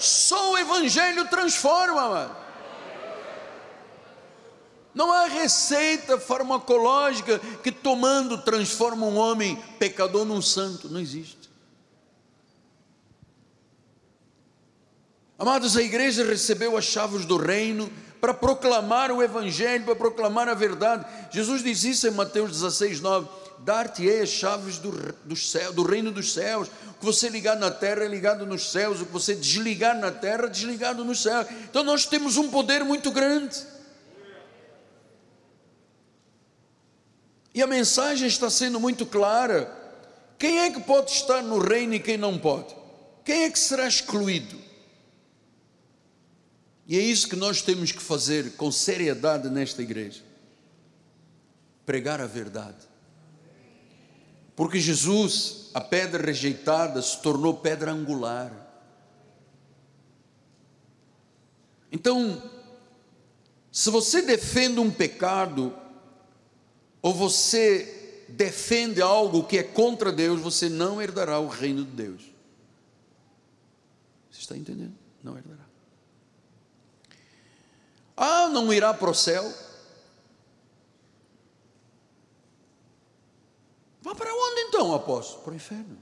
Só 0.00 0.52
o 0.52 0.58
Evangelho 0.58 1.28
transforma, 1.28 2.08
mano. 2.08 2.36
Não 4.94 5.12
há 5.12 5.26
receita 5.26 6.18
farmacológica 6.18 7.38
que 7.62 7.70
tomando 7.70 8.38
transforma 8.38 9.06
um 9.06 9.16
homem 9.16 9.56
pecador 9.78 10.24
num 10.24 10.42
santo. 10.42 10.88
Não 10.88 10.98
existe. 10.98 11.50
Amados, 15.38 15.76
a 15.76 15.82
igreja 15.82 16.24
recebeu 16.24 16.76
as 16.76 16.84
chaves 16.84 17.24
do 17.24 17.36
reino 17.36 17.90
para 18.20 18.34
proclamar 18.34 19.10
o 19.10 19.22
Evangelho, 19.22 19.84
para 19.84 19.96
proclamar 19.96 20.48
a 20.48 20.54
verdade. 20.54 21.06
Jesus 21.30 21.62
diz 21.62 21.84
isso 21.84 22.06
em 22.06 22.10
Mateus 22.10 22.50
16, 22.50 23.00
9: 23.00 23.28
Dar-te-ei 23.64 24.22
as 24.22 24.30
chaves 24.30 24.78
do, 24.78 24.90
do, 25.24 25.36
céu, 25.36 25.72
do 25.72 25.82
reino 25.82 26.10
dos 26.10 26.32
céus 26.32 26.70
que 27.00 27.06
você 27.06 27.30
ligar 27.30 27.56
na 27.56 27.70
terra 27.70 28.04
é 28.04 28.08
ligado 28.08 28.44
nos 28.44 28.70
céus, 28.70 29.00
o 29.00 29.06
que 29.06 29.12
você 29.12 29.34
desligar 29.34 29.98
na 29.98 30.10
terra 30.10 30.44
é 30.44 30.48
desligado 30.50 31.02
nos 31.02 31.22
céus. 31.22 31.46
Então 31.68 31.82
nós 31.82 32.04
temos 32.04 32.36
um 32.36 32.50
poder 32.50 32.84
muito 32.84 33.10
grande. 33.10 33.56
E 37.54 37.62
a 37.62 37.66
mensagem 37.66 38.28
está 38.28 38.50
sendo 38.50 38.78
muito 38.78 39.06
clara. 39.06 39.74
Quem 40.38 40.60
é 40.60 40.70
que 40.70 40.80
pode 40.80 41.10
estar 41.10 41.42
no 41.42 41.58
reino 41.58 41.94
e 41.94 42.00
quem 42.00 42.18
não 42.18 42.38
pode? 42.38 42.76
Quem 43.24 43.44
é 43.44 43.50
que 43.50 43.58
será 43.58 43.88
excluído? 43.88 44.60
E 46.86 46.98
é 46.98 47.00
isso 47.00 47.28
que 47.28 47.36
nós 47.36 47.62
temos 47.62 47.92
que 47.92 48.02
fazer 48.02 48.56
com 48.56 48.70
seriedade 48.70 49.48
nesta 49.48 49.80
igreja. 49.80 50.22
Pregar 51.86 52.20
a 52.20 52.26
verdade. 52.26 52.89
Porque 54.60 54.78
Jesus, 54.78 55.70
a 55.72 55.80
pedra 55.80 56.22
rejeitada, 56.22 57.00
se 57.00 57.22
tornou 57.22 57.54
pedra 57.54 57.92
angular. 57.92 58.52
Então, 61.90 62.42
se 63.72 63.88
você 63.88 64.20
defende 64.20 64.78
um 64.78 64.90
pecado, 64.90 65.74
ou 67.00 67.14
você 67.14 68.26
defende 68.28 69.00
algo 69.00 69.44
que 69.44 69.56
é 69.56 69.62
contra 69.62 70.12
Deus, 70.12 70.42
você 70.42 70.68
não 70.68 71.00
herdará 71.00 71.38
o 71.38 71.48
reino 71.48 71.82
de 71.82 71.92
Deus. 71.92 72.22
Você 74.30 74.40
está 74.40 74.58
entendendo? 74.58 74.92
Não 75.24 75.38
herdará. 75.38 75.64
Ah, 78.14 78.50
não 78.50 78.70
irá 78.70 78.92
para 78.92 79.10
o 79.10 79.14
céu? 79.14 79.69
Vá 84.02 84.14
para 84.14 84.32
onde 84.32 84.60
então, 84.62 84.94
apóstolo? 84.94 85.42
Para 85.42 85.52
o 85.52 85.56
inferno. 85.56 85.98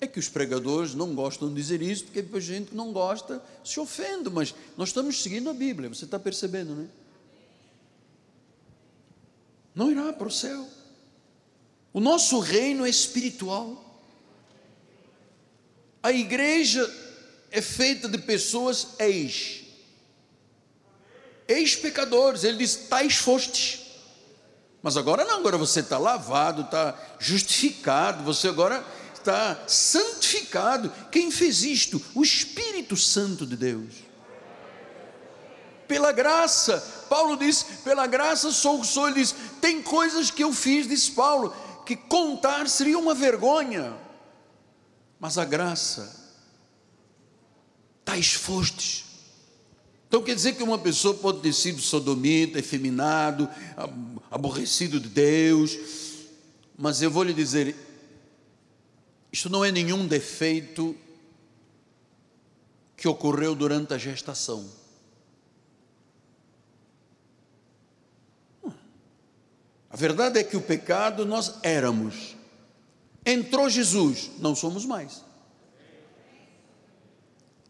É 0.00 0.06
que 0.06 0.18
os 0.18 0.28
pregadores 0.28 0.94
não 0.94 1.14
gostam 1.14 1.48
de 1.48 1.54
dizer 1.54 1.80
isso, 1.80 2.04
porque 2.04 2.24
a 2.36 2.40
gente 2.40 2.70
que 2.70 2.76
não 2.76 2.92
gosta 2.92 3.42
se 3.64 3.80
ofende, 3.80 4.28
mas 4.28 4.54
nós 4.76 4.90
estamos 4.90 5.22
seguindo 5.22 5.48
a 5.48 5.54
Bíblia, 5.54 5.88
você 5.88 6.04
está 6.04 6.18
percebendo, 6.18 6.74
não 6.74 6.82
é? 6.82 6.86
Não 9.74 9.90
irá 9.90 10.12
para 10.12 10.26
o 10.26 10.30
céu. 10.30 10.66
O 11.92 12.00
nosso 12.00 12.38
reino 12.40 12.84
é 12.84 12.90
espiritual. 12.90 13.82
A 16.02 16.12
igreja 16.12 16.88
é 17.50 17.62
feita 17.62 18.08
de 18.08 18.18
pessoas 18.18 18.88
ex, 18.98 19.64
ex-pecadores. 21.48 22.44
Ele 22.44 22.58
diz: 22.58 22.76
tais 22.88 23.16
fostes. 23.16 23.85
Mas 24.86 24.96
agora 24.96 25.24
não, 25.24 25.40
agora 25.40 25.58
você 25.58 25.80
está 25.80 25.98
lavado, 25.98 26.62
está 26.62 26.94
justificado, 27.18 28.22
você 28.22 28.46
agora 28.46 28.86
está 29.12 29.58
santificado. 29.66 30.92
Quem 31.10 31.28
fez 31.28 31.64
isto? 31.64 32.00
O 32.14 32.22
Espírito 32.22 32.96
Santo 32.96 33.44
de 33.44 33.56
Deus. 33.56 33.94
Pela 35.88 36.12
graça, 36.12 36.78
Paulo 37.08 37.36
diz: 37.36 37.64
pela 37.82 38.06
graça 38.06 38.52
sou 38.52 38.76
o 38.76 38.82
que 38.82 38.86
sou. 38.86 39.08
Ele 39.08 39.22
diz: 39.22 39.34
tem 39.60 39.82
coisas 39.82 40.30
que 40.30 40.44
eu 40.44 40.52
fiz, 40.52 40.86
disse 40.86 41.10
Paulo, 41.10 41.52
que 41.84 41.96
contar 41.96 42.68
seria 42.68 42.96
uma 42.96 43.12
vergonha. 43.12 43.92
Mas 45.18 45.36
a 45.36 45.44
graça, 45.44 46.14
tais 48.04 48.34
fostes, 48.34 49.05
Então 50.08 50.22
quer 50.22 50.34
dizer 50.34 50.54
que 50.54 50.62
uma 50.62 50.78
pessoa 50.78 51.14
pode 51.14 51.40
ter 51.40 51.52
sido 51.52 51.80
sodomita, 51.80 52.58
efeminado, 52.58 53.48
aborrecido 54.30 55.00
de 55.00 55.08
Deus, 55.08 55.76
mas 56.78 57.02
eu 57.02 57.10
vou 57.10 57.24
lhe 57.24 57.34
dizer, 57.34 57.74
isto 59.32 59.50
não 59.50 59.64
é 59.64 59.72
nenhum 59.72 60.06
defeito 60.06 60.96
que 62.96 63.08
ocorreu 63.08 63.54
durante 63.54 63.92
a 63.92 63.98
gestação. 63.98 64.66
A 69.90 69.96
verdade 69.96 70.38
é 70.38 70.44
que 70.44 70.56
o 70.56 70.62
pecado 70.62 71.24
nós 71.24 71.54
éramos. 71.62 72.36
Entrou 73.24 73.68
Jesus, 73.68 74.30
não 74.38 74.54
somos 74.54 74.84
mais. 74.84 75.25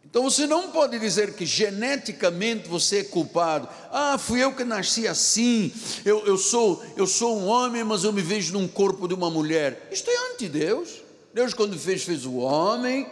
Então 0.09 0.22
você 0.22 0.46
não 0.46 0.70
pode 0.70 0.98
dizer 0.98 1.34
que 1.34 1.44
geneticamente 1.44 2.68
você 2.68 2.98
é 2.98 3.04
culpado. 3.04 3.68
Ah, 3.90 4.16
fui 4.16 4.42
eu 4.42 4.54
que 4.54 4.64
nasci 4.64 5.07
assim. 5.07 5.72
Eu, 6.04 6.24
eu, 6.24 6.38
sou, 6.38 6.82
eu 6.96 7.07
sou 7.07 7.38
um 7.38 7.46
homem, 7.46 7.82
mas 7.82 8.04
eu 8.04 8.12
me 8.12 8.22
vejo 8.22 8.52
num 8.52 8.68
corpo 8.68 9.09
de 9.09 9.14
uma 9.14 9.28
mulher. 9.28 9.88
Isto 9.90 10.09
é 10.09 10.32
anti-Deus. 10.32 11.02
Deus, 11.34 11.52
quando 11.52 11.76
fez, 11.76 12.04
fez 12.04 12.24
o 12.24 12.36
homem. 12.36 13.07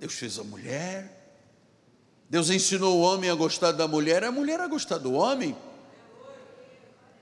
Deus 0.00 0.14
fez 0.14 0.38
a 0.38 0.44
mulher. 0.44 1.10
Deus 2.28 2.50
ensinou 2.50 2.98
o 2.98 3.00
homem 3.00 3.30
a 3.30 3.34
gostar 3.34 3.70
da 3.72 3.86
mulher, 3.86 4.24
a 4.24 4.32
mulher 4.32 4.60
a 4.60 4.66
gostar 4.66 4.98
do 4.98 5.12
homem. 5.12 5.56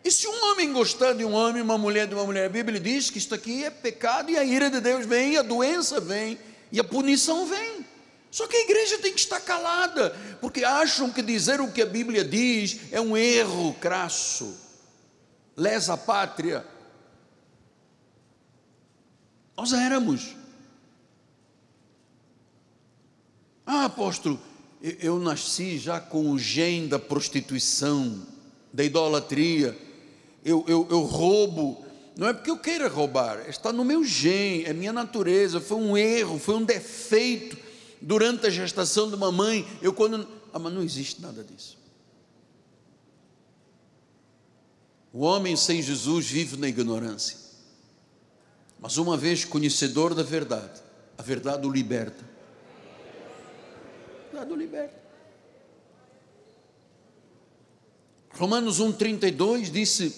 E 0.03 0.11
se 0.11 0.27
um 0.27 0.45
homem 0.51 0.73
gostar 0.73 1.13
de 1.13 1.25
um 1.25 1.33
homem, 1.33 1.63
uma 1.63 1.79
mulher 1.79 2.07
de 2.07 2.15
uma 2.15 2.25
mulher, 2.25 2.47
a 2.47 2.49
Bíblia 2.49 2.81
diz 2.81 3.11
que 3.11 3.19
isto 3.19 3.35
aqui 3.35 3.65
é 3.65 3.71
pecado 3.71 4.31
e 4.31 4.39
a 4.39 4.43
ira 4.43 4.71
de 4.71 4.81
Deus 4.81 5.05
vem, 5.05 5.37
a 5.37 5.43
doença 5.43 6.01
vem, 6.01 6.39
e 6.73 6.81
a 6.81 6.85
punição 6.85 7.47
vem. 7.47 7.82
Só 8.33 8.47
que 8.47 8.57
a 8.57 8.63
igreja 8.63 8.97
tem 8.97 9.13
que 9.13 9.21
estar 9.21 9.41
calada, 9.41 10.17
porque 10.41 10.65
acham 10.65 11.13
que 11.13 11.21
dizer 11.21 11.61
o 11.61 11.71
que 11.71 11.83
a 11.83 11.87
Bíblia 11.87 12.25
diz 12.25 12.81
é 12.91 12.99
um 12.99 13.15
erro 13.15 13.75
crasso, 13.75 14.57
lesa 15.55 15.99
pátria. 15.99 16.67
Nós 19.55 19.75
éramos. 19.75 20.35
Ah, 23.67 23.85
apóstolo, 23.85 24.41
eu 24.81 25.19
nasci 25.19 25.77
já 25.77 26.01
com 26.01 26.31
o 26.31 26.39
gene 26.39 26.89
da 26.89 26.99
prostituição, 26.99 28.27
da 28.73 28.83
idolatria. 28.83 29.77
Eu, 30.43 30.65
eu, 30.67 30.89
eu 30.91 31.03
roubo, 31.03 31.85
não 32.17 32.29
é 32.29 32.33
porque 32.33 32.51
eu 32.51 32.57
queira 32.57 32.89
roubar, 32.89 33.47
está 33.47 33.71
no 33.71 33.85
meu 33.85 34.03
gene, 34.03 34.65
é 34.65 34.73
minha 34.73 34.93
natureza. 34.93 35.61
Foi 35.61 35.77
um 35.77 35.95
erro, 35.99 36.39
foi 36.39 36.55
um 36.55 36.65
defeito 36.65 37.72
durante 38.03 38.47
a 38.47 38.51
gestação 38.51 39.09
de 39.09 39.15
uma 39.15 39.33
mãe, 39.33 39.67
eu 39.81 39.93
quando. 39.93 40.27
Ah, 40.53 40.59
mas 40.59 40.73
não 40.73 40.83
existe 40.83 41.23
nada 41.23 41.43
disso. 41.43 41.79
O 45.13 45.21
homem 45.21 45.57
sem 45.57 45.81
Jesus 45.81 46.27
vive 46.27 46.57
na 46.57 46.69
ignorância. 46.69 47.37
Mas 48.81 48.97
uma 48.97 49.17
vez 49.17 49.45
conhecedor 49.45 50.15
da 50.15 50.23
verdade, 50.23 50.81
a 51.17 51.23
verdade 51.23 51.67
o 51.67 51.71
liberta. 51.71 52.25
A 54.31 54.33
verdade 54.33 54.53
o 54.53 54.57
liberta. 54.57 55.01
Romanos 58.31 58.81
1,32 58.81 59.71
disse: 59.71 60.15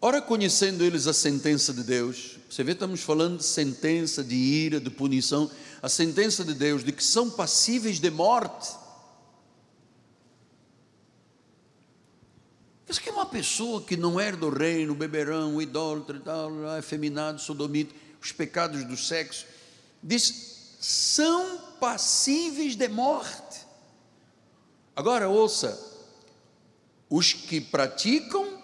Ora, 0.00 0.20
conhecendo 0.20 0.84
eles 0.84 1.06
a 1.06 1.14
sentença 1.14 1.72
de 1.72 1.82
Deus, 1.82 2.33
você 2.54 2.62
vê, 2.62 2.70
estamos 2.70 3.00
falando 3.00 3.38
de 3.38 3.44
sentença, 3.44 4.22
de 4.22 4.36
ira, 4.36 4.78
de 4.78 4.88
punição, 4.88 5.50
a 5.82 5.88
sentença 5.88 6.44
de 6.44 6.54
Deus 6.54 6.84
de 6.84 6.92
que 6.92 7.02
são 7.02 7.28
passíveis 7.28 7.98
de 7.98 8.08
morte. 8.10 8.70
Isso 12.88 13.00
que 13.00 13.08
é 13.08 13.12
uma 13.12 13.26
pessoa 13.26 13.82
que 13.82 13.96
não 13.96 14.20
herda 14.20 14.46
o 14.46 14.56
reino, 14.56 14.94
beberão, 14.94 15.60
idólatra, 15.60 16.20
tal, 16.20 16.78
efeminado, 16.78 17.40
sodomita, 17.40 17.92
os 18.22 18.30
pecados 18.30 18.84
do 18.84 18.96
sexo, 18.96 19.46
diz, 20.00 20.76
são 20.78 21.58
passíveis 21.80 22.76
de 22.76 22.86
morte. 22.86 23.66
Agora 24.94 25.28
ouça, 25.28 25.76
os 27.10 27.32
que 27.32 27.60
praticam 27.60 28.62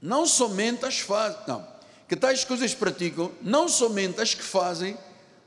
não 0.00 0.24
somente 0.24 0.86
as 0.86 0.98
fazem, 0.98 1.38
não, 1.46 1.75
que 2.08 2.16
tais 2.16 2.44
coisas 2.44 2.74
praticam, 2.74 3.32
não 3.42 3.68
somente 3.68 4.20
as 4.20 4.34
que 4.34 4.42
fazem, 4.42 4.96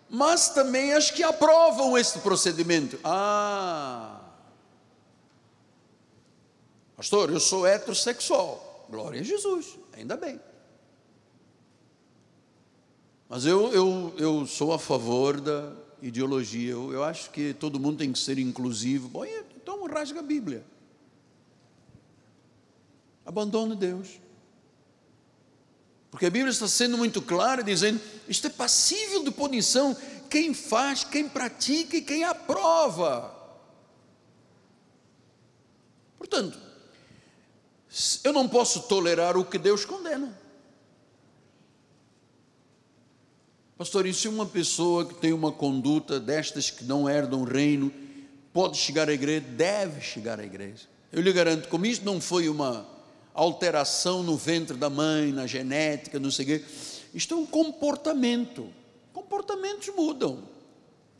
mas 0.09 0.49
também 0.49 0.93
as 0.93 1.11
que 1.11 1.23
aprovam 1.23 1.97
este 1.97 2.19
procedimento. 2.19 2.99
Ah, 3.03 4.19
pastor, 6.95 7.29
eu 7.29 7.39
sou 7.39 7.65
heterossexual, 7.65 8.87
glória 8.89 9.21
a 9.21 9.23
Jesus, 9.23 9.77
ainda 9.93 10.17
bem. 10.17 10.39
Mas 13.29 13.45
eu, 13.45 13.71
eu, 13.71 14.13
eu 14.17 14.47
sou 14.47 14.73
a 14.73 14.79
favor 14.79 15.39
da 15.39 15.71
ideologia, 16.01 16.71
eu, 16.71 16.91
eu 16.91 17.03
acho 17.03 17.29
que 17.29 17.53
todo 17.53 17.79
mundo 17.79 17.99
tem 17.99 18.11
que 18.11 18.19
ser 18.19 18.39
inclusivo. 18.39 19.07
Bom, 19.07 19.23
então 19.23 19.85
rasga 19.85 20.19
a 20.19 20.23
Bíblia. 20.23 20.65
Abandone 23.25 23.75
Deus. 23.75 24.19
Porque 26.11 26.25
a 26.25 26.29
Bíblia 26.29 26.51
está 26.51 26.67
sendo 26.67 26.97
muito 26.97 27.21
clara, 27.21 27.63
dizendo: 27.63 28.01
isto 28.27 28.47
é 28.47 28.49
passível 28.49 29.23
de 29.23 29.31
punição. 29.31 29.95
Quem 30.29 30.53
faz, 30.53 31.03
quem 31.03 31.27
pratica 31.27 31.97
e 31.97 32.01
quem 32.01 32.23
aprova. 32.23 33.35
Portanto, 36.17 36.59
eu 38.23 38.33
não 38.33 38.47
posso 38.47 38.81
tolerar 38.83 39.37
o 39.37 39.45
que 39.45 39.57
Deus 39.57 39.85
condena. 39.85 40.37
Pastor, 43.77 44.05
e 44.05 44.13
se 44.13 44.27
uma 44.27 44.45
pessoa 44.45 45.05
que 45.05 45.15
tem 45.15 45.31
uma 45.31 45.51
conduta 45.51 46.19
destas 46.19 46.69
que 46.69 46.83
não 46.83 47.09
herdam 47.09 47.41
o 47.41 47.45
reino, 47.45 47.91
pode 48.51 48.77
chegar 48.77 49.09
à 49.09 49.13
igreja? 49.13 49.45
Deve 49.51 50.01
chegar 50.01 50.39
à 50.39 50.43
igreja. 50.43 50.85
Eu 51.11 51.21
lhe 51.21 51.31
garanto, 51.31 51.69
como 51.69 51.85
isto 51.85 52.05
não 52.05 52.19
foi 52.19 52.49
uma 52.49 52.85
alteração 53.39 54.21
no 54.21 54.35
ventre 54.35 54.75
da 54.75 54.89
mãe, 54.89 55.31
na 55.31 55.47
genética, 55.47 56.19
não 56.19 56.29
sei 56.29 56.45
o 56.45 56.47
quê. 56.47 56.65
Isto 57.13 57.33
é 57.33 57.37
um 57.37 57.45
comportamento. 57.45 58.69
Comportamentos 59.13 59.89
mudam. 59.95 60.43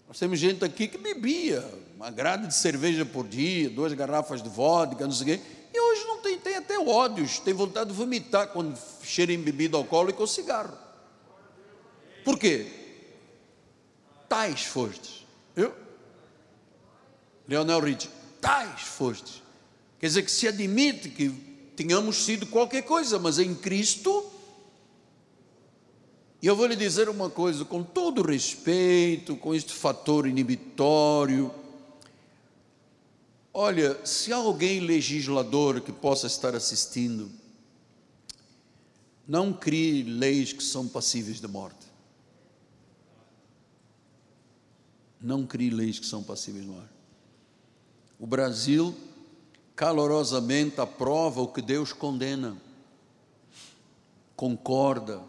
Nós 0.07 0.17
temos 0.19 0.39
gente 0.39 0.63
aqui 0.65 0.87
que 0.87 0.97
bebia 0.97 1.63
uma 1.95 2.09
grade 2.09 2.47
de 2.47 2.55
cerveja 2.55 3.05
por 3.05 3.27
dia, 3.27 3.69
duas 3.69 3.93
garrafas 3.93 4.41
de 4.41 4.49
vodka, 4.49 5.05
não 5.05 5.11
sei 5.11 5.35
o 5.35 5.37
quê. 5.37 5.43
E 5.73 5.79
hoje 5.79 6.05
não 6.05 6.17
tem, 6.19 6.37
tem 6.37 6.55
até 6.55 6.79
ódios, 6.79 7.39
tem 7.39 7.53
vontade 7.53 7.89
de 7.91 7.95
vomitar 7.95 8.47
quando 8.47 8.77
cheira 9.03 9.31
em 9.31 9.39
bebida 9.39 9.77
alcoólica 9.77 10.19
ou 10.19 10.27
cigarro. 10.27 10.77
Por 12.23 12.37
quê? 12.37 12.67
Tais 14.27 14.63
fostes. 14.63 15.25
Viu? 15.55 15.73
Leonel 17.47 17.79
Rich, 17.79 18.09
tais 18.41 18.81
fostes. 18.81 19.41
Quer 19.99 20.07
dizer 20.07 20.23
que 20.23 20.31
se 20.31 20.47
admite 20.47 21.09
que 21.09 21.48
tínhamos 21.79 22.25
sido 22.25 22.45
qualquer 22.45 22.81
coisa, 22.81 23.17
mas 23.17 23.39
em 23.39 23.55
Cristo. 23.55 24.29
E 26.41 26.47
eu 26.47 26.53
vou 26.53 26.65
lhe 26.65 26.75
dizer 26.75 27.07
uma 27.07 27.29
coisa, 27.29 27.63
com 27.63 27.81
todo 27.81 28.21
respeito, 28.21 29.37
com 29.37 29.55
este 29.55 29.71
fator 29.71 30.27
inibitório. 30.27 31.53
Olha, 33.53 34.05
se 34.05 34.33
há 34.33 34.35
alguém 34.35 34.81
legislador 34.81 35.79
que 35.79 35.91
possa 35.93 36.27
estar 36.27 36.53
assistindo, 36.53 37.31
não 39.25 39.53
crie 39.53 40.03
leis 40.03 40.51
que 40.51 40.63
são 40.63 40.85
passíveis 40.85 41.39
de 41.39 41.47
morte. 41.47 41.87
Não 45.21 45.45
crie 45.45 45.69
leis 45.69 45.97
que 45.97 46.05
são 46.05 46.21
passíveis 46.23 46.65
de 46.65 46.71
morte. 46.71 46.89
O 48.19 48.27
Brasil 48.27 48.93
calorosamente 49.79 50.81
aprova 50.81 51.39
o 51.39 51.47
que 51.47 51.61
Deus 51.61 51.93
condena, 51.93 52.57
concorda, 54.35 55.21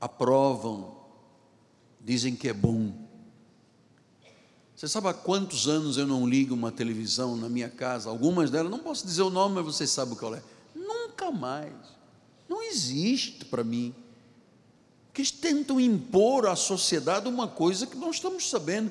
aprovam, 0.00 0.96
dizem 2.00 2.34
que 2.34 2.48
é 2.48 2.52
bom. 2.52 2.92
Você 4.74 4.88
sabe 4.88 5.06
há 5.06 5.14
quantos 5.14 5.68
anos 5.68 5.96
eu 5.96 6.08
não 6.08 6.28
ligo 6.28 6.56
uma 6.56 6.72
televisão 6.72 7.36
na 7.36 7.48
minha 7.48 7.68
casa? 7.68 8.10
Algumas 8.10 8.50
delas, 8.50 8.68
não 8.68 8.80
posso 8.80 9.06
dizer 9.06 9.22
o 9.22 9.30
nome, 9.30 9.54
mas 9.54 9.76
você 9.76 9.86
sabe 9.86 10.14
o 10.14 10.16
que 10.16 10.26
é. 10.26 10.42
Nunca 10.74 11.30
mais. 11.30 11.72
Não 12.48 12.60
existe 12.60 13.44
para 13.44 13.62
mim. 13.62 13.94
Que 15.14 15.20
eles 15.20 15.30
tentam 15.30 15.78
impor 15.78 16.48
à 16.48 16.56
sociedade 16.56 17.28
uma 17.28 17.46
coisa 17.46 17.86
que 17.86 17.96
nós 17.96 18.16
estamos 18.16 18.50
sabendo, 18.50 18.90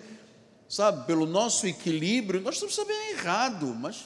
sabe, 0.70 1.06
pelo 1.06 1.26
nosso 1.26 1.68
equilíbrio, 1.68 2.40
nós 2.40 2.56
estamos 2.56 2.74
sabendo 2.74 3.02
errado, 3.12 3.76
mas 3.76 4.06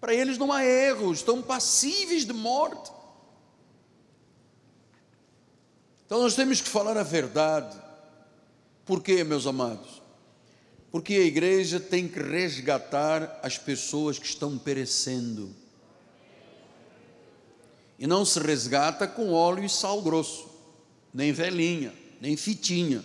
para 0.00 0.14
eles 0.14 0.38
não 0.38 0.50
há 0.50 0.64
erro, 0.64 1.12
estão 1.12 1.42
passíveis 1.42 2.24
de 2.24 2.32
morte. 2.32 2.90
Então 6.06 6.22
nós 6.22 6.34
temos 6.34 6.60
que 6.60 6.68
falar 6.68 6.96
a 6.96 7.02
verdade. 7.02 7.76
Por 8.84 9.02
quê, 9.02 9.22
meus 9.22 9.46
amados? 9.46 10.00
Porque 10.90 11.14
a 11.14 11.20
igreja 11.20 11.78
tem 11.78 12.08
que 12.08 12.18
resgatar 12.18 13.38
as 13.42 13.56
pessoas 13.56 14.18
que 14.18 14.26
estão 14.26 14.58
perecendo. 14.58 15.54
E 17.98 18.06
não 18.06 18.24
se 18.24 18.40
resgata 18.40 19.06
com 19.06 19.32
óleo 19.32 19.62
e 19.62 19.68
sal 19.68 20.00
grosso, 20.00 20.48
nem 21.12 21.32
velhinha, 21.32 21.94
nem 22.20 22.36
fitinha. 22.36 23.04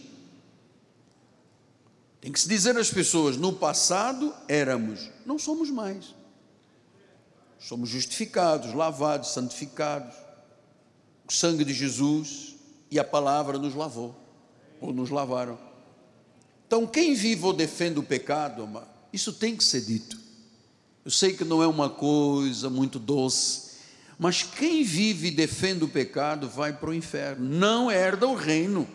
Tem 2.22 2.32
que 2.32 2.40
se 2.40 2.48
dizer 2.48 2.76
às 2.78 2.90
pessoas: 2.90 3.38
no 3.38 3.54
passado 3.54 4.34
éramos, 4.48 5.12
não 5.26 5.38
somos 5.38 5.70
mais. 5.70 6.15
Somos 7.66 7.90
justificados, 7.90 8.76
lavados, 8.76 9.30
santificados. 9.30 10.14
O 11.28 11.34
sangue 11.34 11.66
de 11.66 11.74
Jesus 11.74 12.56
e 12.92 13.00
a 13.00 13.04
palavra 13.04 13.58
nos 13.58 13.74
lavou, 13.74 14.16
ou 14.80 14.94
nos 14.94 15.10
lavaram. 15.10 15.58
Então, 16.68 16.86
quem 16.86 17.16
vive 17.16 17.44
ou 17.44 17.52
defende 17.52 17.98
o 17.98 18.04
pecado, 18.04 18.70
isso 19.12 19.34
tem 19.34 19.58
que 19.58 19.64
ser 19.64 19.82
dito. 19.82 20.20
Eu 21.04 21.10
sei 21.10 21.34
que 21.34 21.44
não 21.44 21.64
é 21.64 21.66
uma 21.66 21.90
coisa 21.90 22.70
muito 22.70 23.00
doce, 23.00 23.80
mas 24.20 24.44
quem 24.44 24.84
vive 24.84 25.30
e 25.30 25.32
defende 25.32 25.84
o 25.84 25.90
pecado 25.90 26.48
vai 26.48 26.72
para 26.72 26.92
o 26.92 26.94
inferno, 26.94 27.50
não 27.50 27.90
herda 27.90 28.28
o 28.28 28.36
reino. 28.36 28.88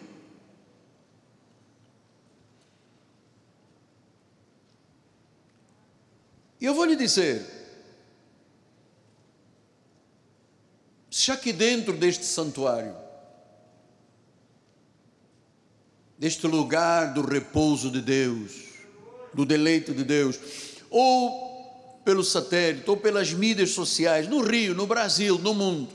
E 6.60 6.64
eu 6.64 6.72
vou 6.72 6.84
lhe 6.84 6.94
dizer, 6.94 7.59
se 11.10 11.32
aqui 11.32 11.52
dentro 11.52 11.92
deste 11.96 12.24
santuário, 12.24 12.94
deste 16.16 16.46
lugar 16.46 17.12
do 17.12 17.22
repouso 17.22 17.90
de 17.90 18.00
Deus, 18.00 18.52
do 19.34 19.44
deleito 19.44 19.92
de 19.92 20.04
Deus, 20.04 20.38
ou 20.88 22.00
pelo 22.04 22.22
satélite, 22.22 22.88
ou 22.88 22.96
pelas 22.96 23.32
mídias 23.32 23.70
sociais, 23.70 24.28
no 24.28 24.40
Rio, 24.40 24.74
no 24.74 24.86
Brasil, 24.86 25.38
no 25.38 25.52
mundo. 25.52 25.92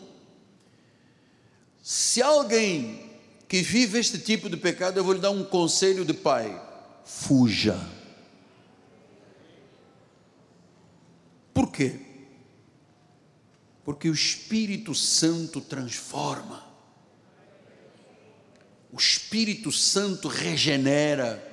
Se 1.82 2.22
alguém 2.22 3.12
que 3.48 3.62
vive 3.62 4.00
este 4.00 4.18
tipo 4.18 4.50
de 4.50 4.58
pecado, 4.58 4.98
eu 4.98 5.04
vou 5.04 5.14
lhe 5.14 5.20
dar 5.20 5.32
um 5.32 5.44
conselho 5.44 6.04
de 6.04 6.14
pai: 6.14 6.62
fuja. 7.06 7.80
Por 11.54 11.72
quê? 11.72 12.05
Porque 13.86 14.10
o 14.10 14.14
Espírito 14.14 14.94
Santo 14.94 15.62
transforma 15.62 16.66
o 18.96 18.98
Espírito 18.98 19.74
Santo 19.74 20.30
regenera, 20.30 21.46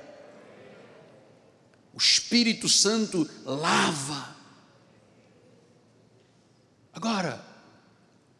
o 1.93 1.97
Espírito 1.97 2.69
Santo 2.69 3.29
lava. 3.43 4.33
Agora, 6.93 7.45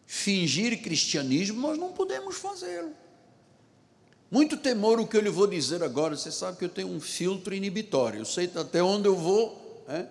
fingir 0.06 0.82
cristianismo 0.82 1.60
nós 1.60 1.78
não 1.78 1.92
podemos 1.92 2.38
fazê-lo. 2.38 2.94
Muito 4.32 4.56
temor 4.56 5.02
o 5.02 5.06
que 5.06 5.18
eu 5.18 5.22
lhe 5.22 5.30
vou 5.30 5.48
dizer 5.48 5.84
agora, 5.84 6.16
você 6.16 6.32
sabe 6.32 6.58
que 6.58 6.64
eu 6.64 6.70
tenho 6.70 6.88
um 6.88 7.02
filtro 7.02 7.54
inibitório, 7.54 8.22
eu 8.22 8.26
sei 8.26 8.50
até 8.56 8.82
onde 8.82 9.06
eu 9.06 9.18
vou. 9.18 9.84
Né? 9.86 10.08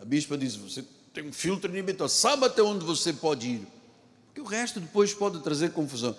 A 0.00 0.04
bispa 0.06 0.38
diz: 0.38 0.56
você 0.56 0.82
tem 1.14 1.28
um 1.28 1.32
filtro 1.32 1.70
inibitório, 1.70 2.12
sabe 2.12 2.44
até 2.44 2.60
onde 2.60 2.84
você 2.84 3.12
pode 3.12 3.48
ir, 3.48 3.68
porque 4.26 4.40
o 4.40 4.44
resto 4.44 4.80
depois 4.80 5.14
pode 5.14 5.38
trazer 5.40 5.72
confusão. 5.72 6.14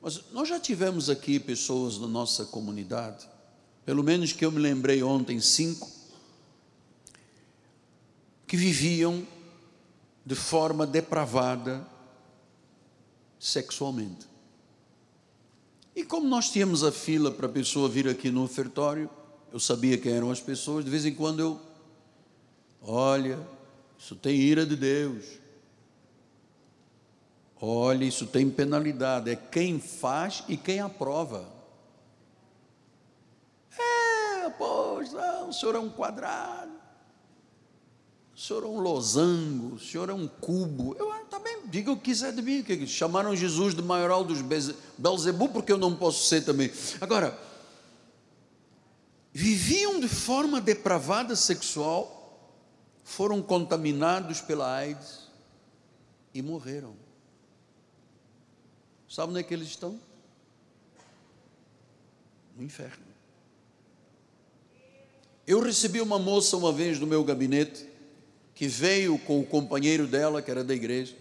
Mas 0.00 0.22
nós 0.30 0.48
já 0.48 0.60
tivemos 0.60 1.10
aqui 1.10 1.40
pessoas 1.40 1.98
na 1.98 2.06
nossa 2.06 2.44
comunidade, 2.44 3.28
pelo 3.84 4.02
menos 4.04 4.32
que 4.32 4.44
eu 4.44 4.52
me 4.52 4.60
lembrei 4.60 5.02
ontem, 5.02 5.40
cinco, 5.40 5.90
que 8.46 8.56
viviam 8.56 9.26
de 10.24 10.36
forma 10.36 10.86
depravada 10.86 11.84
sexualmente. 13.40 14.28
E 15.96 16.04
como 16.04 16.28
nós 16.28 16.48
tínhamos 16.48 16.84
a 16.84 16.92
fila 16.92 17.32
para 17.32 17.46
a 17.46 17.50
pessoa 17.50 17.88
vir 17.88 18.08
aqui 18.08 18.30
no 18.30 18.44
ofertório, 18.44 19.10
eu 19.52 19.58
sabia 19.58 19.98
quem 19.98 20.12
eram 20.12 20.30
as 20.30 20.40
pessoas, 20.40 20.84
de 20.84 20.90
vez 20.92 21.04
em 21.04 21.12
quando 21.12 21.40
eu, 21.40 21.60
olha, 22.80 23.38
isso 24.02 24.16
tem 24.16 24.34
ira 24.34 24.66
de 24.66 24.74
Deus. 24.74 25.24
Olha, 27.60 28.04
isso 28.04 28.26
tem 28.26 28.50
penalidade, 28.50 29.30
é 29.30 29.36
quem 29.36 29.78
faz 29.78 30.42
e 30.48 30.56
quem 30.56 30.80
aprova. 30.80 31.48
É, 33.78 34.50
pois, 34.58 35.12
não, 35.12 35.50
o 35.50 35.52
senhor 35.52 35.76
é 35.76 35.78
um 35.78 35.88
quadrado, 35.88 36.72
o 38.34 38.40
senhor 38.40 38.64
é 38.64 38.66
um 38.66 38.80
losango, 38.80 39.76
o 39.76 39.78
senhor 39.78 40.10
é 40.10 40.12
um 40.12 40.26
cubo. 40.26 40.96
Eu 40.98 41.08
também 41.30 41.60
tá 41.60 41.62
diga 41.66 41.92
o 41.92 41.96
que 41.96 42.06
quiser 42.06 42.32
de 42.32 42.42
mim, 42.42 42.64
que 42.64 42.84
chamaram 42.88 43.36
Jesus 43.36 43.72
de 43.72 43.82
maioral 43.82 44.24
dos 44.24 44.40
Belzebu, 44.98 45.48
porque 45.50 45.70
eu 45.70 45.78
não 45.78 45.94
posso 45.94 46.26
ser 46.26 46.44
também. 46.44 46.72
Agora, 47.00 47.38
viviam 49.32 50.00
de 50.00 50.08
forma 50.08 50.60
depravada 50.60 51.36
sexual, 51.36 52.21
foram 53.12 53.42
contaminados 53.42 54.40
pela 54.40 54.74
AIDS 54.74 55.28
e 56.32 56.40
morreram. 56.40 56.94
Sabe 59.06 59.30
onde 59.30 59.40
é 59.40 59.42
que 59.42 59.52
eles 59.52 59.68
estão? 59.68 60.00
No 62.56 62.62
inferno. 62.62 63.04
Eu 65.46 65.60
recebi 65.60 66.00
uma 66.00 66.18
moça 66.18 66.56
uma 66.56 66.72
vez 66.72 66.98
no 66.98 67.06
meu 67.06 67.22
gabinete, 67.22 67.86
que 68.54 68.66
veio 68.66 69.18
com 69.18 69.40
o 69.40 69.46
companheiro 69.46 70.06
dela, 70.06 70.40
que 70.40 70.50
era 70.50 70.64
da 70.64 70.72
igreja. 70.72 71.14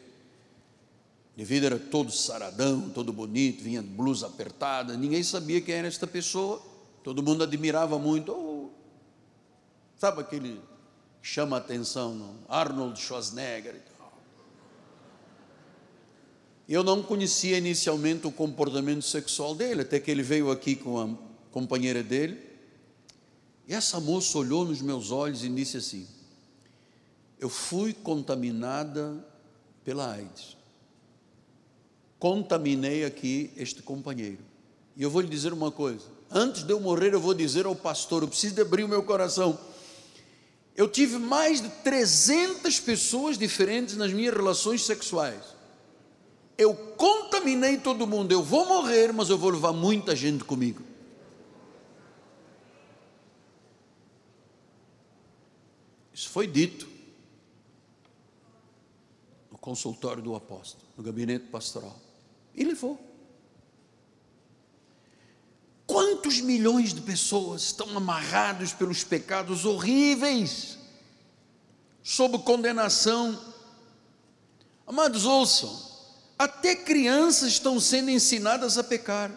De 1.35 1.43
vida 1.43 1.65
era 1.65 1.79
todo 1.79 2.09
saradão, 2.09 2.89
todo 2.89 3.11
bonito, 3.11 3.61
vinha 3.61 3.81
de 3.81 3.89
blusa 3.89 4.27
apertada, 4.27 4.95
ninguém 4.95 5.23
sabia 5.23 5.59
quem 5.59 5.75
era 5.75 5.87
esta 5.89 6.07
pessoa, 6.07 6.61
todo 7.03 7.21
mundo 7.21 7.43
admirava 7.43 7.99
muito. 7.99 8.31
Oh, 8.31 8.69
sabe 9.97 10.21
aquele 10.21 10.53
que 10.53 10.70
chama 11.21 11.57
atenção, 11.57 12.15
não? 12.15 12.35
Arnold 12.47 12.99
Schwarzenegger. 12.99 13.81
Eu 16.67 16.83
não 16.83 17.03
conhecia 17.03 17.57
inicialmente 17.57 18.25
o 18.25 18.31
comportamento 18.31 19.03
sexual 19.03 19.53
dele, 19.53 19.81
até 19.81 19.99
que 19.99 20.09
ele 20.09 20.23
veio 20.23 20.49
aqui 20.49 20.75
com 20.75 20.99
a 20.99 21.09
companheira 21.51 22.01
dele. 22.01 22.39
E 23.67 23.73
essa 23.73 23.99
moça 23.99 24.37
olhou 24.37 24.65
nos 24.65 24.81
meus 24.81 25.11
olhos 25.11 25.43
e 25.43 25.49
disse 25.49 25.77
assim: 25.77 26.07
Eu 27.39 27.49
fui 27.49 27.93
contaminada 27.93 29.25
pela 29.83 30.13
AIDS. 30.13 30.55
Contaminei 32.17 33.03
aqui 33.03 33.51
este 33.57 33.81
companheiro. 33.81 34.39
E 34.95 35.03
eu 35.03 35.09
vou 35.09 35.21
lhe 35.21 35.27
dizer 35.27 35.51
uma 35.51 35.71
coisa: 35.71 36.05
antes 36.29 36.63
de 36.63 36.71
eu 36.71 36.79
morrer, 36.79 37.13
eu 37.13 37.19
vou 37.19 37.33
dizer 37.33 37.65
ao 37.65 37.75
pastor, 37.75 38.23
eu 38.23 38.27
preciso 38.27 38.61
abrir 38.61 38.83
o 38.83 38.87
meu 38.87 39.03
coração. 39.03 39.59
Eu 40.75 40.87
tive 40.87 41.17
mais 41.17 41.61
de 41.61 41.69
300 41.69 42.79
pessoas 42.79 43.37
diferentes 43.37 43.95
nas 43.97 44.11
minhas 44.13 44.33
relações 44.33 44.85
sexuais 44.85 45.61
eu 46.61 46.75
contaminei 46.75 47.77
todo 47.79 48.05
mundo, 48.05 48.31
eu 48.31 48.43
vou 48.43 48.67
morrer, 48.67 49.11
mas 49.11 49.31
eu 49.31 49.37
vou 49.37 49.49
levar 49.49 49.73
muita 49.73 50.15
gente 50.15 50.43
comigo. 50.43 50.83
Isso 56.13 56.29
foi 56.29 56.45
dito 56.45 56.87
no 59.49 59.57
consultório 59.57 60.21
do 60.21 60.35
apóstolo, 60.35 60.83
no 60.95 61.03
gabinete 61.03 61.47
pastoral. 61.47 61.99
E 62.53 62.63
levou. 62.63 63.10
Quantos 65.91 66.39
milhões 66.39 66.93
de 66.93 67.01
pessoas 67.01 67.63
estão 67.63 67.97
amarrados 67.97 68.71
pelos 68.71 69.03
pecados 69.03 69.65
horríveis, 69.65 70.77
sob 72.01 72.39
condenação? 72.39 73.37
Amados, 74.87 75.25
ouçam, 75.25 75.77
até 76.39 76.77
crianças 76.77 77.49
estão 77.49 77.77
sendo 77.77 78.09
ensinadas 78.09 78.77
a 78.77 78.85
pecar. 78.85 79.33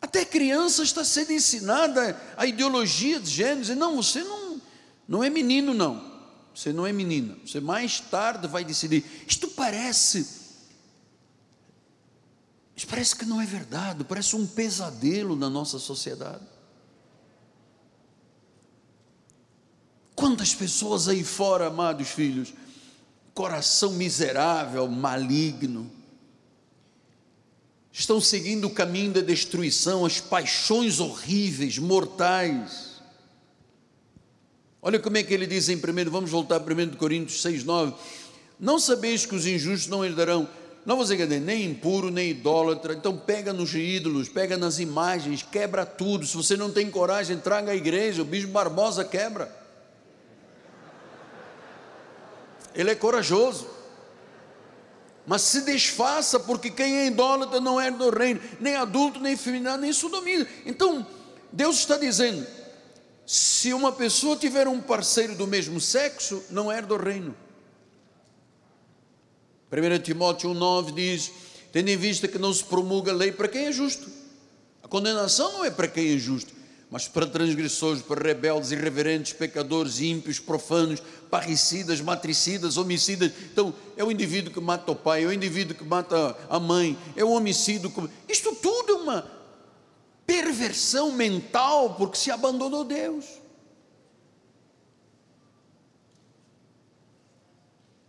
Até 0.00 0.24
criança 0.24 0.84
está 0.84 1.04
sendo 1.04 1.32
ensinada 1.32 2.16
a 2.36 2.46
ideologia 2.46 3.18
de 3.18 3.28
gênero. 3.28 3.74
Não, 3.74 3.96
você 3.96 4.22
não, 4.22 4.62
não 5.08 5.24
é 5.24 5.28
menino, 5.28 5.74
não. 5.74 6.12
Você 6.54 6.72
não 6.72 6.86
é 6.86 6.92
menina. 6.92 7.36
Você 7.44 7.58
mais 7.58 7.98
tarde 7.98 8.46
vai 8.46 8.64
decidir. 8.64 9.04
Isto 9.26 9.48
parece. 9.48 10.45
Isto 12.76 12.88
parece 12.88 13.16
que 13.16 13.24
não 13.24 13.40
é 13.40 13.46
verdade. 13.46 14.04
Parece 14.04 14.36
um 14.36 14.46
pesadelo 14.46 15.34
na 15.34 15.48
nossa 15.48 15.78
sociedade. 15.78 16.44
Quantas 20.14 20.54
pessoas 20.54 21.08
aí 21.08 21.24
fora, 21.24 21.68
amados 21.68 22.08
filhos, 22.08 22.52
coração 23.34 23.92
miserável, 23.92 24.86
maligno, 24.88 25.90
estão 27.92 28.20
seguindo 28.20 28.66
o 28.66 28.70
caminho 28.70 29.12
da 29.12 29.20
destruição, 29.20 30.04
as 30.04 30.20
paixões 30.20 31.00
horríveis, 31.00 31.78
mortais. 31.78 33.02
Olha 34.82 34.98
como 34.98 35.16
é 35.16 35.22
que 35.22 35.32
ele 35.32 35.46
diz 35.46 35.68
em 35.68 35.78
primeiro, 35.78 36.10
vamos 36.10 36.30
voltar 36.30 36.56
a 36.56 36.60
1 36.60 36.96
Coríntios 36.96 37.40
6, 37.42 37.64
9. 37.64 37.94
Não 38.58 38.78
sabeis 38.78 39.26
que 39.26 39.34
os 39.34 39.46
injustos 39.46 39.88
não 39.88 40.04
herdarão, 40.04 40.48
não 40.86 40.96
vos 40.96 41.10
enganei, 41.10 41.40
nem 41.40 41.64
impuro, 41.64 42.10
nem 42.10 42.30
idólatra. 42.30 42.94
Então 42.94 43.16
pega 43.16 43.52
nos 43.52 43.74
ídolos, 43.74 44.28
pega 44.28 44.56
nas 44.56 44.78
imagens, 44.78 45.42
quebra 45.42 45.84
tudo. 45.84 46.26
Se 46.26 46.36
você 46.36 46.56
não 46.56 46.70
tem 46.70 46.90
coragem, 46.90 47.36
traga 47.36 47.72
a 47.72 47.76
igreja. 47.76 48.22
O 48.22 48.24
bispo 48.24 48.52
Barbosa 48.52 49.04
quebra. 49.04 49.54
Ele 52.74 52.90
é 52.90 52.94
corajoso 52.94 53.76
mas 55.26 55.42
se 55.42 55.62
desfaça, 55.62 56.38
porque 56.38 56.70
quem 56.70 56.98
é 56.98 57.06
idólatra 57.06 57.60
não 57.60 57.80
é 57.80 57.90
do 57.90 58.10
reino, 58.10 58.40
nem 58.60 58.76
adulto, 58.76 59.18
nem 59.18 59.36
feminino, 59.36 59.76
nem 59.76 59.92
sodomita. 59.92 60.48
Então, 60.64 61.04
Deus 61.52 61.78
está 61.78 61.96
dizendo: 61.96 62.46
se 63.26 63.72
uma 63.74 63.90
pessoa 63.90 64.36
tiver 64.36 64.68
um 64.68 64.80
parceiro 64.80 65.34
do 65.34 65.46
mesmo 65.46 65.80
sexo, 65.80 66.44
não 66.48 66.70
é 66.70 66.80
do 66.80 66.96
reino. 66.96 67.34
1 69.76 70.02
Timóteo 70.02 70.50
1,9 70.50 70.94
diz: 70.94 71.32
tendo 71.72 71.90
em 71.90 71.96
vista 71.96 72.26
que 72.26 72.38
não 72.38 72.52
se 72.54 72.64
promulga 72.64 73.12
lei 73.12 73.30
para 73.30 73.48
quem 73.48 73.66
é 73.66 73.72
justo. 73.72 74.08
A 74.82 74.88
condenação 74.88 75.52
não 75.52 75.64
é 75.64 75.70
para 75.70 75.86
quem 75.86 76.14
é 76.14 76.18
justo, 76.18 76.54
mas 76.90 77.06
para 77.06 77.26
transgressores, 77.26 78.00
para 78.00 78.22
rebeldes, 78.22 78.70
irreverentes, 78.70 79.34
pecadores, 79.34 80.00
ímpios, 80.00 80.38
profanos, 80.38 81.02
parricidas, 81.30 82.00
matricidas, 82.00 82.76
homicidas. 82.78 83.30
Então, 83.52 83.74
é 83.96 84.02
o 84.02 84.10
indivíduo 84.10 84.52
que 84.52 84.60
mata 84.60 84.92
o 84.92 84.96
pai, 84.96 85.24
é 85.24 85.26
o 85.26 85.32
indivíduo 85.32 85.76
que 85.76 85.84
mata 85.84 86.34
a 86.48 86.58
mãe, 86.58 86.96
é 87.14 87.24
o 87.24 87.30
homicídio. 87.30 87.92
Isto 88.26 88.54
tudo 88.54 88.92
é 88.92 88.96
uma 88.96 89.30
perversão 90.24 91.12
mental 91.12 91.94
porque 91.94 92.16
se 92.16 92.30
abandonou 92.30 92.84
Deus. 92.84 93.26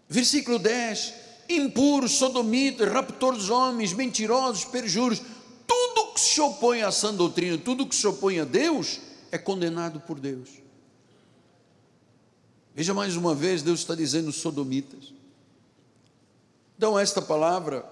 Versículo 0.08 0.58
10: 0.58 1.27
impuros, 1.50 2.14
sodomitas, 2.14 2.92
raptores 2.92 3.46
de 3.46 3.52
homens, 3.52 3.94
mentirosos, 3.94 4.66
perjuros, 4.66 5.22
tudo 5.66 6.14
que 6.14 6.20
se 6.20 6.40
opõe 6.42 6.82
à 6.82 6.92
sã 6.92 7.14
doutrina, 7.14 7.58
tudo 7.58 7.88
que 7.88 7.96
se 7.96 8.06
opõe 8.08 8.40
a 8.40 8.46
Deus, 8.46 9.00
é 9.32 9.38
condenado 9.38 10.00
por 10.00 10.20
Deus. 10.20 10.50
Veja 12.74 12.94
mais 12.94 13.16
uma 13.16 13.34
vez, 13.34 13.62
Deus 13.62 13.80
está 13.80 13.96
dizendo 13.96 14.32
sodomitas. 14.32 15.14
Então, 16.78 16.98
esta 16.98 17.22
palavra 17.22 17.84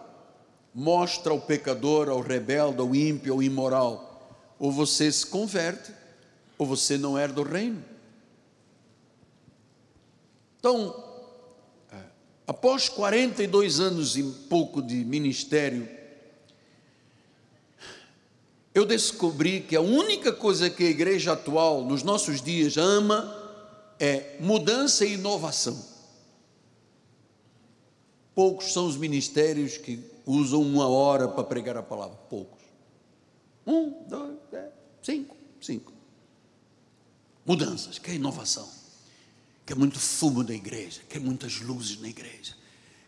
mostra 0.73 1.31
ao 1.31 1.41
pecador, 1.41 2.09
ao 2.09 2.21
rebelde, 2.21 2.79
ao 2.79 2.93
ímpio, 2.93 3.33
ao 3.33 3.41
imoral: 3.41 4.29
ou 4.59 4.71
você 4.71 5.11
se 5.11 5.25
converte, 5.25 5.91
ou 6.57 6.65
você 6.67 6.97
não 6.97 7.17
é 7.17 7.27
do 7.27 7.41
reino. 7.43 7.83
Então, 10.59 11.04
após 12.47 12.89
42 12.89 13.79
anos 13.79 14.17
e 14.17 14.23
pouco 14.23 14.81
de 14.81 15.03
ministério, 15.03 15.87
eu 18.73 18.85
descobri 18.85 19.61
que 19.61 19.75
a 19.75 19.81
única 19.81 20.33
coisa 20.33 20.69
que 20.69 20.83
a 20.83 20.89
igreja 20.89 21.31
atual, 21.31 21.85
nos 21.85 22.03
nossos 22.03 22.41
dias, 22.41 22.75
ama 22.75 23.33
é 23.97 24.35
mudança 24.41 25.05
e 25.05 25.13
inovação. 25.13 25.81
Poucos 28.35 28.73
são 28.73 28.85
os 28.85 28.97
ministérios 28.97 29.77
que 29.77 30.03
usam 30.25 30.61
uma 30.61 30.89
hora 30.89 31.25
para 31.29 31.45
pregar 31.45 31.77
a 31.77 31.83
palavra. 31.83 32.17
Poucos. 32.29 32.61
Um, 33.65 34.03
dois, 34.09 34.35
dez, 34.51 34.71
cinco, 35.01 35.37
cinco. 35.61 35.93
Mudanças, 37.45 37.97
que 37.97 38.11
é 38.11 38.15
inovação. 38.15 38.74
Quer 39.65 39.75
muito 39.75 39.99
fumo 39.99 40.43
na 40.43 40.53
igreja, 40.53 41.01
quer 41.09 41.19
muitas 41.19 41.59
luzes 41.59 41.99
na 41.99 42.07
igreja, 42.07 42.55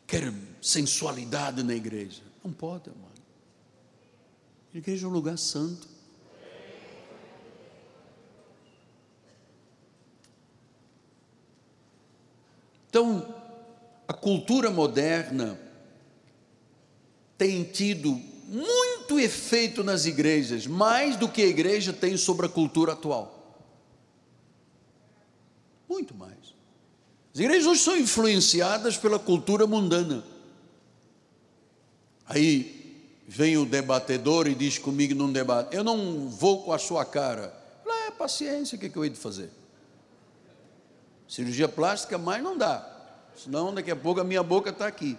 quer 0.07 0.33
sensualidade 0.61 1.61
na 1.61 1.75
igreja. 1.75 2.23
Não 2.43 2.51
pode, 2.51 2.89
mano. 2.89 3.07
A 4.73 4.77
igreja 4.77 5.05
é 5.05 5.09
um 5.09 5.11
lugar 5.11 5.37
santo. 5.37 5.87
Então, 12.89 13.35
a 14.07 14.13
cultura 14.13 14.71
moderna 14.71 15.59
tem 17.37 17.63
tido 17.63 18.19
muito 18.47 19.19
efeito 19.19 19.83
nas 19.83 20.05
igrejas, 20.05 20.65
mais 20.65 21.15
do 21.15 21.29
que 21.29 21.43
a 21.43 21.47
igreja 21.47 21.93
tem 21.93 22.17
sobre 22.17 22.45
a 22.47 22.49
cultura 22.49 22.93
atual. 22.93 23.36
Muito 25.87 26.13
mais. 26.13 26.55
As 27.33 27.39
igrejas 27.39 27.67
hoje 27.67 27.81
são 27.81 27.95
influenciadas 27.95 28.97
pela 28.97 29.19
cultura 29.19 29.65
mundana. 29.65 30.23
Aí 32.25 33.05
vem 33.27 33.57
o 33.57 33.65
debatedor 33.65 34.47
e 34.47 34.55
diz 34.55 34.77
comigo 34.77 35.13
num 35.15 35.31
debate: 35.31 35.75
Eu 35.75 35.83
não 35.83 36.27
vou 36.27 36.63
com 36.63 36.73
a 36.73 36.79
sua 36.79 37.05
cara. 37.05 37.53
Lá 37.85 38.07
é 38.07 38.11
paciência, 38.11 38.75
o 38.75 38.79
que, 38.79 38.87
é 38.87 38.89
que 38.89 38.97
eu 38.97 39.05
hei 39.05 39.09
de 39.09 39.19
fazer? 39.19 39.49
Cirurgia 41.27 41.67
plástica 41.67 42.17
mais 42.17 42.43
não 42.43 42.57
dá. 42.57 42.93
Senão 43.35 43.73
daqui 43.73 43.91
a 43.91 43.95
pouco 43.95 44.19
a 44.19 44.23
minha 44.23 44.41
boca 44.41 44.71
está 44.71 44.87
aqui. 44.87 45.17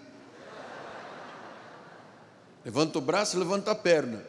Levanta 2.64 2.98
o 2.98 3.00
braço 3.00 3.38
levanta 3.38 3.70
a 3.70 3.74
perna. 3.74 4.24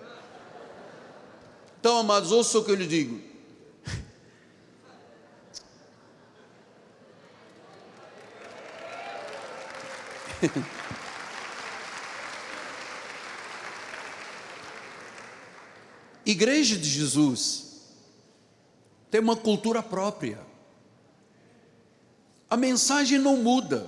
Então, 1.80 1.98
amados, 1.98 2.32
ouça 2.32 2.60
o 2.60 2.64
que 2.64 2.72
eu 2.72 2.76
lhe 2.76 2.86
digo. 2.86 3.29
Igreja 16.26 16.78
de 16.78 16.90
Jesus 16.90 17.68
tem 19.10 19.20
uma 19.20 19.36
cultura 19.36 19.82
própria 19.82 20.50
a 22.50 22.58
mensagem 22.58 23.20
não 23.20 23.38
muda. 23.38 23.86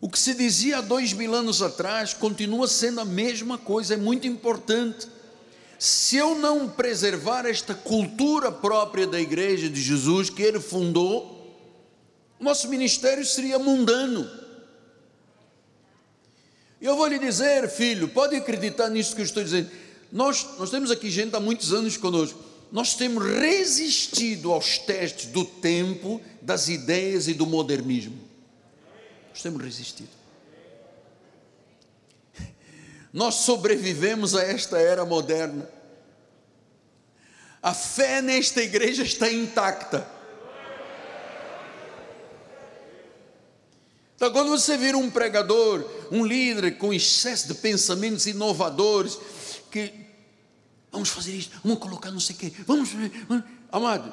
O 0.00 0.08
que 0.08 0.18
se 0.18 0.34
dizia 0.34 0.78
há 0.78 0.80
dois 0.80 1.12
mil 1.12 1.32
anos 1.32 1.62
atrás 1.62 2.12
continua 2.12 2.66
sendo 2.66 3.00
a 3.00 3.04
mesma 3.04 3.56
coisa, 3.56 3.94
é 3.94 3.96
muito 3.96 4.26
importante. 4.26 5.06
Se 5.78 6.16
eu 6.16 6.34
não 6.34 6.68
preservar 6.68 7.46
esta 7.46 7.72
cultura 7.72 8.50
própria 8.50 9.06
da 9.06 9.20
igreja 9.20 9.68
de 9.68 9.80
Jesus 9.80 10.28
que 10.28 10.42
ele 10.42 10.58
fundou, 10.58 11.56
nosso 12.40 12.68
ministério 12.68 13.24
seria 13.24 13.60
mundano. 13.60 14.28
Eu 16.82 16.96
vou 16.96 17.06
lhe 17.06 17.18
dizer, 17.18 17.66
filho, 17.70 18.08
pode 18.08 18.36
acreditar 18.36 18.90
nisso 18.90 19.14
que 19.14 19.22
eu 19.22 19.24
estou 19.24 19.42
dizendo. 19.42 19.70
Nós, 20.10 20.46
nós 20.58 20.68
temos 20.68 20.90
aqui 20.90 21.08
gente 21.08 21.34
há 21.34 21.40
muitos 21.40 21.72
anos 21.72 21.96
conosco 21.96 22.52
nós 22.72 22.94
temos 22.94 23.22
resistido 23.22 24.50
aos 24.50 24.78
testes 24.78 25.26
do 25.26 25.44
tempo, 25.44 26.22
das 26.40 26.68
ideias 26.68 27.28
e 27.28 27.34
do 27.34 27.44
modernismo. 27.44 28.18
Nós 29.28 29.42
temos 29.42 29.62
resistido. 29.62 30.08
Nós 33.12 33.34
sobrevivemos 33.34 34.34
a 34.34 34.42
esta 34.42 34.78
era 34.78 35.04
moderna. 35.04 35.68
A 37.62 37.74
fé 37.74 38.22
nesta 38.22 38.62
igreja 38.62 39.02
está 39.02 39.30
intacta. 39.30 40.08
Então, 44.22 44.32
quando 44.32 44.50
você 44.50 44.76
vira 44.76 44.96
um 44.96 45.10
pregador, 45.10 45.84
um 46.08 46.24
líder 46.24 46.78
com 46.78 46.94
excesso 46.94 47.48
de 47.48 47.54
pensamentos 47.54 48.24
inovadores, 48.24 49.18
que 49.68 49.92
vamos 50.92 51.08
fazer 51.08 51.34
isso, 51.34 51.50
vamos 51.64 51.80
colocar 51.80 52.12
não 52.12 52.20
sei 52.20 52.36
o 52.36 52.38
quê, 52.38 52.52
vamos, 52.64 52.90
vamos. 53.28 53.44
Amado, 53.72 54.12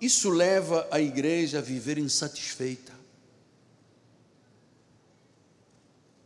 isso 0.00 0.30
leva 0.30 0.88
a 0.90 0.98
igreja 1.02 1.58
a 1.58 1.60
viver 1.60 1.98
insatisfeita. 1.98 2.94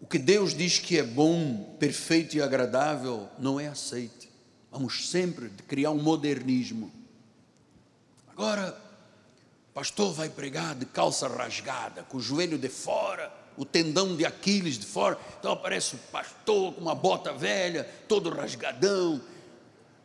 O 0.01 0.07
que 0.07 0.21
Deus 0.21 0.55
diz 0.55 0.79
que 0.79 0.97
é 0.97 1.03
bom, 1.03 1.77
perfeito 1.81 2.37
e 2.37 2.41
agradável 2.41 3.29
não 3.41 3.59
é 3.59 3.67
aceito. 3.67 4.29
Vamos 4.71 5.11
sempre 5.11 5.51
criar 5.67 5.91
um 5.91 6.01
modernismo. 6.01 6.93
Agora, 8.29 8.86
pastor 9.77 10.11
vai 10.15 10.31
pregar 10.31 10.75
de 10.75 10.87
calça 10.87 11.29
rasgada, 11.29 12.03
com 12.05 12.17
o 12.17 12.21
joelho 12.21 12.57
de 12.57 12.71
fora, 12.71 13.31
o 13.59 13.65
tendão 13.67 14.17
de 14.17 14.25
Aquiles 14.25 14.79
de 14.79 14.87
fora. 14.87 15.19
Então 15.39 15.53
aparece 15.53 15.97
o 15.97 15.99
pastor 16.11 16.73
com 16.73 16.81
uma 16.81 16.95
bota 16.95 17.31
velha, 17.35 17.85
todo 18.09 18.31
rasgadão, 18.31 19.21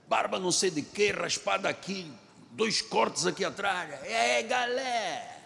barba 0.09 0.37
não 0.37 0.51
sei 0.51 0.71
de 0.71 0.81
que, 0.81 1.11
raspada 1.11 1.69
aqui, 1.69 2.11
dois 2.51 2.81
cortes 2.81 3.25
aqui 3.25 3.45
atrás. 3.45 3.89
É, 4.03 4.43
galera. 4.43 5.39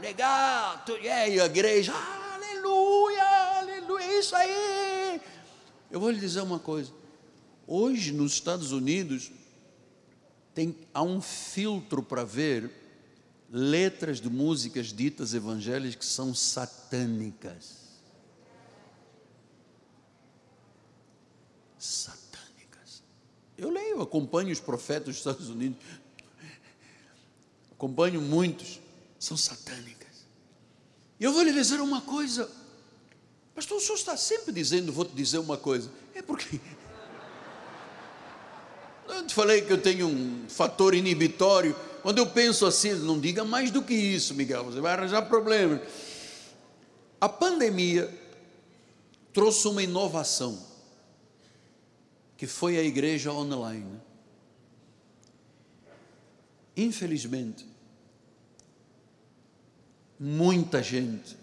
Legal. 0.00 0.82
E 1.00 1.08
aí, 1.08 1.40
a 1.40 1.46
igreja, 1.46 1.94
aleluia, 2.34 3.58
aleluia, 3.60 4.18
isso 4.18 4.34
aí. 4.34 5.20
Eu 5.88 6.00
vou 6.00 6.10
lhe 6.10 6.18
dizer 6.18 6.40
uma 6.40 6.58
coisa. 6.58 6.92
Hoje, 7.64 8.10
nos 8.10 8.32
Estados 8.32 8.72
Unidos, 8.72 9.30
tem, 10.54 10.76
há 10.92 11.02
um 11.02 11.20
filtro 11.20 12.02
para 12.02 12.24
ver 12.24 12.70
letras 13.50 14.20
de 14.20 14.28
músicas 14.28 14.92
ditas 14.92 15.34
evangélicas 15.34 15.94
que 15.94 16.04
são 16.04 16.34
satânicas. 16.34 17.80
Satânicas. 21.78 23.02
Eu 23.56 23.70
leio, 23.70 24.00
acompanho 24.00 24.52
os 24.52 24.60
profetas 24.60 25.06
dos 25.06 25.16
Estados 25.16 25.48
Unidos, 25.48 25.78
acompanho 27.72 28.20
muitos, 28.20 28.80
são 29.18 29.36
satânicas. 29.36 30.26
E 31.18 31.24
eu 31.24 31.32
vou 31.32 31.42
lhe 31.42 31.52
dizer 31.52 31.80
uma 31.80 32.00
coisa, 32.00 32.50
pastor, 33.54 33.78
o 33.78 33.80
senhor 33.80 33.96
está 33.96 34.16
sempre 34.16 34.52
dizendo, 34.52 34.92
vou 34.92 35.04
te 35.04 35.14
dizer 35.14 35.38
uma 35.38 35.56
coisa, 35.56 35.90
é 36.14 36.22
porque 36.22 36.60
eu 39.14 39.26
te 39.26 39.34
falei 39.34 39.62
que 39.62 39.72
eu 39.72 39.78
tenho 39.78 40.06
um 40.06 40.44
fator 40.48 40.94
inibitório. 40.94 41.74
Quando 42.02 42.18
eu 42.18 42.26
penso 42.26 42.66
assim, 42.66 42.92
não 42.94 43.20
diga 43.20 43.44
mais 43.44 43.70
do 43.70 43.82
que 43.82 43.94
isso, 43.94 44.34
Miguel, 44.34 44.64
você 44.64 44.80
vai 44.80 44.92
arranjar 44.92 45.22
problema. 45.22 45.80
A 47.20 47.28
pandemia 47.28 48.12
trouxe 49.32 49.68
uma 49.68 49.82
inovação, 49.82 50.58
que 52.36 52.46
foi 52.46 52.78
a 52.78 52.82
igreja 52.82 53.32
online. 53.32 54.00
Infelizmente, 56.76 57.66
muita 60.18 60.82
gente, 60.82 61.36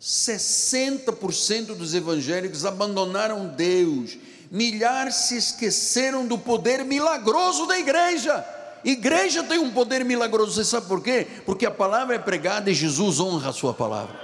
60% 0.00 1.76
dos 1.76 1.94
evangélicos 1.94 2.64
abandonaram 2.64 3.48
Deus 3.48 4.16
milhares 4.50 5.14
se 5.14 5.36
esqueceram 5.36 6.26
do 6.26 6.36
poder 6.36 6.84
milagroso 6.84 7.66
da 7.66 7.78
igreja. 7.78 8.44
Igreja 8.82 9.44
tem 9.44 9.58
um 9.58 9.70
poder 9.70 10.04
milagroso, 10.04 10.52
você 10.52 10.64
sabe 10.64 10.88
por 10.88 11.02
quê? 11.02 11.26
Porque 11.46 11.66
a 11.66 11.70
palavra 11.70 12.16
é 12.16 12.18
pregada 12.18 12.70
e 12.70 12.74
Jesus 12.74 13.20
honra 13.20 13.50
a 13.50 13.52
sua 13.52 13.72
palavra. 13.72 14.18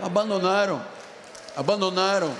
Abandonaram, 0.00 0.84
abandonaram. 1.56 2.32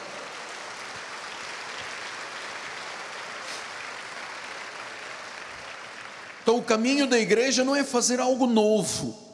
Então 6.42 6.56
o 6.56 6.62
caminho 6.62 7.06
da 7.06 7.18
igreja 7.18 7.64
não 7.64 7.74
é 7.74 7.82
fazer 7.82 8.20
algo 8.20 8.46
novo 8.46 9.27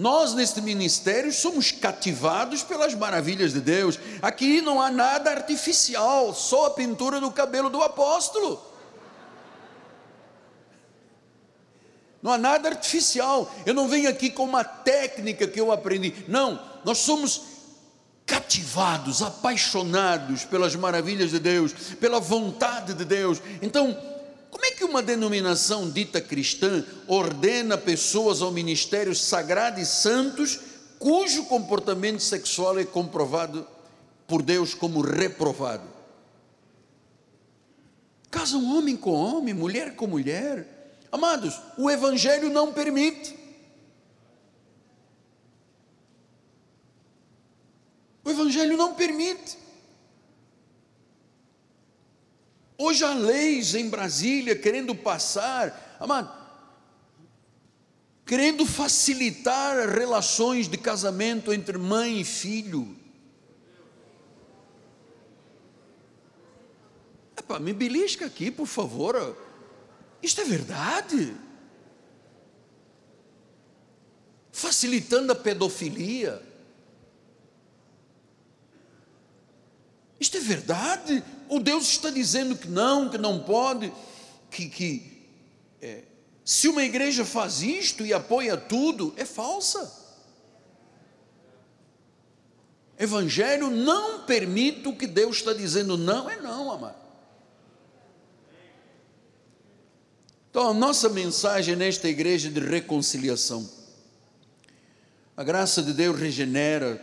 nós, 0.00 0.32
neste 0.32 0.62
ministério, 0.62 1.30
somos 1.30 1.70
cativados 1.70 2.62
pelas 2.62 2.94
maravilhas 2.94 3.52
de 3.52 3.60
Deus. 3.60 3.98
Aqui 4.22 4.62
não 4.62 4.80
há 4.80 4.90
nada 4.90 5.30
artificial, 5.30 6.34
só 6.34 6.68
a 6.68 6.70
pintura 6.70 7.20
do 7.20 7.30
cabelo 7.30 7.68
do 7.68 7.82
apóstolo. 7.82 8.58
Não 12.22 12.32
há 12.32 12.38
nada 12.38 12.70
artificial. 12.70 13.52
Eu 13.66 13.74
não 13.74 13.88
venho 13.88 14.08
aqui 14.08 14.30
com 14.30 14.44
uma 14.44 14.64
técnica 14.64 15.46
que 15.46 15.60
eu 15.60 15.70
aprendi. 15.70 16.24
Não, 16.26 16.58
nós 16.82 16.96
somos 16.96 17.42
cativados, 18.24 19.20
apaixonados 19.20 20.46
pelas 20.46 20.74
maravilhas 20.74 21.30
de 21.30 21.38
Deus, 21.38 21.74
pela 22.00 22.18
vontade 22.18 22.94
de 22.94 23.04
Deus. 23.04 23.42
Então, 23.60 23.94
como 24.50 24.64
é 24.64 24.72
que 24.72 24.84
uma 24.84 25.02
denominação 25.02 25.88
dita 25.88 26.20
cristã 26.20 26.84
ordena 27.06 27.78
pessoas 27.78 28.42
ao 28.42 28.50
ministério 28.50 29.14
sagrado 29.14 29.80
e 29.80 29.86
santos 29.86 30.58
cujo 30.98 31.44
comportamento 31.44 32.20
sexual 32.20 32.78
é 32.78 32.84
comprovado 32.84 33.66
por 34.26 34.42
Deus 34.42 34.74
como 34.74 35.00
reprovado? 35.00 35.88
Casa 38.30 38.56
um 38.56 38.76
homem 38.76 38.96
com 38.96 39.12
homem, 39.12 39.54
mulher 39.54 39.96
com 39.96 40.06
mulher. 40.06 40.96
Amados, 41.10 41.60
o 41.76 41.90
Evangelho 41.90 42.50
não 42.50 42.72
permite. 42.72 43.36
O 48.24 48.30
Evangelho 48.30 48.76
não 48.76 48.94
permite. 48.94 49.58
Hoje 52.82 53.04
há 53.04 53.12
leis 53.12 53.74
em 53.74 53.90
Brasília 53.90 54.56
querendo 54.56 54.94
passar, 54.94 55.98
amado, 56.00 56.34
querendo 58.24 58.64
facilitar 58.64 59.86
relações 59.86 60.66
de 60.66 60.78
casamento 60.78 61.52
entre 61.52 61.76
mãe 61.76 62.22
e 62.22 62.24
filho. 62.24 62.96
Epa, 67.36 67.58
me 67.58 67.74
belisca 67.74 68.24
aqui, 68.24 68.50
por 68.50 68.66
favor. 68.66 69.36
Isto 70.22 70.40
é 70.40 70.44
verdade. 70.44 71.36
Facilitando 74.50 75.32
a 75.32 75.36
pedofilia. 75.36 76.42
Isto 80.18 80.38
é 80.38 80.40
verdade? 80.40 81.22
Ou 81.50 81.58
Deus 81.58 81.88
está 81.88 82.10
dizendo 82.10 82.54
que 82.54 82.68
não, 82.68 83.10
que 83.10 83.18
não 83.18 83.40
pode, 83.40 83.92
que, 84.52 84.68
que 84.68 85.26
é, 85.82 86.04
se 86.44 86.68
uma 86.68 86.84
igreja 86.84 87.24
faz 87.24 87.60
isto 87.60 88.06
e 88.06 88.14
apoia 88.14 88.56
tudo, 88.56 89.12
é 89.16 89.24
falsa. 89.24 89.98
Evangelho 92.96 93.68
não 93.68 94.20
permite 94.20 94.86
o 94.86 94.94
que 94.94 95.08
Deus 95.08 95.38
está 95.38 95.52
dizendo, 95.52 95.98
não 95.98 96.30
é 96.30 96.36
não, 96.36 96.70
amado. 96.70 97.00
Então, 100.50 100.68
a 100.68 100.74
nossa 100.74 101.08
mensagem 101.08 101.74
nesta 101.74 102.06
igreja 102.06 102.48
de 102.48 102.60
reconciliação. 102.60 103.68
A 105.36 105.42
graça 105.42 105.82
de 105.82 105.92
Deus 105.92 106.16
regenera, 106.16 106.96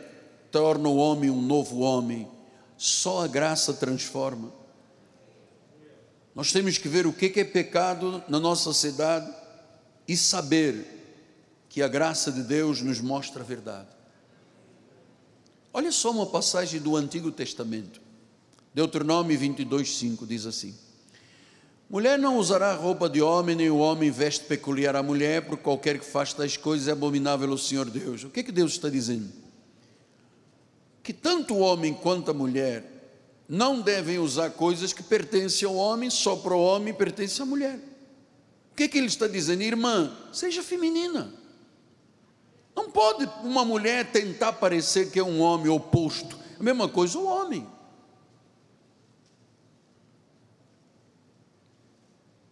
torna 0.51 0.87
o 0.87 0.95
homem 0.95 1.29
um 1.29 1.41
novo 1.41 1.79
homem 1.79 2.36
só 2.77 3.23
a 3.23 3.27
graça 3.27 3.73
transforma. 3.73 4.53
Nós 6.35 6.51
temos 6.51 6.77
que 6.77 6.87
ver 6.87 7.07
o 7.07 7.13
que 7.13 7.39
é 7.39 7.43
pecado 7.43 8.23
na 8.27 8.39
nossa 8.39 8.63
sociedade 8.63 9.27
e 10.07 10.15
saber 10.15 10.85
que 11.67 11.81
a 11.81 11.87
graça 11.87 12.31
de 12.31 12.43
Deus 12.43 12.81
nos 12.81 13.01
mostra 13.01 13.41
a 13.41 13.45
verdade. 13.45 13.89
Olha 15.73 15.91
só 15.91 16.11
uma 16.11 16.27
passagem 16.27 16.79
do 16.79 16.95
Antigo 16.95 17.31
Testamento. 17.31 17.99
Deuteronômio 18.73 19.37
22, 19.37 19.97
5 19.97 20.27
diz 20.27 20.45
assim: 20.45 20.75
Mulher 21.89 22.19
não 22.19 22.37
usará 22.37 22.75
roupa 22.75 23.09
de 23.09 23.21
homem, 23.21 23.55
nem 23.55 23.69
o 23.69 23.77
homem 23.77 24.11
veste 24.11 24.45
peculiar 24.45 24.95
à 24.95 25.01
mulher, 25.01 25.47
porque 25.47 25.63
qualquer 25.63 25.97
que 25.99 26.05
faz 26.05 26.33
tais 26.33 26.55
coisas 26.55 26.87
é 26.87 26.91
abominável 26.91 27.49
ao 27.49 27.57
Senhor 27.57 27.89
Deus. 27.89 28.23
O 28.23 28.29
que 28.29 28.41
é 28.41 28.43
que 28.43 28.51
Deus 28.51 28.73
está 28.73 28.89
dizendo? 28.89 29.46
Que 31.07 31.13
tanto 31.13 31.53
o 31.53 31.59
homem 31.59 31.93
quanto 31.93 32.31
a 32.31 32.33
mulher 32.33 32.83
não 33.47 33.79
devem 33.79 34.19
usar 34.19 34.49
coisas 34.49 34.91
que 34.91 35.01
pertencem 35.01 35.65
ao 35.65 35.73
homem, 35.73 36.09
só 36.09 36.35
para 36.35 36.53
o 36.53 36.61
homem 36.61 36.93
pertence 36.93 37.41
à 37.41 37.45
mulher. 37.45 37.79
O 38.73 38.75
que, 38.75 38.83
é 38.83 38.87
que 38.89 38.97
ele 38.97 39.07
está 39.07 39.25
dizendo? 39.25 39.63
Irmã, 39.63 40.13
seja 40.33 40.61
feminina. 40.61 41.33
Não 42.75 42.91
pode 42.91 43.25
uma 43.41 43.63
mulher 43.63 44.11
tentar 44.11 44.51
parecer 44.51 45.09
que 45.09 45.17
é 45.17 45.23
um 45.23 45.39
homem 45.39 45.69
oposto. 45.69 46.37
A 46.59 46.61
mesma 46.61 46.89
coisa 46.89 47.17
o 47.17 47.25
homem. 47.25 47.65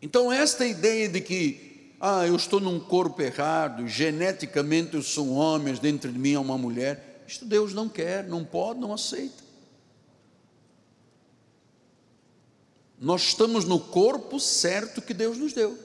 Então, 0.01 0.32
esta 0.32 0.66
ideia 0.66 1.10
de 1.10 1.20
que, 1.20 1.91
ah, 1.99 2.26
eu 2.26 2.38
estou 2.38 2.62
num 2.62 2.80
corpo 2.80 3.22
errado, 3.22 3.86
geneticamente 3.86 4.93
eu 4.93 5.03
sou 5.03 5.28
um 5.28 5.34
homem, 5.34 5.74
dentro 5.74 6.10
de 6.10 6.18
mim 6.18 6.36
é 6.36 6.39
uma 6.39 6.58
mulher, 6.58 7.05
isto 7.28 7.45
Deus 7.45 7.73
não 7.73 7.89
quer, 7.89 8.26
não 8.26 8.43
pode, 8.43 8.80
não 8.80 8.93
aceita. 8.93 9.43
Nós 12.99 13.23
estamos 13.23 13.65
no 13.65 13.80
corpo 13.80 14.39
certo 14.39 15.01
que 15.01 15.13
Deus 15.13 15.38
nos 15.38 15.53
deu. 15.53 15.78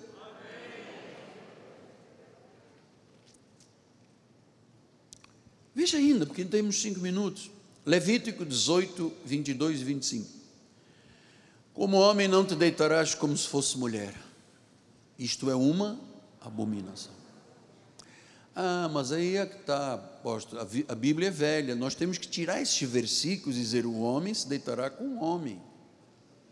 Veja 5.74 5.98
ainda, 5.98 6.26
porque 6.26 6.44
temos 6.44 6.80
cinco 6.80 7.00
minutos. 7.00 7.50
Levítico 7.86 8.44
18, 8.44 9.12
22 9.24 9.80
e 9.80 9.84
25. 9.84 10.28
Como 11.72 11.96
homem 11.96 12.28
não 12.28 12.44
te 12.44 12.54
deitarás 12.54 13.14
como 13.14 13.36
se 13.36 13.48
fosse 13.48 13.78
mulher. 13.78 14.14
Isto 15.18 15.50
é 15.50 15.54
uma 15.54 15.98
abominação. 16.40 17.12
Ah, 18.54 18.90
mas 18.92 19.12
aí 19.12 19.36
é 19.36 19.46
que 19.46 19.56
está, 19.56 19.96
apóstolo, 20.20 20.60
a 20.88 20.94
Bíblia 20.94 21.28
é 21.28 21.30
velha, 21.30 21.74
nós 21.74 21.94
temos 21.94 22.18
que 22.18 22.28
tirar 22.28 22.60
esses 22.60 22.88
versículos 22.88 23.56
e 23.56 23.60
dizer: 23.60 23.86
o 23.86 24.00
homem 24.00 24.34
se 24.34 24.46
deitará 24.46 24.90
com 24.90 25.04
o 25.04 25.24
homem, 25.24 25.60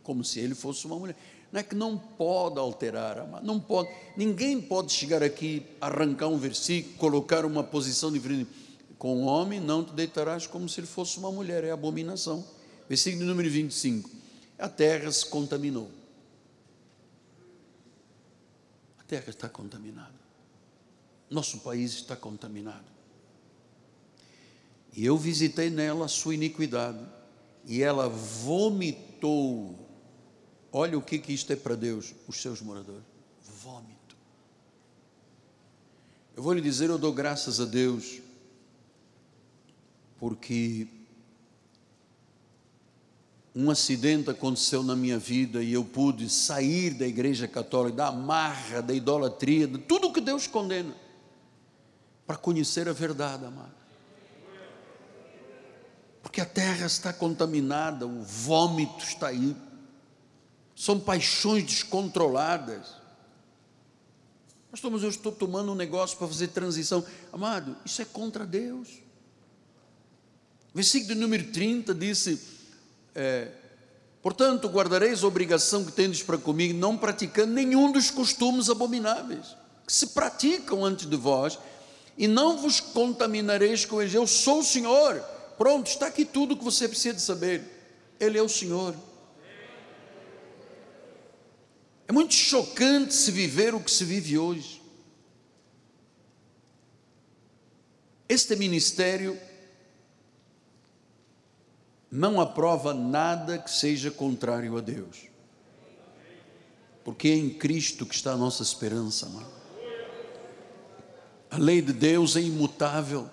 como 0.03 0.25
se 0.25 0.41
ele 0.41 0.55
fosse 0.55 0.87
uma 0.87 0.99
mulher. 0.99 1.17
Não 1.53 1.61
é 1.61 1.63
que 1.63 1.75
não 1.75 1.97
pode 1.97 2.59
alterar, 2.59 3.27
não 3.43 3.59
pode, 3.59 3.89
ninguém 4.17 4.61
pode 4.61 4.93
chegar 4.93 5.23
aqui, 5.23 5.65
arrancar 5.81 6.29
um 6.29 6.37
versículo, 6.37 6.97
colocar 6.97 7.45
uma 7.45 7.63
posição 7.63 8.11
diferente. 8.13 8.51
Com 8.99 9.23
o 9.23 9.27
homem 9.27 9.61
não 9.61 9.85
te 9.85 9.93
deitarás 9.93 10.47
como 10.47 10.69
se 10.69 10.81
ele 10.81 10.87
fosse 10.87 11.19
uma 11.19 11.31
mulher, 11.31 11.65
é 11.65 11.71
abominação. 11.71 12.45
Versículo 12.89 13.25
número 13.25 13.49
25. 13.49 14.11
A 14.59 14.69
terra 14.69 15.11
se 15.13 15.25
contaminou. 15.27 15.91
A 18.99 19.05
terra 19.05 19.29
está 19.31 19.49
contaminada. 19.49 20.19
Nosso 21.31 21.61
país 21.61 21.93
está 21.93 22.17
contaminado. 22.17 22.98
E 24.99 25.07
eu 25.07 25.17
visitei 25.17 25.71
nela 25.71 26.07
a 26.07 26.09
sua 26.09 26.35
iniquidade, 26.35 26.99
e 27.65 27.85
ela 27.85 28.09
vomitou. 28.09 29.79
Olha 30.73 30.99
o 30.99 31.01
que, 31.01 31.21
que 31.21 31.33
isto 31.33 31.53
é 31.53 31.57
para 31.57 31.77
Deus, 31.77 32.17
os 32.27 32.43
seus 32.43 32.61
moradores: 32.61 33.05
vômito. 33.63 34.17
Eu 36.37 36.43
vou 36.43 36.53
lhe 36.53 36.61
dizer, 36.61 36.91
eu 36.91 36.99
dou 36.99 37.13
graças 37.13 37.61
a 37.61 37.65
Deus, 37.65 38.21
porque 40.19 40.89
um 43.55 43.71
acidente 43.71 44.31
aconteceu 44.31 44.83
na 44.83 44.97
minha 44.97 45.17
vida 45.17 45.63
e 45.63 45.75
eu 45.75 45.85
pude 45.85 46.29
sair 46.29 46.93
da 46.93 47.07
igreja 47.07 47.47
católica, 47.47 47.99
da 47.99 48.09
amarra, 48.09 48.83
da 48.83 48.93
idolatria, 48.93 49.69
de 49.69 49.79
tudo 49.79 50.13
que 50.13 50.21
Deus 50.21 50.49
condena, 50.49 50.97
para 52.27 52.37
conhecer 52.37 52.89
a 52.89 52.93
verdade, 52.93 53.45
amado. 53.45 53.78
Porque 56.39 56.61
a 56.61 56.65
terra 56.65 56.87
está 56.87 57.13
contaminada, 57.13 58.07
o 58.07 58.23
vômito 58.23 59.03
está 59.03 59.27
aí, 59.27 59.57
são 60.77 61.01
paixões 61.01 61.65
descontroladas. 61.65 62.87
Pastor, 64.71 64.89
mas 64.93 65.03
eu 65.03 65.09
estou 65.09 65.33
tomando 65.33 65.73
um 65.73 65.75
negócio 65.75 66.17
para 66.17 66.29
fazer 66.29 66.47
transição. 66.49 67.05
Amado, 67.33 67.77
isso 67.85 68.01
é 68.03 68.05
contra 68.05 68.47
Deus. 68.47 68.89
Versículo 70.73 71.17
número 71.17 71.51
30 71.51 71.93
disse 71.93 72.41
é, 73.17 73.51
Portanto, 74.23 74.69
guardareis 74.69 75.25
a 75.25 75.27
obrigação 75.27 75.85
que 75.85 75.91
tendes 75.91 76.23
para 76.23 76.39
comigo, 76.39 76.73
não 76.73 76.97
praticando 76.97 77.53
nenhum 77.53 77.91
dos 77.91 78.13
costumes 78.13 78.71
abomináveis 78.71 79.57
que 79.85 79.93
se 79.93 80.09
praticam 80.09 80.85
antes 80.85 81.07
de 81.07 81.17
vós, 81.17 81.59
e 82.17 82.29
não 82.29 82.59
vos 82.59 82.79
contaminareis 82.79 83.85
com 83.85 84.01
eles. 84.01 84.15
Eu 84.15 84.27
sou 84.27 84.61
o 84.61 84.65
Senhor. 84.65 85.38
Pronto, 85.59 85.89
está 85.89 86.07
aqui 86.07 86.25
tudo 86.25 86.55
o 86.55 86.57
que 86.57 86.65
você 86.65 86.89
precisa 86.89 87.19
saber. 87.19 87.65
Ele 88.21 88.39
é 88.39 88.43
o 88.43 88.49
Senhor. 88.49 88.95
É 92.07 92.13
muito 92.13 92.33
chocante 92.33 93.13
se 93.13 93.33
viver 93.33 93.75
o 93.75 93.81
que 93.81 93.91
se 93.91 94.05
vive 94.05 94.39
hoje. 94.39 94.81
Este 98.29 98.55
ministério 98.55 99.39
não 102.11 102.41
aprova 102.41 102.95
nada 102.95 103.59
que 103.59 103.71
seja 103.71 104.11
contrário 104.11 104.77
a 104.77 104.81
Deus. 104.81 105.27
Porque 107.05 107.29
é 107.29 107.35
em 107.35 107.51
Cristo 107.51 108.07
que 108.07 108.15
está 108.15 108.33
a 108.33 108.37
nossa 108.37 108.63
esperança. 108.63 109.31
A 111.51 111.59
lei 111.59 111.83
de 111.83 111.93
Deus 111.93 112.37
é 112.37 112.41
imutável. 112.41 113.29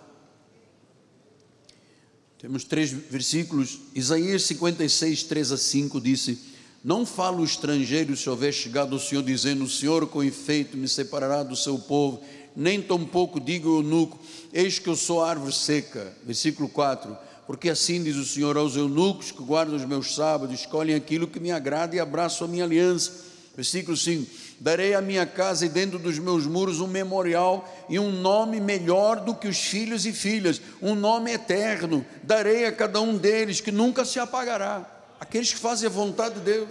Temos 2.46 2.64
três 2.64 2.92
versículos. 2.92 3.80
Isaías 3.96 4.44
56, 4.44 5.24
3 5.24 5.52
a 5.54 5.58
5 5.58 6.00
disse: 6.00 6.38
Não 6.84 7.04
fala 7.04 7.38
o 7.38 7.44
estrangeiro 7.44 8.16
se 8.16 8.30
houver 8.30 8.54
chegado 8.54 8.96
o 8.96 9.00
Senhor, 9.00 9.24
dizendo: 9.24 9.64
O 9.64 9.68
Senhor 9.68 10.06
com 10.06 10.24
efeito 10.24 10.78
me 10.78 10.88
separará 10.88 11.42
do 11.42 11.56
seu 11.56 11.80
povo, 11.80 12.22
nem 12.56 12.80
tampouco 12.80 13.40
diga 13.40 13.68
o 13.68 13.80
eunuco: 13.80 14.20
Eis 14.54 14.78
que 14.78 14.88
eu 14.88 14.96
sou 14.96 15.24
árvore 15.24 15.54
seca. 15.54 16.16
Versículo 16.24 16.70
4 16.70 17.18
porque 17.48 17.68
assim 17.68 18.04
diz 18.04 18.16
o 18.16 18.26
Senhor 18.26 18.56
aos 18.58 18.76
eunucos 18.76 19.32
que 19.32 19.42
guardam 19.42 19.76
os 19.76 19.86
meus 19.86 20.14
sábados, 20.14 20.60
escolhem 20.60 20.94
aquilo 20.94 21.28
que 21.28 21.40
me 21.40 21.52
agrada 21.52 21.96
e 21.96 22.00
abraçam 22.00 22.46
a 22.46 22.50
minha 22.50 22.64
aliança. 22.64 23.12
Versículo 23.56 23.98
5: 23.98 24.30
Darei 24.60 24.94
à 24.94 25.02
minha 25.02 25.26
casa 25.26 25.66
e 25.66 25.70
dentro 25.70 26.00
dos 26.00 26.18
meus 26.18 26.46
muros 26.46 26.80
um 26.80 26.88
memorial 26.88 27.70
e 27.90 28.00
um 28.00 28.12
nome 28.12 28.60
melhor 28.60 29.20
do 29.20 29.36
que 29.36 29.48
os 29.48 29.58
filhos 29.58 30.06
e 30.06 30.14
filhas, 30.14 30.62
um 30.82 30.96
nome 30.96 31.32
eterno. 31.32 32.06
Darei 32.24 32.66
a 32.66 32.72
cada 32.72 33.02
um 33.02 33.18
deles 33.18 33.60
que 33.60 33.72
nunca 33.72 34.06
se 34.06 34.20
apagará. 34.20 34.90
Aqueles 35.20 35.54
que 35.54 35.60
fazem 35.60 35.88
a 35.88 35.92
vontade 35.92 36.36
de 36.36 36.42
Deus. 36.42 36.70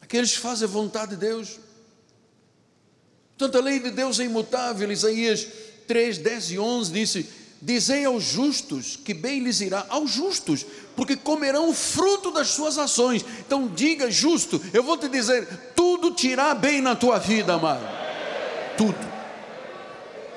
Aqueles 0.00 0.32
que 0.32 0.38
fazem 0.38 0.66
a 0.66 0.70
vontade 0.70 1.10
de 1.10 1.16
Deus. 1.16 1.58
Portanto, 3.36 3.58
a 3.58 3.64
lei 3.64 3.80
de 3.80 3.90
Deus 3.90 4.20
é 4.20 4.24
imutável. 4.24 4.90
Isaías 4.90 5.46
3, 5.86 6.18
10 6.18 6.50
e 6.52 6.58
11 6.58 6.92
disse: 6.92 7.28
Dizei 7.64 8.04
aos 8.04 8.22
justos 8.22 8.94
que 8.94 9.14
bem 9.14 9.40
lhes 9.40 9.62
irá, 9.62 9.86
aos 9.88 10.10
justos, 10.10 10.66
porque 10.94 11.16
comerão 11.16 11.70
o 11.70 11.72
fruto 11.72 12.30
das 12.30 12.48
suas 12.48 12.76
ações. 12.76 13.24
Então 13.40 13.68
diga, 13.68 14.10
justo, 14.10 14.60
eu 14.70 14.82
vou 14.82 14.98
te 14.98 15.08
dizer, 15.08 15.72
tudo 15.74 16.10
te 16.10 16.28
irá 16.28 16.54
bem 16.54 16.82
na 16.82 16.94
tua 16.94 17.18
vida, 17.18 17.54
amado. 17.54 17.80
Tudo. 18.76 18.98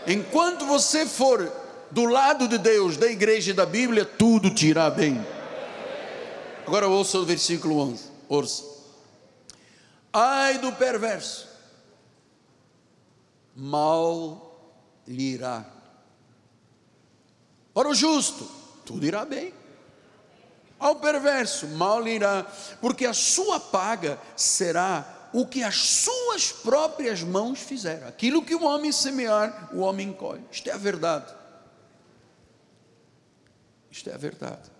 Enquanto 0.08 0.66
você 0.66 1.06
for 1.06 1.52
do 1.92 2.06
lado 2.06 2.48
de 2.48 2.58
Deus, 2.58 2.96
da 2.96 3.08
igreja 3.08 3.52
e 3.52 3.54
da 3.54 3.66
Bíblia, 3.66 4.06
tudo 4.06 4.50
te 4.50 4.68
irá 4.68 4.90
bem. 4.90 5.20
Agora 6.66 6.88
ouça 6.88 7.18
o 7.20 7.26
versículo 7.26 7.78
11. 7.78 8.06
Ouça. 8.30 8.64
Ai 10.14 10.60
do 10.60 10.72
perverso, 10.72 11.46
mal 13.54 14.80
lhe 15.06 15.34
irá 15.34 15.77
para 17.78 17.90
o 17.90 17.94
justo, 17.94 18.50
tudo 18.84 19.06
irá 19.06 19.24
bem. 19.24 19.54
Ao 20.80 20.96
perverso, 20.96 21.68
mal 21.68 22.02
lhe 22.02 22.10
irá, 22.10 22.44
porque 22.82 23.06
a 23.06 23.14
sua 23.14 23.60
paga 23.60 24.20
será 24.36 25.30
o 25.32 25.46
que 25.46 25.62
as 25.62 25.76
suas 25.76 26.52
próprias 26.52 27.22
mãos 27.22 27.60
fizeram. 27.60 28.08
Aquilo 28.08 28.44
que 28.44 28.56
o 28.56 28.64
homem 28.64 28.92
semear, 28.92 29.70
o 29.72 29.82
homem 29.82 30.12
colhe. 30.12 30.44
Isto 30.52 30.72
é 30.72 30.74
a 30.74 30.78
verdade. 30.78 31.32
Isto 33.92 34.10
é 34.10 34.16
a 34.16 34.18
verdade. 34.18 34.72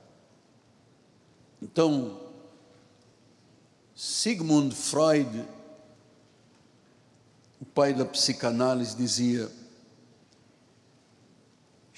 Então, 1.62 2.20
Sigmund 3.96 4.74
Freud, 4.74 5.48
o 7.62 7.66
pai 7.66 7.94
da 7.94 8.06
psicanálise, 8.06 8.98
dizia: 8.98 9.52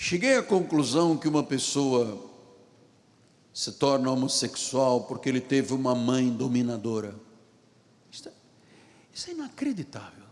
Cheguei 0.02 0.38
à 0.38 0.42
conclusão 0.42 1.18
que 1.18 1.28
uma 1.28 1.44
pessoa 1.44 2.26
se 3.54 3.74
torna 3.74 4.10
homossexual 4.10 5.04
porque 5.04 5.28
ele 5.28 5.42
teve 5.42 5.74
uma 5.74 5.94
mãe 5.94 6.30
dominadora. 6.30 7.14
Isso 8.10 8.30
é, 8.30 8.32
isso 9.14 9.30
é 9.30 9.34
inacreditável. 9.34 10.24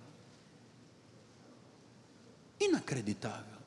Inacreditável. 2.57 3.57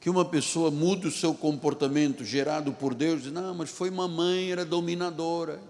Que 0.00 0.10
uma 0.10 0.24
pessoa 0.24 0.72
mude 0.72 1.06
o 1.06 1.12
seu 1.12 1.32
comportamento 1.32 2.24
gerado 2.24 2.72
por 2.72 2.92
Deus, 2.92 3.22
diz, 3.22 3.32
não, 3.32 3.54
mas 3.54 3.70
foi 3.70 3.92
mamãe, 3.92 4.50
era 4.50 4.64
dominadora. 4.64 5.62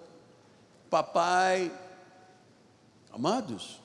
Papai. 0.89 1.71
Amados, 3.13 3.83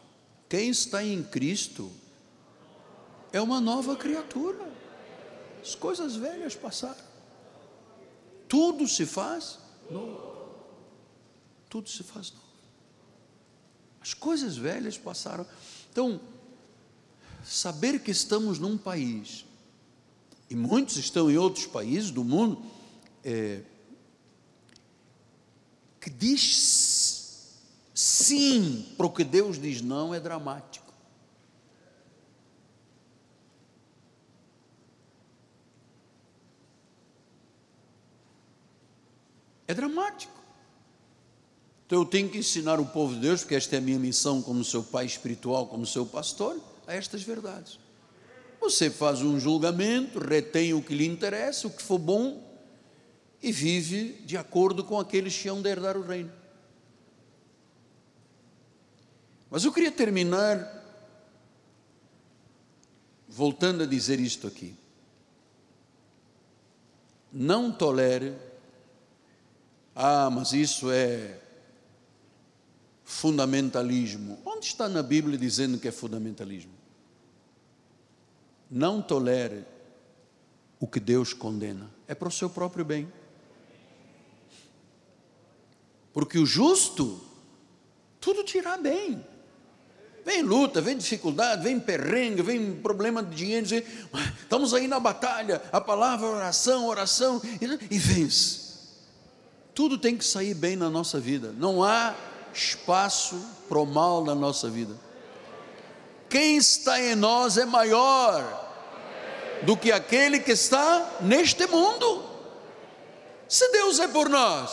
quem 0.48 0.70
está 0.70 1.04
em 1.04 1.22
Cristo 1.22 1.92
é 3.34 3.42
uma 3.42 3.60
nova 3.60 3.98
criatura. 3.98 4.72
As 5.62 5.76
coisas 5.76 6.16
velhas 6.16 6.56
passaram. 6.56 7.12
Tudo 8.48 8.88
se 8.88 9.06
faz 9.06 9.60
novo. 9.90 10.32
Tudo 11.70 11.90
se 11.90 12.04
faz 12.04 12.32
novo. 12.32 12.46
As 14.02 14.14
coisas 14.14 14.58
velhas 14.58 14.98
passaram. 14.98 15.46
Então, 15.92 16.20
saber 17.44 18.00
que 18.00 18.12
estamos 18.12 18.58
num 18.58 18.78
país, 18.78 19.46
e 20.50 20.56
muitos 20.56 20.98
estão 20.98 21.30
em 21.30 21.38
outros 21.38 21.66
países 21.66 22.10
do 22.10 22.24
mundo, 22.24 22.62
é, 23.24 23.62
que 26.00 26.10
diz 26.10 27.60
sim 27.94 28.94
para 28.98 29.06
o 29.06 29.12
que 29.12 29.24
Deus 29.24 29.62
diz 29.62 29.82
não, 29.82 30.14
é 30.14 30.20
dramático. 30.20 30.81
É 39.72 39.74
dramático. 39.74 40.34
Então 41.86 42.00
eu 42.00 42.06
tenho 42.06 42.28
que 42.28 42.38
ensinar 42.38 42.78
o 42.78 42.86
povo 42.86 43.14
de 43.14 43.22
Deus, 43.22 43.40
porque 43.40 43.56
esta 43.56 43.78
é 43.78 43.80
a 43.80 43.82
minha 43.82 43.98
missão 43.98 44.42
como 44.42 44.66
seu 44.66 44.84
pai 44.84 45.06
espiritual, 45.06 45.66
como 45.66 45.86
seu 45.86 46.06
pastor, 46.06 46.60
a 46.86 46.94
estas 46.94 47.24
verdades. 47.24 47.80
Você 48.60 48.90
faz 48.90 49.22
um 49.22 49.40
julgamento, 49.40 50.20
retém 50.20 50.74
o 50.74 50.82
que 50.82 50.94
lhe 50.94 51.08
interessa, 51.08 51.68
o 51.68 51.72
que 51.72 51.82
for 51.82 51.98
bom, 51.98 52.46
e 53.42 53.50
vive 53.50 54.22
de 54.26 54.36
acordo 54.36 54.84
com 54.84 55.00
aqueles 55.00 55.38
que 55.38 55.48
hão 55.48 55.62
de 55.62 55.70
herdar 55.70 55.96
o 55.96 56.02
reino. 56.02 56.34
Mas 59.50 59.64
eu 59.64 59.72
queria 59.72 59.92
terminar 59.92 60.82
voltando 63.26 63.84
a 63.84 63.86
dizer 63.86 64.20
isto 64.20 64.48
aqui. 64.48 64.76
não 67.32 67.72
tolere. 67.72 68.51
Ah, 69.96 70.30
mas 70.30 70.54
isso 70.54 70.90
é 70.90 71.40
fundamentalismo. 73.04 74.40
Onde 74.46 74.68
está 74.68 74.88
na 74.88 75.04
Bíblia 75.04 75.38
dizendo 75.38 75.78
que 75.78 75.88
é 75.88 75.92
fundamentalismo? 75.92 76.72
Não 78.70 79.02
tolere 79.02 79.66
o 80.80 80.88
que 80.88 81.00
Deus 81.00 81.34
condena. 81.34 81.90
É 82.08 82.16
para 82.16 82.30
o 82.30 82.32
seu 82.32 82.50
próprio 82.50 82.86
bem. 82.86 83.12
Porque 86.14 86.40
o 86.40 86.46
justo, 86.46 87.22
tudo 88.20 88.44
tirar 88.44 88.78
bem. 88.78 89.26
Vem 90.24 90.42
luta, 90.42 90.80
vem 90.80 90.98
dificuldade, 90.98 91.64
vem 91.64 91.80
perrengue, 91.80 92.42
vem 92.42 92.76
problema 92.76 93.24
de 93.24 93.36
dinheiro. 93.36 93.68
Estamos 94.42 94.74
aí 94.74 94.88
na 94.88 95.00
batalha, 95.00 95.62
a 95.72 95.82
palavra, 95.82 96.28
oração, 96.28 96.88
oração, 96.88 97.42
e 97.90 97.98
vence. 97.98 98.71
Tudo 99.74 99.98
tem 99.98 100.18
que 100.18 100.26
sair 100.26 100.54
bem 100.54 100.76
na 100.76 100.90
nossa 100.90 101.20
vida. 101.20 101.54
Não 101.58 101.84
há 101.84 102.14
espaço 102.54 103.40
para 103.70 103.80
o 103.80 103.86
mal 103.86 104.24
na 104.24 104.36
nossa 104.36 104.70
vida. 104.70 104.94
Quem 106.30 106.58
está 106.58 107.00
em 107.00 107.16
nós 107.16 107.58
é 107.58 107.66
maior 107.66 108.70
do 109.64 109.78
que 109.78 109.92
aquele 109.92 110.40
que 110.40 110.52
está 110.52 111.18
neste 111.22 111.68
mundo. 111.68 112.30
Se 113.48 113.70
Deus 113.72 114.00
é 114.00 114.08
por 114.08 114.30
nós, 114.30 114.72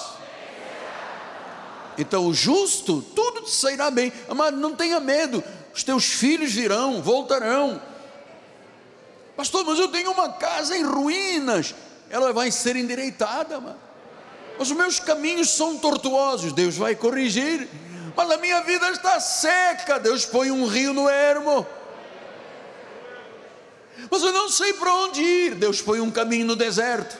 então 1.98 2.26
o 2.26 2.34
justo, 2.34 3.02
tudo 3.14 3.46
sairá 3.48 3.90
bem. 3.90 4.12
Amado, 4.28 4.56
não 4.56 4.74
tenha 4.74 5.00
medo, 5.00 5.42
os 5.74 5.82
teus 5.82 6.04
filhos 6.04 6.52
virão, 6.52 7.02
voltarão. 7.02 7.82
Pastor, 9.36 9.64
mas 9.64 9.78
eu 9.78 9.88
tenho 9.88 10.12
uma 10.12 10.32
casa 10.32 10.76
em 10.76 10.84
ruínas, 10.84 11.74
ela 12.08 12.32
vai 12.32 12.50
ser 12.52 12.76
endireitada, 12.76 13.56
amado. 13.56 13.87
Os 14.58 14.72
meus 14.72 14.98
caminhos 14.98 15.50
são 15.50 15.78
tortuosos, 15.78 16.52
Deus 16.52 16.76
vai 16.76 16.94
corrigir. 16.94 17.68
Mas 18.16 18.30
a 18.30 18.36
minha 18.36 18.60
vida 18.62 18.90
está 18.90 19.20
seca, 19.20 20.00
Deus 20.00 20.26
põe 20.26 20.50
um 20.50 20.66
rio 20.66 20.92
no 20.92 21.08
ermo. 21.08 21.64
Mas 24.10 24.22
eu 24.22 24.32
não 24.32 24.48
sei 24.48 24.72
para 24.72 24.92
onde 24.92 25.20
ir, 25.22 25.54
Deus 25.54 25.80
põe 25.80 26.00
um 26.00 26.10
caminho 26.10 26.46
no 26.46 26.56
deserto. 26.56 27.16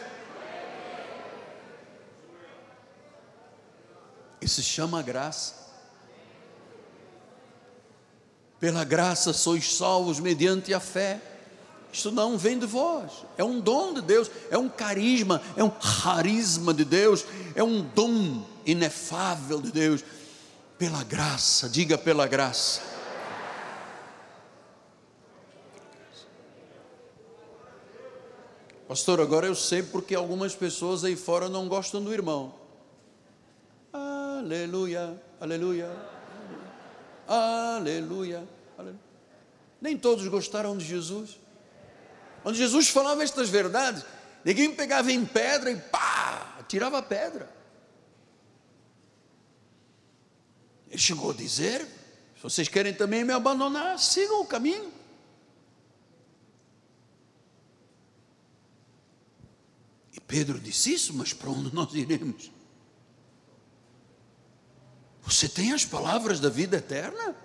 Isso 4.41 4.63
se 4.63 4.69
chama 4.69 5.03
graça. 5.03 5.55
Pela 8.59 8.83
graça 8.83 9.33
sois 9.33 9.77
salvos 9.77 10.19
mediante 10.19 10.75
a 10.75 10.81
fé. 10.81 11.21
Isso 11.93 12.11
não 12.11 12.37
vem 12.37 12.59
de 12.59 12.67
vós, 12.67 13.25
é 13.37 13.43
um 13.43 13.61
dom 13.61 13.95
de 13.95 14.03
Deus, 14.03 14.31
é 14.51 14.59
um 14.59 14.69
carisma, 14.69 15.41
é 15.57 15.65
um 15.65 15.71
carisma 15.71 16.75
de 16.75 16.85
Deus, 16.85 17.25
é 17.55 17.63
um 17.63 17.81
dom 17.83 18.45
inefável 18.67 19.61
de 19.61 19.73
Deus. 19.73 20.05
Pela 20.77 21.03
graça, 21.03 21.69
diga 21.69 21.97
pela 21.99 22.27
graça. 22.27 22.83
Pastor, 28.87 29.21
agora 29.21 29.47
eu 29.47 29.55
sei 29.55 29.83
porque 29.83 30.15
algumas 30.15 30.55
pessoas 30.55 31.05
aí 31.05 31.17
fora 31.17 31.49
não 31.49 31.69
gostam 31.69 32.03
do 32.03 32.13
irmão. 32.13 32.55
Aleluia, 33.93 35.21
aleluia, 35.41 35.91
aleluia, 37.27 38.49
aleluia. 38.79 39.01
Nem 39.81 39.97
todos 39.97 40.27
gostaram 40.29 40.77
de 40.77 40.85
Jesus. 40.85 41.39
Quando 42.43 42.57
Jesus 42.57 42.89
falava 42.89 43.23
estas 43.23 43.49
verdades, 43.49 44.05
ninguém 44.45 44.75
pegava 44.75 45.11
em 45.13 45.25
pedra 45.25 45.71
e 45.71 45.77
pá, 45.77 46.59
tirava 46.69 46.99
a 46.99 47.03
pedra. 47.03 47.49
Ele 50.89 50.99
chegou 50.99 51.31
a 51.31 51.35
dizer: 51.35 51.87
se 52.37 52.43
vocês 52.43 52.69
querem 52.69 52.95
também 52.95 53.25
me 53.25 53.33
abandonar, 53.33 53.99
sigam 53.99 54.41
o 54.41 54.47
caminho. 54.47 54.93
E 60.13 60.21
Pedro 60.21 60.59
disse 60.59 60.95
isso, 60.95 61.15
mas 61.15 61.33
para 61.33 61.51
onde 61.51 61.75
nós 61.75 61.93
iremos? 61.95 62.51
Você 65.23 65.49
tem 65.49 65.73
as 65.73 65.85
palavras 65.85 66.41
da 66.41 66.49
vida 66.49 66.79
eterna? 66.79 67.37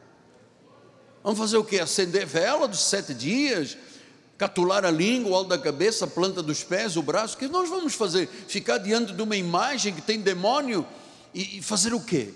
Vamos 1.21 1.39
fazer 1.39 1.57
o 1.57 1.65
que? 1.65 1.79
Acender 1.79 2.25
vela 2.25 2.67
dos 2.67 2.81
sete 2.81 3.13
dias? 3.13 3.77
Catular 4.37 4.83
a 4.83 4.91
língua, 4.91 5.31
o 5.31 5.35
alto 5.35 5.49
da 5.49 5.57
cabeça, 5.57 6.05
a 6.05 6.07
planta 6.07 6.41
dos 6.41 6.63
pés, 6.63 6.97
o 6.97 7.03
braço? 7.03 7.35
O 7.35 7.37
que 7.37 7.47
nós 7.47 7.69
vamos 7.69 7.93
fazer? 7.93 8.27
Ficar 8.27 8.77
diante 8.77 9.13
de 9.13 9.21
uma 9.21 9.35
imagem 9.35 9.93
que 9.93 10.01
tem 10.01 10.19
demônio 10.19 10.85
e, 11.33 11.59
e 11.59 11.61
fazer 11.61 11.93
o 11.93 12.01
quê? 12.01 12.33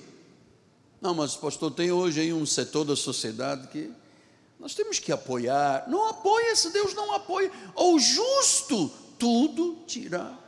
Não, 1.02 1.14
mas 1.14 1.36
pastor, 1.36 1.72
tem 1.72 1.92
hoje 1.92 2.22
aí 2.22 2.34
um 2.34 2.46
setor 2.46 2.86
da 2.86 2.96
sociedade 2.96 3.68
que 3.68 3.92
nós 4.60 4.74
temos 4.74 5.00
que 5.00 5.12
apoiar. 5.12 5.86
Não 5.88 6.08
apoia 6.08 6.56
se 6.56 6.72
Deus 6.72 6.94
não 6.94 7.14
apoia. 7.14 7.52
O 7.76 8.00
justo 8.00 8.92
tudo 9.18 9.78
tirar 9.88 10.48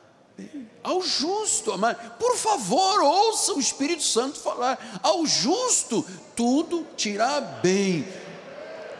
ao 0.84 1.02
justo, 1.02 1.72
amado. 1.72 2.18
Por 2.18 2.36
favor, 2.38 3.02
ouça 3.02 3.54
o 3.54 3.60
Espírito 3.60 4.04
Santo 4.04 4.40
falar. 4.40 5.00
Ao 5.04 5.26
justo, 5.26 6.06
tudo 6.36 6.86
tirar 6.96 7.42
bem. 7.62 8.08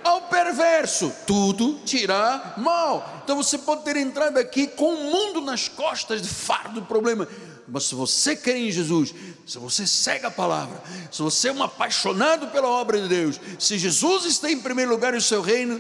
Ao 0.04 0.22
perverso, 0.24 1.12
tudo 1.28 1.80
tirar 1.86 2.56
mal. 2.58 3.22
Então 3.24 3.36
você 3.36 3.58
pode 3.58 3.84
ter 3.84 3.98
entrado 3.98 4.38
aqui 4.38 4.68
com 4.68 4.94
o 4.94 5.12
mundo 5.12 5.42
nas 5.42 5.68
costas 5.68 6.22
de 6.22 6.30
fardo 6.30 6.82
do 6.82 6.86
problema. 6.86 7.28
Mas 7.68 7.84
se 7.84 7.96
você 7.96 8.36
quer 8.36 8.58
em 8.58 8.72
Jesus, 8.72 9.14
se 9.46 9.58
você 9.60 9.86
segue 9.86 10.26
a 10.26 10.32
palavra, 10.32 10.82
se 11.12 11.22
você 11.22 11.50
é 11.50 11.52
um 11.52 11.62
apaixonado 11.62 12.48
pela 12.48 12.68
obra 12.68 13.00
de 13.02 13.08
Deus, 13.08 13.40
se 13.60 13.78
Jesus 13.78 14.26
está 14.26 14.50
em 14.50 14.60
primeiro 14.60 14.90
lugar 14.90 15.14
em 15.14 15.20
seu 15.20 15.42
reino, 15.42 15.80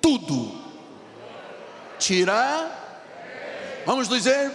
tudo 0.00 0.62
tirar 1.98 2.82
Vamos 3.84 4.08
dizer, 4.08 4.50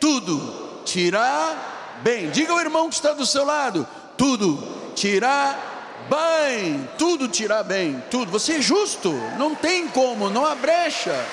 tudo 0.00 0.82
tirar 0.84 2.00
bem. 2.02 2.30
Diga 2.30 2.52
ao 2.52 2.60
irmão 2.60 2.88
que 2.88 2.96
está 2.96 3.12
do 3.12 3.24
seu 3.24 3.44
lado, 3.44 3.86
tudo 4.16 4.58
tirar 4.94 5.73
bem, 6.08 6.88
tudo 6.98 7.28
tirar 7.28 7.62
bem, 7.62 8.02
tudo. 8.10 8.30
Você 8.30 8.54
é 8.54 8.62
justo, 8.62 9.12
não 9.38 9.54
tem 9.54 9.88
como, 9.88 10.30
não 10.30 10.44
há 10.44 10.54
brecha. 10.54 11.24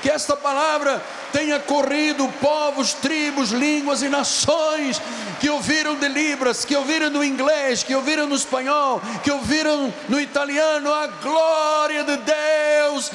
Que 0.00 0.10
esta 0.10 0.34
palavra 0.34 1.02
tenha 1.30 1.60
corrido 1.60 2.26
povos, 2.40 2.94
tribos, 2.94 3.50
línguas 3.50 4.02
e 4.02 4.08
nações 4.08 5.00
que 5.40 5.50
ouviram 5.50 5.96
de 5.96 6.08
Libras, 6.08 6.64
que 6.64 6.76
ouviram 6.76 7.10
no 7.10 7.22
inglês, 7.22 7.82
que 7.82 7.94
ouviram 7.94 8.26
no 8.26 8.34
espanhol, 8.34 9.02
que 9.22 9.30
ouviram 9.30 9.92
no 10.08 10.18
italiano. 10.20 10.92
A 10.92 11.06
glória 11.06 12.04
de 12.04 12.16
Deus 12.16 13.10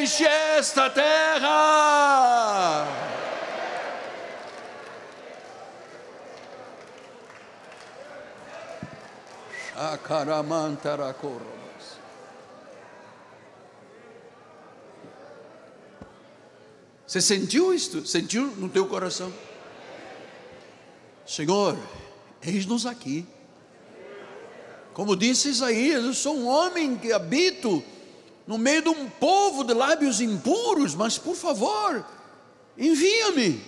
enche 0.00 0.24
esta 0.24 0.88
terra. 0.88 2.86
Akaramantaracoro. 9.76 11.57
Você 17.08 17.22
sentiu 17.22 17.72
isto? 17.72 18.06
Sentiu 18.06 18.48
no 18.56 18.68
teu 18.68 18.86
coração? 18.86 19.32
Senhor, 21.26 21.74
eis-nos 22.42 22.84
aqui. 22.84 23.26
Como 24.92 25.16
disse 25.16 25.48
Isaías, 25.48 26.04
eu 26.04 26.12
sou 26.12 26.36
um 26.36 26.46
homem 26.46 26.98
que 26.98 27.10
habito 27.10 27.82
no 28.46 28.58
meio 28.58 28.82
de 28.82 28.90
um 28.90 29.08
povo 29.08 29.64
de 29.64 29.72
lábios 29.72 30.20
impuros, 30.20 30.94
mas 30.94 31.16
por 31.16 31.34
favor, 31.34 32.04
envia-me. 32.76 33.58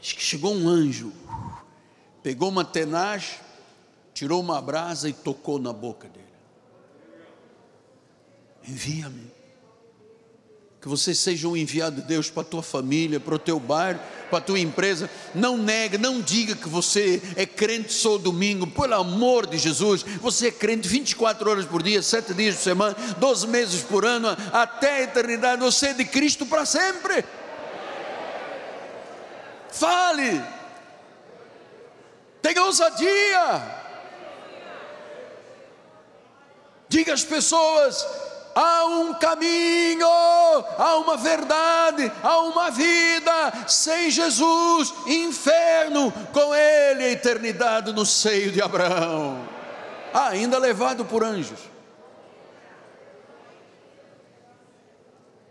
Chegou 0.00 0.54
um 0.54 0.70
anjo, 0.70 1.12
pegou 2.22 2.48
uma 2.48 2.64
tenaz, 2.64 3.40
tirou 4.14 4.40
uma 4.40 4.62
brasa 4.62 5.06
e 5.06 5.12
tocou 5.12 5.58
na 5.58 5.72
boca 5.72 6.08
dele. 6.08 6.24
Envia-me 8.66 9.35
que 10.86 10.90
você 10.90 11.12
seja 11.12 11.48
um 11.48 11.56
enviado 11.56 12.00
de 12.00 12.06
Deus 12.06 12.30
para 12.30 12.42
a 12.42 12.46
tua 12.46 12.62
família, 12.62 13.18
para 13.18 13.34
o 13.34 13.40
teu 13.40 13.58
bairro, 13.58 13.98
para 14.30 14.38
a 14.38 14.40
tua 14.40 14.60
empresa. 14.60 15.10
Não 15.34 15.58
negue, 15.58 15.98
não 15.98 16.20
diga 16.20 16.54
que 16.54 16.68
você 16.68 17.20
é 17.34 17.44
crente 17.44 17.92
só 17.92 18.16
domingo, 18.16 18.68
pelo 18.68 18.94
amor 18.94 19.48
de 19.48 19.58
Jesus. 19.58 20.04
Você 20.20 20.46
é 20.46 20.50
crente 20.52 20.86
24 20.86 21.50
horas 21.50 21.64
por 21.64 21.82
dia, 21.82 22.00
7 22.00 22.32
dias 22.34 22.54
por 22.54 22.62
semana, 22.62 22.96
12 23.18 23.48
meses 23.48 23.82
por 23.82 24.04
ano, 24.04 24.28
até 24.52 24.98
a 24.98 25.02
eternidade. 25.02 25.60
Você 25.60 25.88
é 25.88 25.92
de 25.92 26.04
Cristo 26.04 26.46
para 26.46 26.64
sempre. 26.64 27.24
Fale, 29.72 30.40
tenha 32.40 32.62
ousadia. 32.62 33.82
Diga 36.88 37.12
às 37.12 37.24
pessoas: 37.24 38.06
há 38.56 38.86
um 38.86 39.12
caminho, 39.12 40.06
há 40.78 40.96
uma 40.96 41.18
verdade, 41.18 42.10
há 42.22 42.40
uma 42.40 42.70
vida 42.70 43.68
sem 43.68 44.10
Jesus, 44.10 44.94
inferno, 45.06 46.10
com 46.32 46.54
Ele 46.54 47.04
a 47.04 47.10
eternidade 47.10 47.92
no 47.92 48.06
seio 48.06 48.50
de 48.50 48.62
Abraão, 48.62 49.46
ainda 50.14 50.56
levado 50.56 51.04
por 51.04 51.22
anjos. 51.22 51.60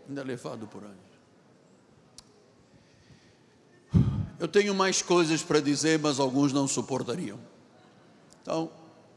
Ainda 0.08 0.24
levado 0.24 0.66
por 0.66 0.82
anjos. 0.82 0.96
Eu 4.38 4.48
tenho 4.48 4.74
mais 4.74 5.00
coisas 5.00 5.42
para 5.42 5.60
dizer, 5.60 5.98
mas 5.98 6.18
alguns 6.18 6.52
não 6.52 6.66
suportariam. 6.68 7.38
Então, 8.42 8.70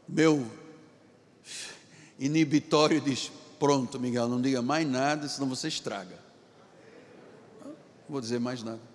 meu 0.08 0.46
inibitório 2.18 3.00
diz: 3.00 3.30
Pronto, 3.60 4.00
Miguel, 4.00 4.26
não 4.26 4.40
diga 4.40 4.62
mais 4.62 4.88
nada, 4.88 5.28
senão 5.28 5.46
você 5.46 5.68
estraga. 5.68 6.18
Não 7.62 7.74
vou 8.08 8.20
dizer 8.20 8.40
mais 8.40 8.62
nada. 8.62 8.89